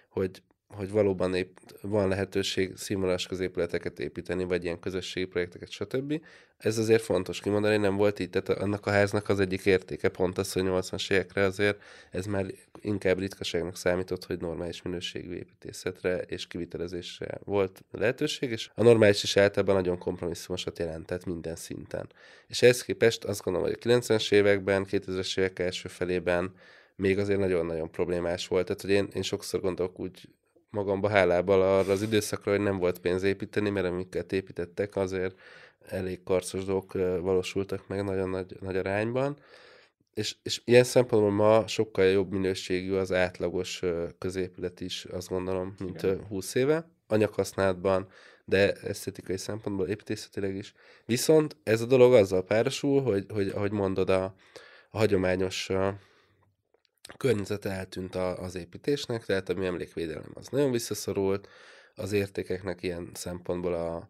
hogy 0.09 0.41
hogy 0.75 0.91
valóban 0.91 1.35
épp 1.35 1.57
van 1.81 2.07
lehetőség 2.07 2.75
színvonalas 2.75 3.27
középületeket 3.27 3.99
építeni, 3.99 4.43
vagy 4.43 4.63
ilyen 4.63 4.79
közösségi 4.79 5.25
projekteket, 5.25 5.69
stb. 5.69 6.21
Ez 6.57 6.77
azért 6.77 7.01
fontos 7.01 7.39
kimondani, 7.39 7.77
nem 7.77 7.95
volt 7.95 8.19
így, 8.19 8.29
tehát 8.29 8.49
annak 8.49 8.85
a 8.85 8.91
háznak 8.91 9.29
az 9.29 9.39
egyik 9.39 9.65
értéke 9.65 10.09
pont 10.09 10.37
az, 10.37 10.53
hogy 10.53 10.63
80-as 10.65 11.11
évekre 11.11 11.43
azért 11.43 11.81
ez 12.11 12.25
már 12.25 12.45
inkább 12.81 13.19
ritkaságnak 13.19 13.77
számított, 13.77 14.25
hogy 14.25 14.39
normális 14.39 14.81
minőségű 14.81 15.33
építészetre 15.33 16.17
és 16.17 16.47
kivitelezésre 16.47 17.39
volt 17.43 17.83
lehetőség, 17.91 18.51
és 18.51 18.69
a 18.75 18.83
normális 18.83 19.23
is 19.23 19.37
általában 19.37 19.75
nagyon 19.75 19.97
kompromisszumosat 19.97 20.79
jelentett 20.79 21.25
minden 21.25 21.55
szinten. 21.55 22.09
És 22.47 22.61
ehhez 22.61 22.83
képest 22.83 23.23
azt 23.23 23.43
gondolom, 23.43 23.67
hogy 23.67 23.77
a 23.81 23.99
90-es 23.99 24.31
években, 24.31 24.85
2000-es 24.89 25.37
évek 25.39 25.59
első 25.59 25.89
felében 25.89 26.53
még 26.95 27.19
azért 27.19 27.39
nagyon-nagyon 27.39 27.91
problémás 27.91 28.47
volt. 28.47 28.65
Tehát, 28.65 28.81
hogy 28.81 28.91
én, 28.91 29.07
én 29.13 29.21
sokszor 29.21 29.61
gondolok 29.61 29.99
úgy 29.99 30.29
magamba 30.73 31.09
hálával 31.09 31.61
arra 31.61 31.91
az 31.91 32.01
időszakra, 32.01 32.51
hogy 32.51 32.61
nem 32.61 32.77
volt 32.77 32.99
pénz 32.99 33.23
építeni, 33.23 33.69
mert 33.69 33.85
amiket 33.85 34.31
építettek, 34.31 34.95
azért 34.95 35.35
elég 35.87 36.23
karcos 36.23 36.65
dolgok 36.65 36.93
valósultak 37.21 37.87
meg 37.87 38.03
nagyon 38.03 38.29
nagy, 38.29 38.57
nagy 38.59 38.77
arányban. 38.77 39.37
És, 40.13 40.35
és 40.43 40.61
ilyen 40.65 40.83
szempontból 40.83 41.31
ma 41.31 41.67
sokkal 41.67 42.05
jobb 42.05 42.31
minőségű 42.31 42.93
az 42.93 43.11
átlagos 43.11 43.81
középület 44.17 44.81
is, 44.81 45.05
azt 45.05 45.29
gondolom, 45.29 45.75
mint 45.79 46.03
Igen. 46.03 46.25
20 46.27 46.55
éve. 46.55 46.91
Anyaghasználatban, 47.07 48.07
de 48.45 48.71
esztetikai 48.71 49.37
szempontból 49.37 49.87
építészetileg 49.87 50.55
is. 50.55 50.73
Viszont 51.05 51.55
ez 51.63 51.81
a 51.81 51.85
dolog 51.85 52.13
azzal 52.13 52.43
párosul, 52.43 53.01
hogy, 53.01 53.25
hogy 53.29 53.47
ahogy 53.47 53.71
mondod, 53.71 54.09
a, 54.09 54.23
a 54.89 54.97
hagyományos 54.97 55.69
a 57.09 57.17
környezet 57.17 57.65
eltűnt 57.65 58.15
a, 58.15 58.39
az 58.39 58.55
építésnek, 58.55 59.25
tehát 59.25 59.49
a 59.49 59.53
mi 59.53 59.65
emlékvédelem 59.65 60.31
az 60.33 60.47
nagyon 60.47 60.71
visszaszorult, 60.71 61.47
az 61.95 62.11
értékeknek 62.11 62.83
ilyen 62.83 63.09
szempontból 63.13 63.73
a, 63.73 64.07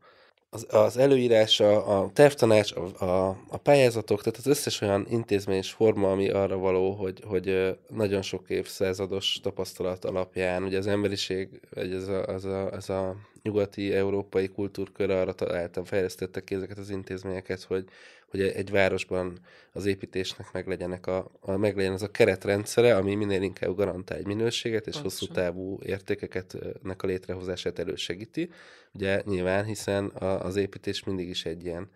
az, 0.50 0.68
az 0.70 0.98
előírás, 0.98 1.60
a, 1.60 2.12
tervtanács, 2.14 2.72
a, 2.72 3.04
a, 3.06 3.38
a 3.48 3.58
pályázatok, 3.58 4.22
tehát 4.22 4.40
az 4.40 4.48
összes 4.48 4.82
olyan 4.82 5.06
intézmény 5.10 5.58
és 5.58 5.72
forma, 5.72 6.12
ami 6.12 6.30
arra 6.30 6.58
való, 6.58 6.92
hogy, 6.92 7.22
hogy 7.26 7.78
nagyon 7.88 8.22
sok 8.22 8.50
évszázados 8.50 9.40
tapasztalat 9.42 10.06
alapján, 10.06 10.64
ugye 10.64 10.78
az 10.78 10.88
emberiség, 10.88 11.62
ez 11.76 12.08
a, 12.08 12.26
az 12.26 12.46
a, 12.46 12.74
ez 12.74 12.90
a 12.90 13.16
nyugati 13.42 13.94
európai 13.94 14.48
kultúrkör 14.48 15.10
arra 15.10 15.34
találtam, 15.34 15.84
fejlesztettek 15.84 16.44
ki 16.44 16.56
ezeket 16.56 16.78
az 16.78 16.90
intézményeket, 16.90 17.64
hogy, 17.64 17.86
hogy 18.34 18.42
egy 18.42 18.72
városban 18.72 19.40
az 19.72 19.86
építésnek 19.86 20.52
meglegyenek 20.52 21.08
a, 21.08 21.32
a, 21.40 21.58
meglegyen 21.58 21.94
az 21.94 22.02
a 22.02 22.12
keretrendszere, 22.12 22.96
ami 22.96 23.16
minél 23.16 23.42
inkább 23.42 23.76
garantál 23.76 24.18
egy 24.18 24.26
minőséget 24.26 24.88
és 24.88 24.94
Pontosan. 24.94 25.28
hosszú 25.28 25.34
távú 25.34 25.80
értékeket 25.84 26.58
nek 26.82 27.04
a 27.04 27.08
létrehozását 27.08 27.80
elősegíti. 27.80 28.50
Ugye 28.94 29.22
nyilván, 29.26 29.66
hiszen 29.66 30.06
a, 30.06 30.46
az 30.46 30.56
építés 30.56 31.04
mindig 31.04 31.30
is 31.30 31.46
egy 31.46 31.66
ilyen 31.66 31.90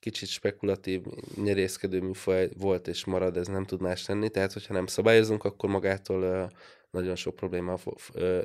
kicsit 0.00 0.28
spekulatív, 0.28 1.02
nyerészkedő 1.42 2.00
műfaj 2.00 2.48
volt 2.58 2.88
és 2.88 3.04
marad, 3.04 3.36
ez 3.36 3.46
nem 3.46 3.64
tud 3.64 3.80
más 3.80 4.06
lenni, 4.06 4.28
tehát 4.28 4.52
hogyha 4.52 4.74
nem 4.74 4.86
szabályozunk, 4.86 5.44
akkor 5.44 5.68
magától 5.68 6.50
nagyon 6.90 7.16
sok 7.16 7.36
probléma 7.36 7.78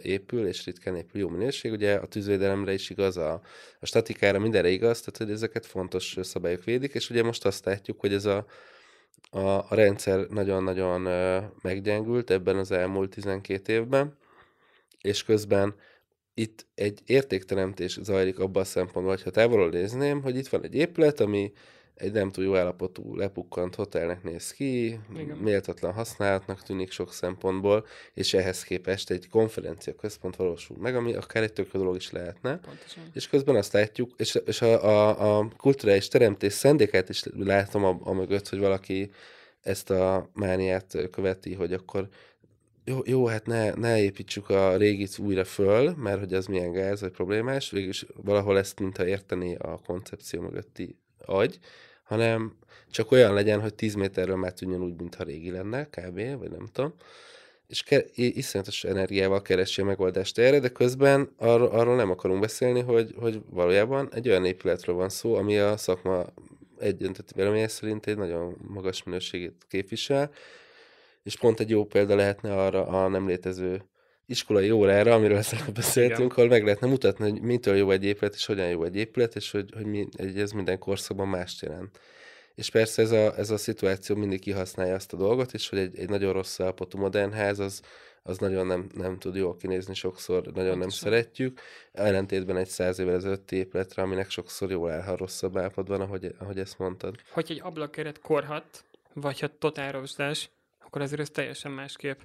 épül, 0.01 0.47
és 0.47 0.65
ritkán 0.65 0.95
épül 0.95 1.21
jó 1.21 1.29
minőség. 1.29 1.71
Ugye 1.71 1.95
a 1.95 2.05
tűzvédelemre 2.05 2.73
is 2.73 2.89
igaz, 2.89 3.17
a, 3.17 3.41
a 3.79 3.85
statikára 3.85 4.39
mindenre 4.39 4.69
igaz, 4.69 4.99
tehát 4.99 5.17
hogy 5.17 5.31
ezeket 5.31 5.65
fontos 5.65 6.17
szabályok 6.21 6.63
védik, 6.63 6.93
és 6.93 7.09
ugye 7.09 7.23
most 7.23 7.45
azt 7.45 7.65
látjuk, 7.65 7.99
hogy 7.99 8.13
ez 8.13 8.25
a, 8.25 8.45
a, 9.29 9.39
a 9.39 9.67
rendszer 9.69 10.27
nagyon-nagyon 10.27 11.01
meggyengült 11.61 12.29
ebben 12.29 12.57
az 12.57 12.71
elmúlt 12.71 13.09
12 13.09 13.73
évben, 13.73 14.17
és 15.01 15.23
közben 15.23 15.75
itt 16.33 16.65
egy 16.75 16.99
értékteremtés 17.05 17.99
zajlik 18.01 18.39
abban 18.39 18.61
a 18.61 18.65
szempontból, 18.65 19.13
hogy 19.13 19.23
ha 19.23 19.29
távolról 19.29 19.69
nézném, 19.69 20.21
hogy 20.21 20.37
itt 20.37 20.47
van 20.47 20.63
egy 20.63 20.75
épület, 20.75 21.19
ami 21.19 21.51
egy 21.95 22.11
nem 22.11 22.31
túl 22.31 22.43
jó 22.43 22.55
állapotú, 22.55 23.15
lepukkant 23.15 23.75
hotelnek 23.75 24.23
néz 24.23 24.51
ki, 24.51 24.99
Igen. 25.15 25.37
méltatlan 25.37 25.93
használatnak 25.93 26.63
tűnik 26.63 26.91
sok 26.91 27.13
szempontból, 27.13 27.85
és 28.13 28.33
ehhez 28.33 28.63
képest 28.63 29.09
egy 29.09 29.29
konferencia 29.29 29.95
központ 29.95 30.35
valósul 30.35 30.77
meg, 30.79 30.95
ami 30.95 31.13
akár 31.13 31.43
egy 31.43 31.53
tök 31.53 31.71
dolog 31.71 31.95
is 31.95 32.11
lehetne. 32.11 32.57
Pontosan. 32.59 33.03
És 33.13 33.27
közben 33.27 33.55
azt 33.55 33.73
látjuk, 33.73 34.11
és, 34.17 34.39
és 34.45 34.61
a, 34.61 34.83
a, 34.83 35.37
a 35.37 35.49
kulturális 35.57 36.07
teremtés 36.07 36.53
szendékát 36.53 37.09
is 37.09 37.23
látom 37.37 37.83
a, 37.83 37.99
a 38.03 38.13
mögött, 38.13 38.49
hogy 38.49 38.59
valaki 38.59 39.11
ezt 39.61 39.89
a 39.89 40.29
mániát 40.33 40.97
követi, 41.11 41.53
hogy 41.53 41.73
akkor 41.73 42.07
jó, 42.83 42.99
jó 43.05 43.25
hát 43.25 43.45
ne, 43.45 43.73
ne 43.73 44.01
építsük 44.01 44.49
a 44.49 44.77
régit 44.77 45.17
újra 45.17 45.43
föl, 45.43 45.93
mert 45.95 46.19
hogy 46.19 46.33
az 46.33 46.45
milyen 46.45 46.71
gáz, 46.71 47.01
vagy 47.01 47.11
problémás, 47.11 47.69
végülis 47.69 48.05
valahol 48.15 48.57
ezt 48.57 48.79
mintha 48.79 49.07
érteni 49.07 49.55
a 49.55 49.79
koncepció 49.85 50.41
mögötti 50.41 50.97
agy, 51.25 51.59
hanem 52.03 52.57
csak 52.91 53.11
olyan 53.11 53.33
legyen, 53.33 53.61
hogy 53.61 53.73
10 53.73 53.93
méterről 53.93 54.35
már 54.35 54.53
tűnjön 54.53 54.83
úgy, 54.83 54.95
mintha 54.95 55.23
régi 55.23 55.51
lenne, 55.51 55.85
kb., 55.85 56.15
vagy 56.15 56.51
nem 56.51 56.67
tudom. 56.71 56.93
és 57.67 57.83
ke- 57.83 58.09
iszonyatos 58.15 58.83
energiával 58.83 59.41
keresi 59.41 59.81
a 59.81 59.85
megoldást 59.85 60.37
erre, 60.37 60.59
de 60.59 60.69
közben 60.69 61.29
arról, 61.37 61.67
arról 61.67 61.95
nem 61.95 62.11
akarunk 62.11 62.39
beszélni, 62.39 62.81
hogy, 62.81 63.13
hogy 63.17 63.41
valójában 63.49 64.09
egy 64.13 64.29
olyan 64.29 64.45
épületről 64.45 64.95
van 64.95 65.09
szó, 65.09 65.35
ami 65.35 65.57
a 65.57 65.77
szakma 65.77 66.25
egyöntetű 66.79 67.35
véleménye 67.35 67.67
szerint 67.67 68.07
egy 68.07 68.17
nagyon 68.17 68.55
magas 68.67 69.03
minőségét 69.03 69.65
képvisel, 69.67 70.31
és 71.23 71.37
pont 71.37 71.59
egy 71.59 71.69
jó 71.69 71.85
példa 71.85 72.15
lehetne 72.15 72.53
arra 72.63 72.87
a 72.87 73.07
nem 73.07 73.27
létező 73.27 73.83
iskolai 74.25 74.71
órára, 74.71 75.13
amiről 75.13 75.37
ezt 75.37 75.71
beszéltünk, 75.73 76.37
ahol 76.37 76.49
meg 76.49 76.63
lehetne 76.63 76.87
mutatni, 76.87 77.29
hogy 77.29 77.41
mitől 77.41 77.75
jó 77.75 77.91
egy 77.91 78.03
épület, 78.03 78.33
és 78.33 78.45
hogyan 78.45 78.69
jó 78.69 78.83
egy 78.83 78.95
épület, 78.95 79.35
és 79.35 79.51
hogy, 79.51 79.69
hogy 79.75 79.85
mi, 79.85 80.07
ez 80.35 80.51
minden 80.51 80.79
korszakban 80.79 81.27
mást 81.27 81.61
jelent. 81.61 81.99
És 82.55 82.69
persze 82.69 83.01
ez 83.01 83.11
a, 83.11 83.37
ez 83.37 83.49
a 83.49 83.57
szituáció 83.57 84.15
mindig 84.15 84.39
kihasználja 84.39 84.95
azt 84.95 85.13
a 85.13 85.17
dolgot, 85.17 85.53
és 85.53 85.69
hogy 85.69 85.79
egy, 85.79 85.99
egy 85.99 86.09
nagyon 86.09 86.33
rossz 86.33 86.59
állapotú 86.59 86.97
modern 86.97 87.31
ház 87.31 87.59
az, 87.59 87.81
az 88.23 88.37
nagyon 88.37 88.67
nem, 88.67 88.89
nem 88.93 89.17
tud 89.17 89.35
jól 89.35 89.55
kinézni, 89.55 89.93
sokszor 89.93 90.41
nagyon 90.41 90.53
Pontosan. 90.53 90.79
nem 90.79 90.89
szeretjük. 90.89 91.59
Ellentétben 91.91 92.57
egy 92.57 92.67
száz 92.67 92.99
évvel 92.99 93.15
ezelőtt 93.15 93.51
épületre, 93.51 94.01
aminek 94.01 94.29
sokszor 94.29 94.71
jól 94.71 94.91
áll, 94.91 95.01
ha 95.01 95.15
rosszabb 95.15 95.57
állapotban, 95.57 96.01
ahogy, 96.01 96.35
ahogy 96.39 96.59
ezt 96.59 96.79
mondtad. 96.79 97.15
Hogy 97.29 97.45
egy 97.49 97.61
ablakeret 97.63 98.19
korhat, 98.19 98.83
vagy 99.13 99.39
ha 99.39 99.47
totál 99.59 99.91
rozsdás, 99.91 100.49
akkor 100.79 101.01
azért 101.01 101.21
ez 101.21 101.29
teljesen 101.29 101.71
másképp. 101.71 102.19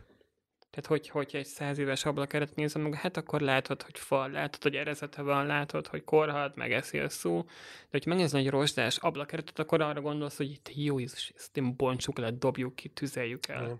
Tehát, 0.70 0.86
hogy, 0.86 1.08
hogyha 1.08 1.38
egy 1.38 1.46
száz 1.46 1.78
éves 1.78 2.04
ablakeret 2.04 2.54
nézem 2.54 2.82
meg, 2.82 2.94
hát 2.94 3.16
akkor 3.16 3.40
látod, 3.40 3.82
hogy 3.82 3.98
fal, 3.98 4.30
látod, 4.30 4.62
hogy 4.62 4.74
erezete 4.74 5.22
van, 5.22 5.46
látod, 5.46 5.86
hogy 5.86 6.04
korhat, 6.04 6.56
megeszi 6.56 6.98
a 6.98 7.08
szó. 7.08 7.42
De 7.42 7.88
hogy 7.90 8.06
megnézni 8.06 8.38
egy 8.38 8.48
rozsdás 8.50 8.96
ablakeretet, 8.96 9.58
akkor 9.58 9.80
arra 9.80 10.00
gondolsz, 10.00 10.36
hogy 10.36 10.50
itt 10.50 10.70
jó 10.74 10.98
Jézus, 10.98 11.32
ezt 11.36 11.56
én 11.56 11.76
bontsuk 11.76 12.18
le, 12.18 12.30
dobjuk 12.30 12.74
ki, 12.74 12.88
tüzeljük 12.88 13.48
el. 13.48 13.62
Ja. 13.62 13.78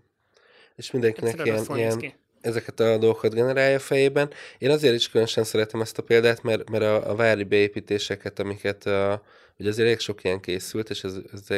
És 0.76 0.90
mindenkinek 0.90 1.44
ilyen, 1.44 1.64
ilyen, 1.74 2.12
ezeket 2.40 2.80
a 2.80 2.98
dolgokat 2.98 3.34
generálja 3.34 3.78
fejében. 3.78 4.30
Én 4.58 4.70
azért 4.70 4.94
is 4.94 5.08
különösen 5.08 5.44
szeretem 5.44 5.80
ezt 5.80 5.98
a 5.98 6.02
példát, 6.02 6.42
mert, 6.42 6.70
mert 6.70 6.84
a, 6.84 7.10
a 7.10 7.14
vári 7.14 7.44
beépítéseket, 7.44 8.38
amiket 8.38 8.86
a, 8.86 9.22
Ugye 9.60 9.68
azért 9.68 9.86
elég 9.86 9.98
sok 9.98 10.24
ilyen 10.24 10.40
készült, 10.40 10.90
és 10.90 11.04
ez, 11.04 11.16
ez 11.32 11.48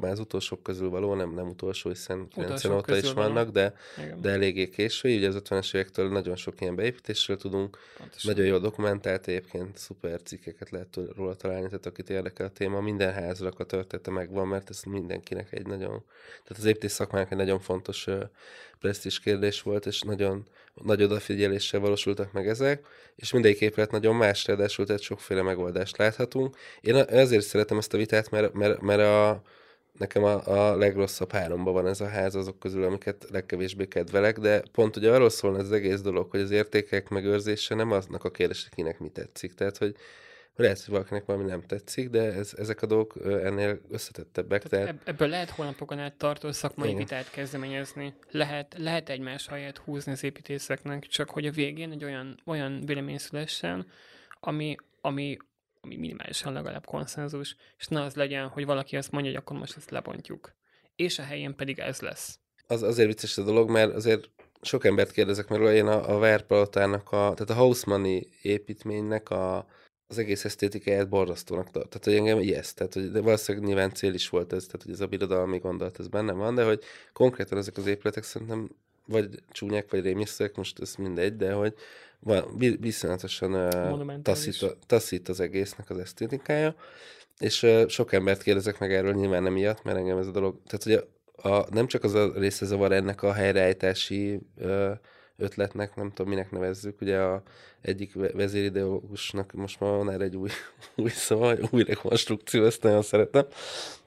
már 0.00 0.10
az 0.10 0.18
utolsók 0.18 0.62
közül 0.62 0.90
való, 0.90 1.14
nem, 1.14 1.34
nem 1.34 1.48
utolsó, 1.48 1.88
hiszen 1.88 2.28
90 2.28 2.76
óta 2.76 2.96
is 2.96 3.12
vannak, 3.12 3.50
de, 3.50 3.74
de 4.20 4.30
eléggé 4.30 4.68
késő. 4.68 5.16
Ugye 5.16 5.28
az 5.28 5.40
50-es 5.44 5.74
évektől 5.74 6.10
nagyon 6.10 6.36
sok 6.36 6.60
ilyen 6.60 6.74
beépítésről 6.74 7.36
tudunk. 7.36 7.78
Pontosan. 7.98 8.32
Nagyon 8.34 8.50
jó 8.50 8.58
dokumentált, 8.58 9.26
egyébként 9.26 9.76
szuper 9.76 10.22
cikkeket 10.22 10.70
lehet 10.70 10.98
róla 11.16 11.34
találni, 11.34 11.66
tehát 11.66 11.86
akit 11.86 12.10
érdekel 12.10 12.46
a 12.46 12.50
téma, 12.50 12.80
minden 12.80 13.12
házrak 13.12 13.58
a 13.58 13.64
története 13.64 14.10
megvan, 14.10 14.48
mert 14.48 14.70
ez 14.70 14.82
mindenkinek 14.82 15.52
egy 15.52 15.66
nagyon, 15.66 16.04
tehát 16.42 16.58
az 16.58 16.64
építés 16.64 16.90
szakmának 16.90 17.30
egy 17.30 17.38
nagyon 17.38 17.60
fontos 17.60 18.06
presztis 18.78 19.20
kérdés 19.20 19.62
volt, 19.62 19.86
és 19.86 20.00
nagyon 20.00 20.46
nagy 20.84 21.02
odafigyeléssel 21.02 21.80
valósultak 21.80 22.32
meg 22.32 22.48
ezek, 22.48 22.84
és 23.16 23.32
mindegyik 23.32 23.60
épület 23.60 23.90
nagyon 23.90 24.16
más, 24.16 24.46
ráadásul 24.46 24.86
tehát 24.86 25.02
sokféle 25.02 25.42
megoldást 25.42 25.96
láthatunk. 25.96 26.56
Én 26.80 26.96
ezért 26.96 27.44
szeretem 27.44 27.78
ezt 27.78 27.94
a 27.94 27.96
vitát, 27.96 28.30
mert, 28.30 28.52
mert, 28.52 28.80
mert 28.80 29.00
a, 29.00 29.42
nekem 29.98 30.24
a, 30.24 30.46
a 30.46 30.76
legrosszabb 30.76 31.32
háromban 31.32 31.72
van 31.72 31.86
ez 31.86 32.00
a 32.00 32.08
ház 32.08 32.34
azok 32.34 32.58
közül, 32.58 32.84
amiket 32.84 33.26
legkevésbé 33.30 33.86
kedvelek, 33.86 34.38
de 34.38 34.62
pont 34.72 34.96
ugye 34.96 35.12
arról 35.12 35.30
szól 35.30 35.58
ez 35.58 35.64
az 35.64 35.72
egész 35.72 36.00
dolog, 36.00 36.30
hogy 36.30 36.40
az 36.40 36.50
értékek 36.50 37.08
megőrzése 37.08 37.74
nem 37.74 37.90
aznak 37.90 38.24
a 38.24 38.30
kérdés, 38.30 38.62
hogy 38.62 38.74
kinek 38.74 38.98
mi 38.98 39.08
tetszik. 39.08 39.54
Tehát, 39.54 39.76
hogy 39.76 39.94
lehet, 40.60 40.84
hogy 40.84 40.94
valakinek 40.94 41.24
valami 41.24 41.44
nem 41.44 41.62
tetszik, 41.62 42.10
de 42.10 42.22
ez, 42.32 42.52
ezek 42.56 42.82
a 42.82 42.86
dolgok 42.86 43.14
ennél 43.24 43.80
összetettebbek. 43.90 44.62
Tehát, 44.62 44.86
tehát... 44.86 45.08
Ebből 45.08 45.28
lehet 45.28 45.50
hónapokon 45.50 45.98
át 45.98 46.14
tartó 46.14 46.52
szakmai 46.52 46.88
Igen. 46.88 47.00
vitát 47.00 47.30
kezdeményezni. 47.30 48.14
Lehet, 48.30 48.74
lehet 48.78 49.08
egymás 49.08 49.46
helyet 49.46 49.78
húzni 49.78 50.12
az 50.12 50.24
építészeknek, 50.24 51.06
csak 51.06 51.30
hogy 51.30 51.46
a 51.46 51.50
végén 51.50 51.90
egy 51.90 52.04
olyan, 52.04 52.40
olyan 52.44 52.80
vélemény 52.86 53.18
szülessen, 53.18 53.86
ami, 54.40 54.76
ami, 55.00 55.36
ami 55.80 55.96
minimálisan 55.96 56.52
legalább 56.52 56.84
konszenzus, 56.84 57.56
és 57.78 57.86
ne 57.86 58.02
az 58.02 58.14
legyen, 58.14 58.48
hogy 58.48 58.64
valaki 58.64 58.96
azt 58.96 59.10
mondja, 59.10 59.30
hogy 59.30 59.40
akkor 59.40 59.58
most 59.58 59.76
ezt 59.76 59.90
lebontjuk. 59.90 60.54
És 60.96 61.18
a 61.18 61.22
helyén 61.22 61.56
pedig 61.56 61.78
ez 61.78 62.00
lesz. 62.00 62.38
Az 62.66 62.82
azért 62.82 63.08
vicces 63.08 63.38
a 63.38 63.42
dolog, 63.42 63.70
mert 63.70 63.94
azért 63.94 64.30
sok 64.62 64.84
embert 64.84 65.10
kérdezek, 65.10 65.48
mert 65.48 65.62
én 65.62 65.86
a, 65.86 66.14
a 66.14 66.18
Verpalotának, 66.18 67.12
a, 67.12 67.32
tehát 67.34 67.50
a 67.50 67.54
Hausmanni 67.54 68.26
építménynek 68.42 69.30
a, 69.30 69.66
az 70.10 70.18
egész 70.18 70.44
esztétikáját 70.44 71.08
borzasztónak 71.08 71.70
tart. 71.70 71.88
Tehát, 71.88 72.04
hogy 72.04 72.14
engem 72.14 72.38
ijeszt. 72.38 72.76
Tehát, 72.76 72.94
hogy 72.94 73.10
de 73.10 73.20
valószínűleg 73.20 73.66
nyilván 73.66 73.94
cél 73.94 74.14
is 74.14 74.28
volt 74.28 74.52
ez, 74.52 74.64
tehát, 74.64 74.82
hogy 74.82 74.92
ez 74.92 75.00
a 75.00 75.06
birodalmi 75.06 75.58
gondolat, 75.58 75.98
ez 75.98 76.08
benne 76.08 76.32
van, 76.32 76.54
de 76.54 76.64
hogy 76.64 76.82
konkrétan 77.12 77.58
ezek 77.58 77.76
az 77.76 77.86
épületek 77.86 78.22
szerintem 78.22 78.70
vagy 79.06 79.28
csúnyák, 79.50 79.90
vagy 79.90 80.02
rémisztek, 80.02 80.56
most 80.56 80.80
ez 80.80 80.94
mindegy, 80.94 81.36
de 81.36 81.52
hogy 81.52 81.74
van, 82.20 82.58
viszonyatosan 82.80 83.68
taszít, 84.22 84.76
taszít 84.86 85.28
az 85.28 85.40
egésznek 85.40 85.90
az 85.90 85.98
esztétikája, 85.98 86.74
és 87.38 87.62
uh, 87.62 87.88
sok 87.88 88.12
embert 88.12 88.42
kérdezek 88.42 88.78
meg 88.78 88.94
erről, 88.94 89.12
nyilván 89.12 89.42
nem 89.42 89.52
miatt, 89.52 89.82
mert 89.82 89.98
engem 89.98 90.18
ez 90.18 90.26
a 90.26 90.30
dolog, 90.30 90.60
tehát 90.66 90.86
ugye 90.86 91.00
a, 91.36 91.48
a, 91.48 91.66
nem 91.70 91.86
csak 91.86 92.04
az 92.04 92.14
a 92.14 92.32
része 92.34 92.66
zavar 92.66 92.92
ennek 92.92 93.22
a 93.22 93.32
helyreállítási 93.32 94.40
uh, 94.56 94.90
ötletnek, 95.40 95.94
nem 95.94 96.08
tudom, 96.12 96.30
minek 96.30 96.50
nevezzük, 96.50 97.00
ugye 97.00 97.18
a 97.18 97.42
egyik 97.80 98.12
vezérideológusnak 98.14 99.52
most 99.52 99.80
már 99.80 99.90
van 99.90 100.10
erre 100.10 100.24
egy 100.24 100.36
új, 100.36 100.50
új 100.96 101.10
szó, 101.10 101.52
új 101.70 101.82
rekonstrukció, 101.82 102.64
ezt 102.64 102.82
nagyon 102.82 103.02
szeretem. 103.02 103.46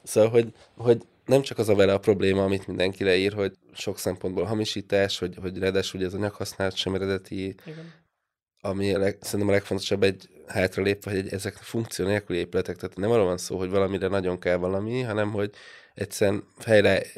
Szóval, 0.04 0.30
hogy, 0.30 0.54
hogy 0.78 1.02
nem 1.26 1.42
csak 1.42 1.58
az 1.58 1.70
a 1.70 1.76
vele 1.76 1.94
a 1.94 2.00
probléma, 2.00 2.44
amit 2.44 2.68
mindenki 2.68 3.04
leír, 3.04 3.34
hogy 3.34 3.54
sok 3.74 3.98
szempontból 3.98 4.44
hamisítás, 4.44 5.20
hogy, 5.20 5.38
hogy 5.42 5.58
redes, 5.58 5.94
ugye 5.94 6.06
ez 6.06 6.14
a 6.14 6.18
nyakhasználat 6.18 6.76
sem 6.76 6.96
eredeti, 6.96 7.56
Igen. 7.66 7.94
ami 8.62 8.94
a 8.94 9.00
leg, 9.00 9.18
szerintem 9.22 9.50
a 9.50 9.52
legfontosabb 9.52 10.04
egy 10.04 10.30
hátralépve, 10.48 11.12
hogy 11.12 11.20
egy, 11.20 11.34
ezek 11.34 11.54
funkció 11.54 12.06
nélküli 12.06 12.40
épületek, 12.40 12.76
tehát 12.76 12.98
nem 12.98 13.12
arról 13.12 13.26
van 13.26 13.38
szó, 13.38 13.58
hogy 13.58 13.70
valamire 13.70 14.08
nagyon 14.08 14.40
kell 14.40 14.58
valami, 14.58 15.02
hanem 15.02 15.32
hogy 15.32 15.52
egyszerűen 15.94 16.44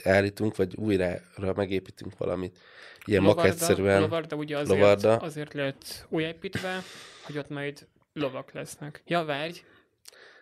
állítunk, 0.04 0.56
vagy 0.56 0.76
újra 0.76 1.22
megépítünk 1.56 2.18
valamit 2.18 2.58
ilyen 3.06 3.24
maketszerűen. 3.24 4.02
Lovarda 4.02 4.36
ugye 4.36 4.58
azért, 4.58 4.80
Lovarda. 4.80 5.16
azért 5.16 5.54
lett 5.54 6.06
újépítve, 6.10 6.82
hogy 7.24 7.38
ott 7.38 7.50
majd 7.50 7.88
lovak 8.14 8.52
lesznek. 8.52 9.02
Ja, 9.06 9.24
várj. 9.24 9.64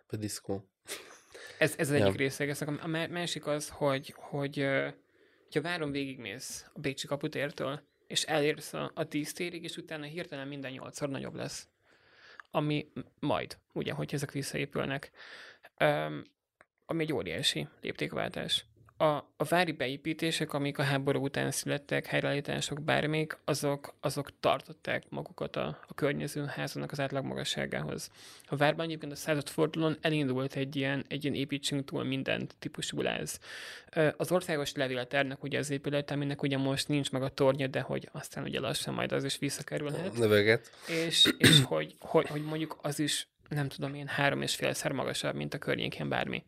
A 0.08 0.16
diszkó. 0.16 0.68
Ez, 1.58 1.74
ez 1.78 1.90
az 1.90 1.98
ja. 1.98 2.06
egyik 2.06 2.18
része. 2.18 2.56
A 2.82 2.88
másik 2.88 3.48
az, 3.48 3.70
hogy, 3.70 4.14
hogy 4.18 4.66
ha 5.54 5.62
várom 5.62 5.92
végigmész 5.92 6.66
a 6.74 6.80
Bécsi 6.80 7.08
kaputértől, 7.08 7.82
és 8.08 8.24
elérsz 8.24 8.74
a, 8.74 8.92
a 8.94 9.08
tíz 9.08 9.34
térig, 9.34 9.64
és 9.64 9.78
utána 9.78 10.06
hirtelen 10.06 10.48
minden 10.48 10.72
nyolcszor 10.72 11.10
nagyobb 11.10 11.36
lesz. 11.36 11.68
Ami 12.52 12.92
majd, 13.20 13.58
ugye, 13.74 13.94
hogy 13.94 14.14
ezek 14.14 14.32
visszaépülnek. 14.32 15.12
Um, 15.80 16.24
ami 16.86 17.04
egy 17.04 17.14
óriási 17.14 17.68
léptékváltás 17.82 18.66
a, 19.04 19.30
a 19.38 19.44
vári 19.44 19.72
beépítések, 19.72 20.54
amik 20.54 20.78
a 20.78 20.84
háború 20.84 21.24
után 21.24 21.52
születtek, 21.52 22.06
helyreállítások, 22.06 22.82
bármik, 22.82 23.38
azok, 23.46 23.96
azok 24.00 24.40
tartották 24.40 25.04
magukat 25.10 25.56
a, 25.56 25.80
a 25.88 25.94
környező 25.94 26.46
háznak 26.46 26.92
az 26.92 27.00
átlag 27.00 27.26
magasságához. 27.26 28.10
A 28.46 28.56
várban 28.56 28.86
egyébként 28.86 29.12
a 29.12 29.16
századfordulón 29.16 29.98
elindult 30.02 30.56
egy 30.56 30.76
ilyen, 30.76 31.06
egy 31.08 31.24
ilyen 31.24 31.36
építsünk 31.36 31.86
túl 31.86 32.04
minden 32.04 32.48
típusú 32.60 33.02
láz. 33.02 33.40
Az 34.18 34.32
országos 34.32 34.74
levéletárnak 34.74 35.44
ugye 35.44 35.58
az 35.58 35.70
épület, 35.70 36.12
aminek 36.12 36.42
ugye 36.42 36.58
most 36.58 36.88
nincs 36.88 37.12
meg 37.12 37.24
a 37.24 37.30
tornya, 37.30 37.68
de 37.68 37.82
hogy 37.82 38.10
aztán 38.12 38.44
ugye 38.44 38.60
lassan 38.60 38.94
majd 38.94 39.12
az 39.12 39.24
is 39.24 39.38
visszakerülhet. 39.38 40.18
Növeget. 40.18 40.72
És, 40.88 41.34
és 41.38 41.62
hogy, 41.64 41.96
hogy, 42.00 42.28
hogy 42.28 42.44
mondjuk 42.44 42.78
az 42.82 43.00
is 43.00 43.28
nem 43.50 43.68
tudom 43.68 43.94
én, 43.94 44.08
három 44.08 44.42
és 44.42 44.56
félszer 44.56 44.92
magasabb, 44.92 45.36
mint 45.36 45.54
a 45.54 45.58
környékén 45.58 46.10
bármi. 46.10 46.44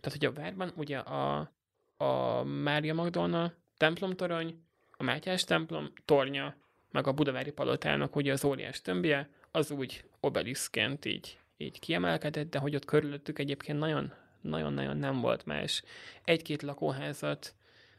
Tehát, 0.00 0.18
hogy 0.18 0.26
a 0.26 0.32
várban 0.32 0.72
ugye 0.76 0.98
a, 0.98 1.52
a 1.96 2.42
Mária 2.42 2.94
Magdolna 2.94 3.52
templomtorony, 3.76 4.62
a 4.90 5.02
Mátyás 5.02 5.44
templom 5.44 5.92
tornya, 6.04 6.56
meg 6.90 7.06
a 7.06 7.12
Budavári 7.12 7.50
palotának 7.50 8.16
ugye 8.16 8.32
az 8.32 8.44
óriás 8.44 8.82
tömbje, 8.82 9.28
az 9.50 9.70
úgy 9.70 10.04
obeliszként 10.20 11.04
így, 11.04 11.38
így 11.56 11.78
kiemelkedett, 11.78 12.50
de 12.50 12.58
hogy 12.58 12.74
ott 12.74 12.84
körülöttük 12.84 13.38
egyébként 13.38 13.78
nagyon, 13.78 14.12
nagyon-nagyon 14.40 14.96
nem 14.96 15.20
volt 15.20 15.46
más. 15.46 15.82
Egy-két 16.24 16.62
lakóházat 16.62 17.54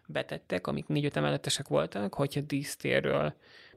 betettek, 0.06 0.68
amik 0.68 0.88
négy-öt 0.88 1.16
emeletesek 1.16 1.68
voltak, 1.68 2.14
hogyha 2.14 2.42
dísztérről 2.42 3.36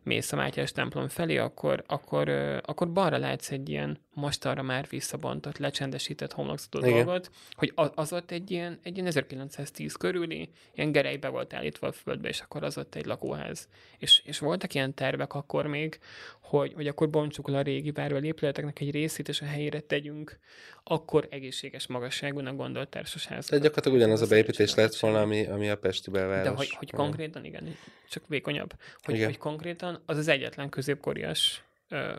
mész 0.09 0.33
a 0.33 0.37
Mátyás 0.37 0.73
templom 0.73 1.09
felé, 1.09 1.37
akkor, 1.37 1.85
akkor, 1.87 2.29
akkor 2.65 2.93
balra 2.93 3.19
látsz 3.19 3.51
egy 3.51 3.69
ilyen 3.69 3.99
most 4.15 4.45
arra 4.45 4.63
már 4.63 4.87
visszabontott, 4.89 5.59
lecsendesített 5.59 6.33
homlokzatú 6.33 6.81
dolgot, 6.81 7.31
hogy 7.53 7.73
az 7.75 8.13
ott 8.13 8.31
egy 8.31 8.51
ilyen, 8.51 8.79
egy 8.83 8.95
ilyen 8.95 9.07
1910 9.07 9.95
körüli, 9.95 10.51
ilyen 10.75 10.93
gerejbe 10.93 11.29
volt 11.29 11.55
állítva 11.55 11.87
a 11.87 11.93
földbe, 11.93 12.29
és 12.29 12.41
akkor 12.41 12.63
az 12.63 12.79
ott 12.79 12.95
egy 12.95 13.07
lakóház. 13.07 13.69
És, 13.99 14.23
és 14.25 14.39
voltak 14.39 14.75
ilyen 14.75 14.95
tervek 14.95 15.35
akkor 15.35 15.67
még, 15.67 15.99
hogy, 16.41 16.73
hogy 16.75 16.87
akkor 16.87 17.11
bontsuk 17.11 17.49
le 17.49 17.59
a 17.59 17.63
régi 17.63 17.91
váról 17.91 18.23
épületeknek 18.23 18.81
egy 18.81 18.91
részét, 18.91 19.29
és 19.29 19.41
a 19.41 19.45
helyére 19.45 19.81
tegyünk 19.81 20.39
akkor 20.85 21.27
egészséges 21.31 21.87
magasságúnak 21.87 22.57
gondolt 22.57 22.89
társasházat. 22.89 23.49
Tehát 23.49 23.65
gyakorlatilag 23.65 23.99
ugyanaz 23.99 24.23
a 24.23 24.27
beépítés 24.27 24.75
lett 24.75 24.97
volna, 24.97 25.21
ami, 25.21 25.47
ami 25.47 25.69
a 25.69 25.77
Pesti 25.77 26.11
belváros. 26.11 26.45
De 26.45 26.57
hogy, 26.57 26.71
hogy 26.71 26.91
konkrétan, 26.91 27.45
igen, 27.45 27.77
csak 28.11 28.23
vékonyabb, 28.27 28.75
hogy, 29.03 29.15
igen. 29.15 29.27
hogy 29.27 29.39
konkrétan 29.39 29.98
az 30.07 30.17
az 30.17 30.29
egyetlen 30.29 30.69
középkorias 30.69 31.63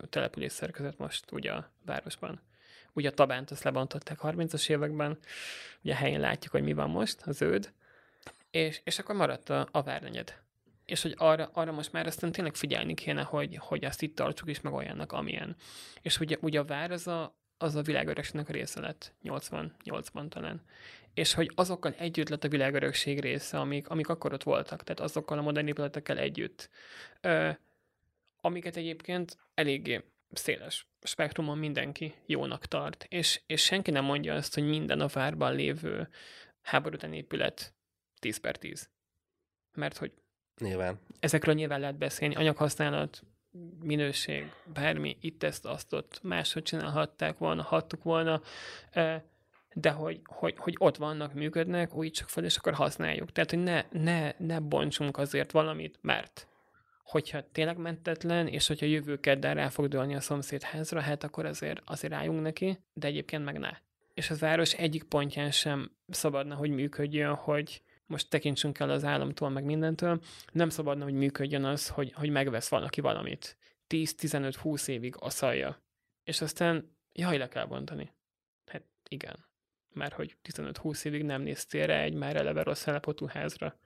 település 0.09 0.51
szerkezet 0.51 0.97
most 0.97 1.31
ugye 1.31 1.51
a 1.51 1.71
városban. 1.85 2.41
Ugye 2.93 3.09
a 3.09 3.13
Tabánt 3.13 3.51
azt 3.51 3.63
lebontották 3.63 4.19
30-as 4.21 4.69
években, 4.69 5.17
ugye 5.83 5.93
a 5.93 5.97
helyén 5.97 6.19
látjuk, 6.19 6.51
hogy 6.51 6.63
mi 6.63 6.73
van 6.73 6.89
most, 6.89 7.21
a 7.21 7.31
zöld, 7.31 7.71
és, 8.51 8.81
és 8.83 8.99
akkor 8.99 9.15
maradt 9.15 9.49
a, 9.49 9.67
a 9.71 9.81
várnegyed. 9.81 10.37
És 10.85 11.01
hogy 11.01 11.13
arra, 11.17 11.49
arra 11.53 11.71
most 11.71 11.91
már 11.91 12.05
aztán 12.05 12.31
tényleg 12.31 12.55
figyelni 12.55 12.93
kéne, 12.93 13.21
hogy, 13.21 13.57
hogy 13.59 13.85
azt 13.85 14.01
itt 14.01 14.15
tartsuk 14.15 14.49
is 14.49 14.61
meg 14.61 14.73
olyannak, 14.73 15.11
amilyen. 15.11 15.55
És 16.01 16.19
ugye, 16.19 16.37
ugye 16.41 16.59
a 16.59 16.65
vár 16.65 16.91
az 16.91 17.07
a, 17.07 17.35
az 17.57 17.75
a 17.75 17.81
világörökségnek 17.81 18.49
a 18.49 18.51
része 18.51 18.79
lett, 18.79 19.13
88-ban 19.23 20.29
talán. 20.29 20.61
És 21.13 21.33
hogy 21.33 21.51
azokkal 21.55 21.93
együtt 21.97 22.29
lett 22.29 22.43
a 22.43 22.47
világörökség 22.47 23.19
része, 23.19 23.59
amik, 23.59 23.89
amik 23.89 24.09
akkor 24.09 24.33
ott 24.33 24.43
voltak, 24.43 24.83
tehát 24.83 24.99
azokkal 24.99 25.37
a 25.37 25.41
modern 25.41 25.67
épületekkel 25.67 26.17
együtt. 26.17 26.69
Ö, 27.21 27.49
amiket 28.41 28.75
egyébként 28.75 29.37
eléggé 29.53 30.03
széles 30.31 30.87
spektrumon 31.01 31.57
mindenki 31.57 32.13
jónak 32.25 32.65
tart, 32.65 33.05
és, 33.09 33.41
és 33.45 33.63
senki 33.63 33.91
nem 33.91 34.03
mondja 34.03 34.33
azt, 34.33 34.53
hogy 34.53 34.67
minden 34.67 34.99
a 34.99 35.07
várban 35.07 35.55
lévő 35.55 36.09
háború 36.61 36.95
után 36.95 37.13
épület 37.13 37.73
10 38.19 38.37
per 38.37 38.57
10. 38.57 38.89
Mert 39.71 39.97
hogy 39.97 40.11
Nyilván. 40.59 40.99
Ezekről 41.19 41.55
nyilván 41.55 41.79
lehet 41.79 41.97
beszélni, 41.97 42.35
anyaghasználat, 42.35 43.23
minőség, 43.79 44.51
bármi, 44.73 45.17
itt 45.21 45.43
ezt, 45.43 45.65
azt 45.65 45.93
ott 45.93 46.19
máshogy 46.23 46.63
csinálhatták 46.63 47.37
volna, 47.37 47.63
hattuk 47.63 48.03
volna, 48.03 48.41
de 49.73 49.89
hogy, 49.89 50.21
hogy, 50.25 50.57
hogy 50.57 50.75
ott 50.77 50.97
vannak, 50.97 51.33
működnek, 51.33 51.95
újítsuk 51.95 52.29
fel, 52.29 52.43
és 52.43 52.57
akkor 52.57 52.73
használjuk. 52.73 53.31
Tehát, 53.31 53.49
hogy 53.49 53.63
ne, 53.63 53.85
ne, 53.91 54.31
ne 54.37 54.59
bontsunk 54.59 55.17
azért 55.17 55.51
valamit, 55.51 55.97
mert 56.01 56.47
hogyha 57.09 57.51
tényleg 57.51 57.77
mentetlen, 57.77 58.47
és 58.47 58.67
hogyha 58.67 58.85
jövő 58.85 59.19
kedden 59.19 59.55
rá 59.55 59.69
fog 59.69 59.87
dőlni 59.87 60.15
a 60.15 60.21
szomszéd 60.21 60.63
házra, 60.63 61.01
hát 61.01 61.23
akkor 61.23 61.45
azért, 61.45 61.81
azért 61.85 62.13
álljunk 62.13 62.41
neki, 62.41 62.79
de 62.93 63.07
egyébként 63.07 63.43
meg 63.43 63.59
ne. 63.59 63.71
És 64.13 64.29
az 64.29 64.39
város 64.39 64.73
egyik 64.73 65.03
pontján 65.03 65.51
sem 65.51 65.91
szabadna, 66.07 66.55
hogy 66.55 66.69
működjön, 66.69 67.33
hogy 67.33 67.81
most 68.05 68.29
tekintsünk 68.29 68.79
el 68.79 68.89
az 68.89 69.03
államtól, 69.03 69.49
meg 69.49 69.63
mindentől, 69.63 70.21
nem 70.51 70.69
szabadna, 70.69 71.03
hogy 71.03 71.13
működjön 71.13 71.63
az, 71.63 71.87
hogy, 71.87 72.13
hogy 72.13 72.29
megvesz 72.29 72.69
valaki 72.69 73.01
valamit. 73.01 73.57
10-15-20 73.89 74.87
évig 74.87 75.15
aszalja. 75.19 75.83
És 76.23 76.41
aztán, 76.41 76.95
jaj, 77.13 77.37
le 77.37 77.47
kell 77.47 77.65
bontani. 77.65 78.11
Hát 78.65 78.83
igen. 79.09 79.45
Mert 79.93 80.13
hogy 80.13 80.37
15-20 80.43 81.05
évig 81.05 81.23
nem 81.23 81.41
néztél 81.41 81.85
rá 81.85 82.01
egy 82.01 82.13
már 82.13 82.35
eleve 82.35 82.63
rossz 82.63 82.87
állapotú 82.87 83.25
házra. 83.25 83.79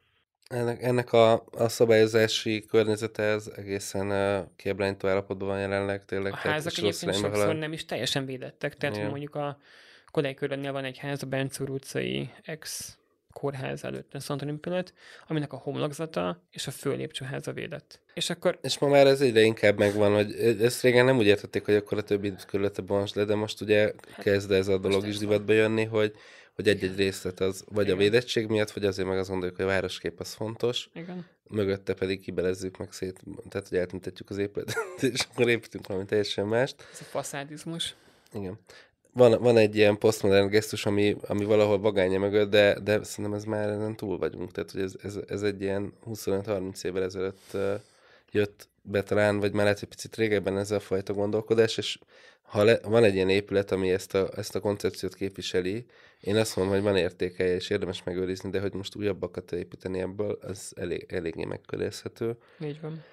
Ennek, 0.49 0.83
ennek 0.83 1.13
a, 1.13 1.45
a 1.51 1.67
szabályozási 1.67 2.65
környezete 2.65 3.23
ez 3.23 3.51
egészen 3.55 4.07
uh, 4.07 4.47
kiebrenítő 4.55 5.07
állapotban 5.07 5.47
van 5.47 5.59
jelenleg 5.59 6.05
tényleg. 6.05 6.31
A 6.31 6.35
házak 6.35 6.77
egyébként 6.77 7.13
sokszor 7.13 7.31
halad. 7.31 7.57
nem 7.57 7.73
is 7.73 7.85
teljesen 7.85 8.25
védettek, 8.25 8.75
tehát 8.77 8.97
ja. 8.97 9.09
mondjuk 9.09 9.35
a 9.35 9.57
Kodály 10.11 10.33
körülnél 10.33 10.71
van 10.71 10.85
egy 10.85 10.97
ház, 10.97 11.23
a 11.23 11.25
Bencúr 11.25 11.69
utcai 11.69 12.29
ex 12.43 12.97
kórház 13.33 13.83
előtt, 13.83 14.13
a 14.13 14.19
Szent 14.19 14.41
Olimpiát, 14.41 14.93
aminek 15.27 15.53
a 15.53 15.57
homlokzata 15.57 16.43
és 16.51 16.67
a 16.67 16.71
főlépcsőháza 16.71 17.51
védett. 17.51 17.99
És 18.13 18.29
akkor... 18.29 18.59
És 18.61 18.79
ma 18.79 18.87
már 18.87 19.07
ez 19.07 19.21
egyre 19.21 19.41
inkább 19.41 19.77
megvan, 19.77 20.13
hogy 20.13 20.57
ezt 20.61 20.81
régen 20.81 21.05
nem 21.05 21.17
úgy 21.17 21.25
értették, 21.25 21.65
hogy 21.65 21.75
akkor 21.75 21.97
a 21.97 22.01
többi 22.01 22.33
körülete 22.47 22.81
bons 22.81 23.13
le, 23.13 23.23
de 23.23 23.35
most 23.35 23.61
ugye 23.61 23.81
hát, 23.81 24.23
kezd 24.23 24.51
ez 24.51 24.67
a 24.67 24.77
dolog 24.77 25.07
is 25.07 25.17
divatba 25.17 25.53
jönni, 25.53 25.83
hogy 25.83 26.13
hogy 26.55 26.67
egy-egy 26.67 26.95
részlet 26.95 27.39
az 27.39 27.63
vagy 27.67 27.85
Igen. 27.85 27.95
a 27.95 27.99
védettség 27.99 28.47
miatt, 28.47 28.71
vagy 28.71 28.85
azért 28.85 29.07
meg 29.07 29.17
azt 29.17 29.29
gondoljuk, 29.29 29.55
hogy 29.55 29.65
a 29.65 29.67
városkép 29.67 30.19
az 30.19 30.33
fontos. 30.33 30.89
Igen. 30.93 31.25
Mögötte 31.49 31.93
pedig 31.93 32.21
kibelezzük 32.21 32.77
meg 32.77 32.91
szét, 32.91 33.19
tehát 33.49 33.67
hogy 33.67 33.77
eltüntetjük 33.77 34.29
az 34.29 34.37
épületet, 34.37 34.77
és 35.13 35.27
akkor 35.31 35.49
építünk 35.49 35.87
valami 35.87 36.05
teljesen 36.05 36.45
mást. 36.45 36.75
Ez 36.91 37.01
a 37.01 37.03
faszádizmus. 37.03 37.95
Igen. 38.33 38.59
Van, 39.13 39.41
van 39.41 39.57
egy 39.57 39.75
ilyen 39.75 39.97
posztmodern 39.97 40.49
gesztus, 40.49 40.85
ami, 40.85 41.15
ami 41.27 41.45
valahol 41.45 41.79
vagánya 41.79 42.19
mögött, 42.19 42.49
de, 42.49 42.79
de 42.79 43.03
szerintem 43.03 43.33
ez 43.33 43.43
már 43.43 43.69
ezen 43.69 43.95
túl 43.95 44.17
vagyunk. 44.17 44.51
Tehát, 44.51 44.71
hogy 44.71 44.81
ez, 44.81 44.93
ez, 45.03 45.19
ez 45.27 45.41
egy 45.41 45.61
ilyen 45.61 45.93
25-30 46.05 46.83
évvel 46.83 47.03
ezelőtt 47.03 47.57
jött 48.31 48.67
be 48.83 49.03
talán, 49.03 49.39
vagy 49.39 49.53
már 49.53 49.63
lehet 49.63 49.81
egy 49.81 49.89
picit 49.89 50.15
régebben 50.15 50.57
ez 50.57 50.71
a 50.71 50.79
fajta 50.79 51.13
gondolkodás, 51.13 51.77
és 51.77 51.99
ha 52.41 52.63
le, 52.63 52.79
van 52.83 53.03
egy 53.03 53.15
ilyen 53.15 53.29
épület, 53.29 53.71
ami 53.71 53.91
ezt 53.91 54.15
a, 54.15 54.29
ezt 54.35 54.55
a 54.55 54.59
koncepciót 54.59 55.15
képviseli, 55.15 55.85
én 56.19 56.35
azt 56.35 56.55
mondom, 56.55 56.73
hogy 56.73 56.83
van 56.83 56.97
értéke, 56.97 57.55
és 57.55 57.69
érdemes 57.69 58.03
megőrizni, 58.03 58.49
de 58.49 58.59
hogy 58.59 58.73
most 58.73 58.95
újabbakat 58.95 59.51
építeni 59.51 59.99
ebből, 59.99 60.37
az 60.41 60.73
elég, 60.75 61.05
eléggé 61.09 61.45
megkörészhető. 61.45 62.37
Így 62.59 62.81
van. 62.81 63.03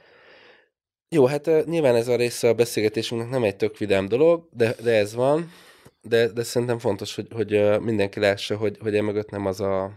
Jó, 1.09 1.27
hát 1.27 1.64
nyilván 1.64 1.95
ez 1.95 2.09
a 2.09 2.16
része 2.16 2.49
a 2.49 2.55
beszélgetésünknek 2.55 3.31
nem 3.31 3.43
egy 3.43 3.57
tök 3.57 3.79
vidám 3.79 4.09
dolog, 4.09 4.49
de, 4.53 4.75
de 4.83 4.97
ez 4.97 5.14
van, 5.14 5.53
de, 6.03 6.29
de 6.29 6.43
szerintem 6.43 6.79
fontos, 6.79 7.14
hogy, 7.14 7.27
hogy 7.31 7.81
mindenki 7.81 8.21
lássa, 8.21 8.57
hogy, 8.57 8.79
hogy 8.81 8.97
emögött 8.97 9.31
nem 9.31 9.47
az 9.47 9.61
a 9.61 9.93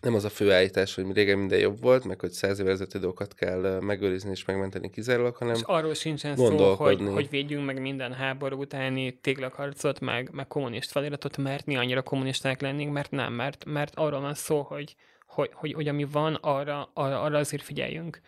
nem 0.00 0.14
az 0.14 0.24
a 0.24 0.28
fő 0.28 0.52
állítás, 0.52 0.94
hogy 0.94 1.12
régen 1.12 1.38
minden 1.38 1.58
jobb 1.58 1.80
volt, 1.80 2.04
meg 2.04 2.20
hogy 2.20 2.30
száz 2.30 2.58
évvel 2.58 2.72
ezelőtti 2.72 2.98
dolgokat 2.98 3.34
kell 3.34 3.80
megőrizni 3.80 4.30
és 4.30 4.44
megmenteni 4.44 4.90
kizárólag, 4.90 5.36
hanem 5.36 5.54
És 5.54 5.60
arról 5.62 5.94
sincsen 5.94 6.36
szó, 6.36 6.74
hogy, 6.74 7.00
hogy 7.12 7.30
védjünk 7.30 7.64
meg 7.66 7.80
minden 7.80 8.12
háború 8.12 8.60
utáni 8.60 9.18
téglakarcot, 9.20 10.00
meg, 10.00 10.30
meg 10.32 10.46
kommunist 10.46 10.90
feliratot, 10.90 11.36
mert 11.36 11.66
mi 11.66 11.76
annyira 11.76 12.02
kommunisták 12.02 12.60
lennénk, 12.60 12.92
mert 12.92 13.10
nem, 13.10 13.32
mert, 13.32 13.64
mert 13.64 13.94
arról 13.94 14.20
van 14.20 14.34
szó, 14.34 14.62
hogy, 14.62 14.96
hogy, 15.26 15.50
hogy, 15.52 15.72
hogy 15.72 15.88
ami 15.88 16.04
van, 16.04 16.34
arra, 16.34 16.90
arra, 16.94 17.22
arra 17.22 17.38
azért 17.38 17.62
figyeljünk. 17.62 18.20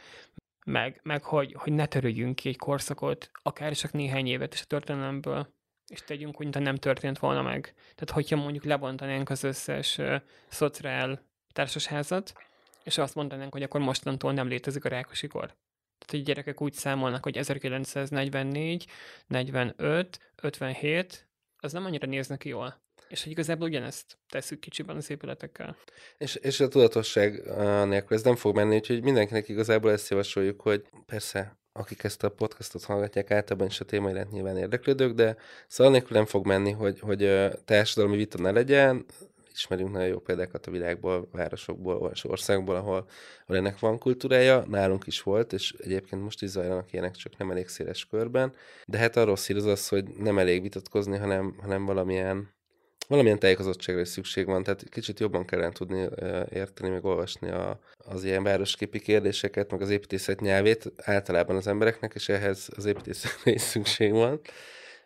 Meg, 0.65 1.01
meg 1.03 1.23
hogy, 1.23 1.55
hogy 1.59 1.73
ne 1.73 1.87
törődjünk 1.87 2.35
ki 2.35 2.49
egy 2.49 2.59
korszakot, 2.59 3.31
akár 3.43 3.75
csak 3.75 3.93
néhány 3.93 4.27
évet 4.27 4.55
is 4.55 4.61
a 4.61 4.67
történelemből, 4.67 5.49
és 5.87 6.05
tegyünk 6.05 6.41
úgy, 6.41 6.61
nem 6.61 6.77
történt 6.77 7.19
volna 7.19 7.43
meg. 7.43 7.75
Tehát, 7.75 8.11
hogyha 8.11 8.37
mondjuk 8.37 8.65
lebontanánk 8.65 9.31
az 9.31 9.45
összes 9.45 9.99
uh, 9.99 10.15
szociál 10.49 11.31
társasházat, 11.53 12.33
és 12.85 12.99
azt 12.99 13.15
mondanánk, 13.15 13.53
hogy 13.53 13.63
akkor 13.63 13.81
mostantól 13.81 14.33
nem 14.33 14.49
létezik 14.49 14.85
a 14.85 14.89
Rákosi 14.89 15.27
kor. 15.27 15.47
Tehát, 15.47 16.11
hogy 16.11 16.23
gyerekek 16.23 16.61
úgy 16.61 16.73
számolnak, 16.73 17.23
hogy 17.23 17.37
1944, 17.37 18.87
45, 19.27 20.33
57, 20.43 21.29
az 21.57 21.73
nem 21.73 21.85
annyira 21.85 22.07
néznek 22.07 22.45
jól. 22.45 22.81
És 23.09 23.23
hogy 23.23 23.33
igazából 23.33 23.69
ugyanezt 23.69 24.19
tesszük 24.29 24.61
kicsiben 24.61 24.97
az 24.97 25.11
épületekkel. 25.11 25.77
És, 26.19 26.35
és 26.35 26.61
a 26.61 26.69
tudatosság 26.69 27.43
nélkül 27.87 28.17
ez 28.17 28.23
nem 28.23 28.37
fog 28.37 28.55
menni, 28.55 28.77
úgyhogy 28.77 29.03
mindenkinek 29.03 29.49
igazából 29.49 29.91
ezt 29.91 30.11
javasoljuk, 30.11 30.61
hogy 30.61 30.85
persze 31.07 31.61
akik 31.73 32.05
ezt 32.05 32.23
a 32.23 32.31
podcastot 32.31 32.85
hallgatják, 32.85 33.31
általában 33.31 33.69
is 33.69 33.81
a 33.81 33.85
téma 33.85 34.11
iránt 34.11 34.31
nyilván 34.31 34.57
érdeklődők, 34.57 35.15
de 35.15 35.37
szóval 35.69 35.93
nélkül 35.93 36.17
nem 36.17 36.27
fog 36.27 36.47
menni, 36.47 36.71
hogy, 36.71 37.01
hogy 37.01 37.51
társadalmi 37.65 38.17
vita 38.17 38.39
ne 38.39 38.51
legyen, 38.51 39.05
ismerünk 39.55 39.91
nagyon 39.91 40.09
jó 40.09 40.19
példákat 40.19 40.67
a 40.67 40.71
világból, 40.71 41.29
városokból, 41.33 42.13
országból, 42.23 42.77
ahol, 42.77 43.07
ahol 43.47 43.57
ennek 43.57 43.79
van 43.79 43.99
kultúrája, 43.99 44.65
nálunk 44.69 45.07
is 45.07 45.23
volt, 45.23 45.53
és 45.53 45.75
egyébként 45.79 46.23
most 46.23 46.43
is 46.43 46.49
zajlanak 46.49 46.93
ilyenek, 46.93 47.15
csak 47.15 47.37
nem 47.37 47.51
elég 47.51 47.69
széles 47.69 48.07
körben. 48.07 48.55
De 48.87 48.99
hát 48.99 49.17
a 49.17 49.25
rossz 49.25 49.49
az 49.49 49.65
az, 49.65 49.89
hogy 49.89 50.05
nem 50.09 50.39
elég 50.39 50.63
vitatkozni, 50.63 51.17
hanem, 51.17 51.57
hanem 51.61 51.85
valamilyen 51.85 52.51
valamilyen 53.09 53.39
tájékozottságra 53.39 54.01
is 54.01 54.09
szükség 54.09 54.47
van, 54.47 54.63
tehát 54.63 54.89
kicsit 54.89 55.21
jobban 55.21 55.45
kellene 55.45 55.73
tudni 55.73 56.09
érteni, 56.51 56.89
meg 56.89 57.05
olvasni 57.05 57.51
a, 57.51 57.81
az 57.97 58.25
ilyen 58.25 58.43
városképi 58.43 59.01
kérdéseket, 59.01 59.71
meg 59.71 59.81
az 59.81 59.91
építészet 59.91 60.41
nyelvét 60.41 60.93
általában 60.97 61.57
az 61.57 61.67
embereknek, 61.67 62.13
és 62.15 62.29
ehhez 62.29 62.69
az 62.77 62.85
építészetre 62.85 63.51
is 63.53 63.61
szükség 63.61 64.13
van. 64.13 64.41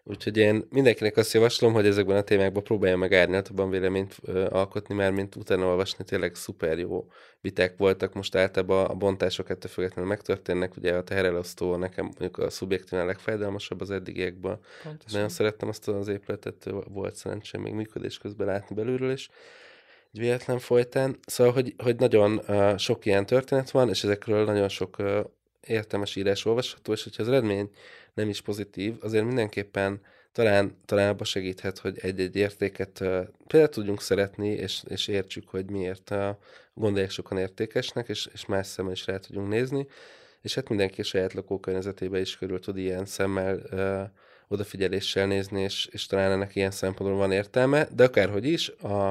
Úgyhogy 0.08 0.36
én 0.36 0.66
mindenkinek 0.70 1.16
azt 1.16 1.32
javaslom, 1.32 1.72
hogy 1.72 1.86
ezekben 1.86 2.16
a 2.16 2.22
témákban 2.22 2.62
próbálja 2.62 2.96
meg 2.96 3.12
árnyaltabban 3.12 3.70
véleményt 3.70 4.16
ö, 4.22 4.46
alkotni, 4.50 4.94
mert 4.94 5.14
mint 5.14 5.36
utána 5.36 5.66
olvasni 5.66 6.04
tényleg 6.04 6.34
szuper 6.34 6.78
jó 6.78 7.08
viták 7.40 7.76
voltak. 7.76 8.14
Most 8.14 8.34
általában 8.34 8.84
a 8.84 8.94
bontások 8.94 9.50
ettől 9.50 9.70
függetlenül 9.70 10.10
megtörténnek. 10.10 10.76
Ugye 10.76 10.94
a 10.94 11.02
teherelosztó 11.02 11.76
nekem 11.76 12.04
mondjuk 12.04 12.38
a 12.38 12.50
szubjektív 12.50 12.98
legfájdalmasabb 12.98 13.80
az 13.80 13.90
eddigiekben. 13.90 14.58
Pontosan. 14.82 15.12
Nagyon 15.12 15.28
szerettem 15.28 15.68
azt 15.68 15.88
az 15.88 16.08
épületet, 16.08 16.70
volt 16.88 17.14
szerencsém 17.14 17.62
még 17.62 17.72
működés 17.72 18.18
közben 18.18 18.46
látni 18.46 18.74
belülről 18.74 19.12
is 19.12 19.28
egy 20.12 20.20
véletlen 20.20 20.58
folytán. 20.58 21.18
Szóval, 21.26 21.52
hogy, 21.52 21.74
hogy 21.78 21.96
nagyon 21.96 22.40
uh, 22.48 22.76
sok 22.76 23.06
ilyen 23.06 23.26
történet 23.26 23.70
van, 23.70 23.88
és 23.88 24.04
ezekről 24.04 24.44
nagyon 24.44 24.68
sok 24.68 24.98
uh, 24.98 25.20
értelmes 25.60 26.16
írás 26.16 26.44
olvasható, 26.44 26.92
és 26.92 27.02
hogyha 27.02 27.22
az 27.22 27.28
eredmény 27.28 27.70
nem 28.16 28.28
is 28.28 28.40
pozitív, 28.40 28.94
azért 29.00 29.24
mindenképpen 29.24 30.00
talán, 30.32 30.76
talán 30.84 31.08
abba 31.08 31.24
segíthet, 31.24 31.78
hogy 31.78 31.98
egy-egy 31.98 32.36
értéket 32.36 32.98
például 33.46 33.68
tudjunk 33.70 34.02
szeretni, 34.02 34.48
és, 34.48 34.82
és 34.88 35.08
értsük, 35.08 35.48
hogy 35.48 35.70
miért 35.70 36.14
gondolják 36.74 37.10
sokan 37.10 37.38
értékesnek, 37.38 38.08
és, 38.08 38.28
és 38.32 38.46
más 38.46 38.66
szemmel 38.66 38.92
is 38.92 39.06
rá 39.06 39.16
tudjunk 39.16 39.48
nézni, 39.48 39.86
és 40.40 40.54
hát 40.54 40.68
mindenki 40.68 41.00
a 41.00 41.04
saját 41.04 41.32
lakókörnyezetébe 41.32 42.20
is 42.20 42.38
körül 42.38 42.60
tud 42.60 42.76
ilyen 42.76 43.04
szemmel 43.06 43.60
uh, 43.70 44.10
odafigyeléssel 44.48 45.26
nézni, 45.26 45.62
és, 45.62 45.88
és 45.92 46.06
talán 46.06 46.30
ennek 46.30 46.54
ilyen 46.54 46.70
szempontból 46.70 47.18
van 47.18 47.32
értelme, 47.32 47.88
de 47.94 48.04
akárhogy 48.04 48.44
is, 48.44 48.68
a, 48.68 49.10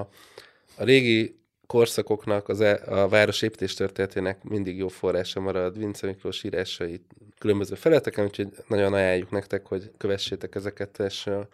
a 0.78 0.84
régi 0.84 1.40
korszakoknak, 1.66 2.50
az 2.50 2.62
e, 2.62 2.82
a 2.86 3.08
város 3.08 3.42
építés 3.42 3.74
történetének 3.74 4.44
mindig 4.44 4.78
jó 4.78 4.88
forrása 4.88 5.40
marad. 5.40 5.78
Vince 5.78 6.08
Miklós 6.08 6.44
írásai 6.44 7.02
különböző 7.46 7.76
feleteken, 7.76 8.26
úgyhogy 8.26 8.48
nagyon 8.68 8.94
ajánljuk 8.94 9.32
nektek, 9.32 9.66
hogy 9.66 9.92
kövessétek 9.98 10.56
ezeket, 10.56 11.00
és 11.00 11.26
uh, 11.26 11.46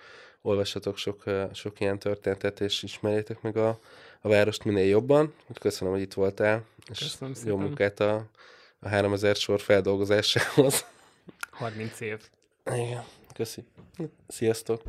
olvassatok 0.42 0.98
sok, 0.98 1.24
uh, 1.26 1.54
sok 1.54 1.80
ilyen 1.80 2.00
történetet, 2.00 2.60
és 2.60 2.84
ismerjétek 2.84 3.42
meg 3.42 3.58
a, 3.58 3.80
a 4.22 4.30
várost 4.30 4.64
minél 4.64 4.86
jobban. 4.86 5.34
Köszönöm, 5.60 5.94
hogy 5.94 6.02
itt 6.02 6.14
voltál, 6.14 6.64
és 6.92 7.00
Köszönöm 7.00 7.34
jó 7.34 7.42
szépen. 7.42 7.58
munkát 7.58 8.00
a, 8.00 8.26
a 8.80 8.88
3000 8.90 9.36
sor 9.36 9.62
feldolgozásához. 9.62 10.86
30 11.52 12.00
év. 12.00 12.20
Igen, 12.66 13.04
köszi. 13.34 13.64
Sziasztok! 14.28 14.82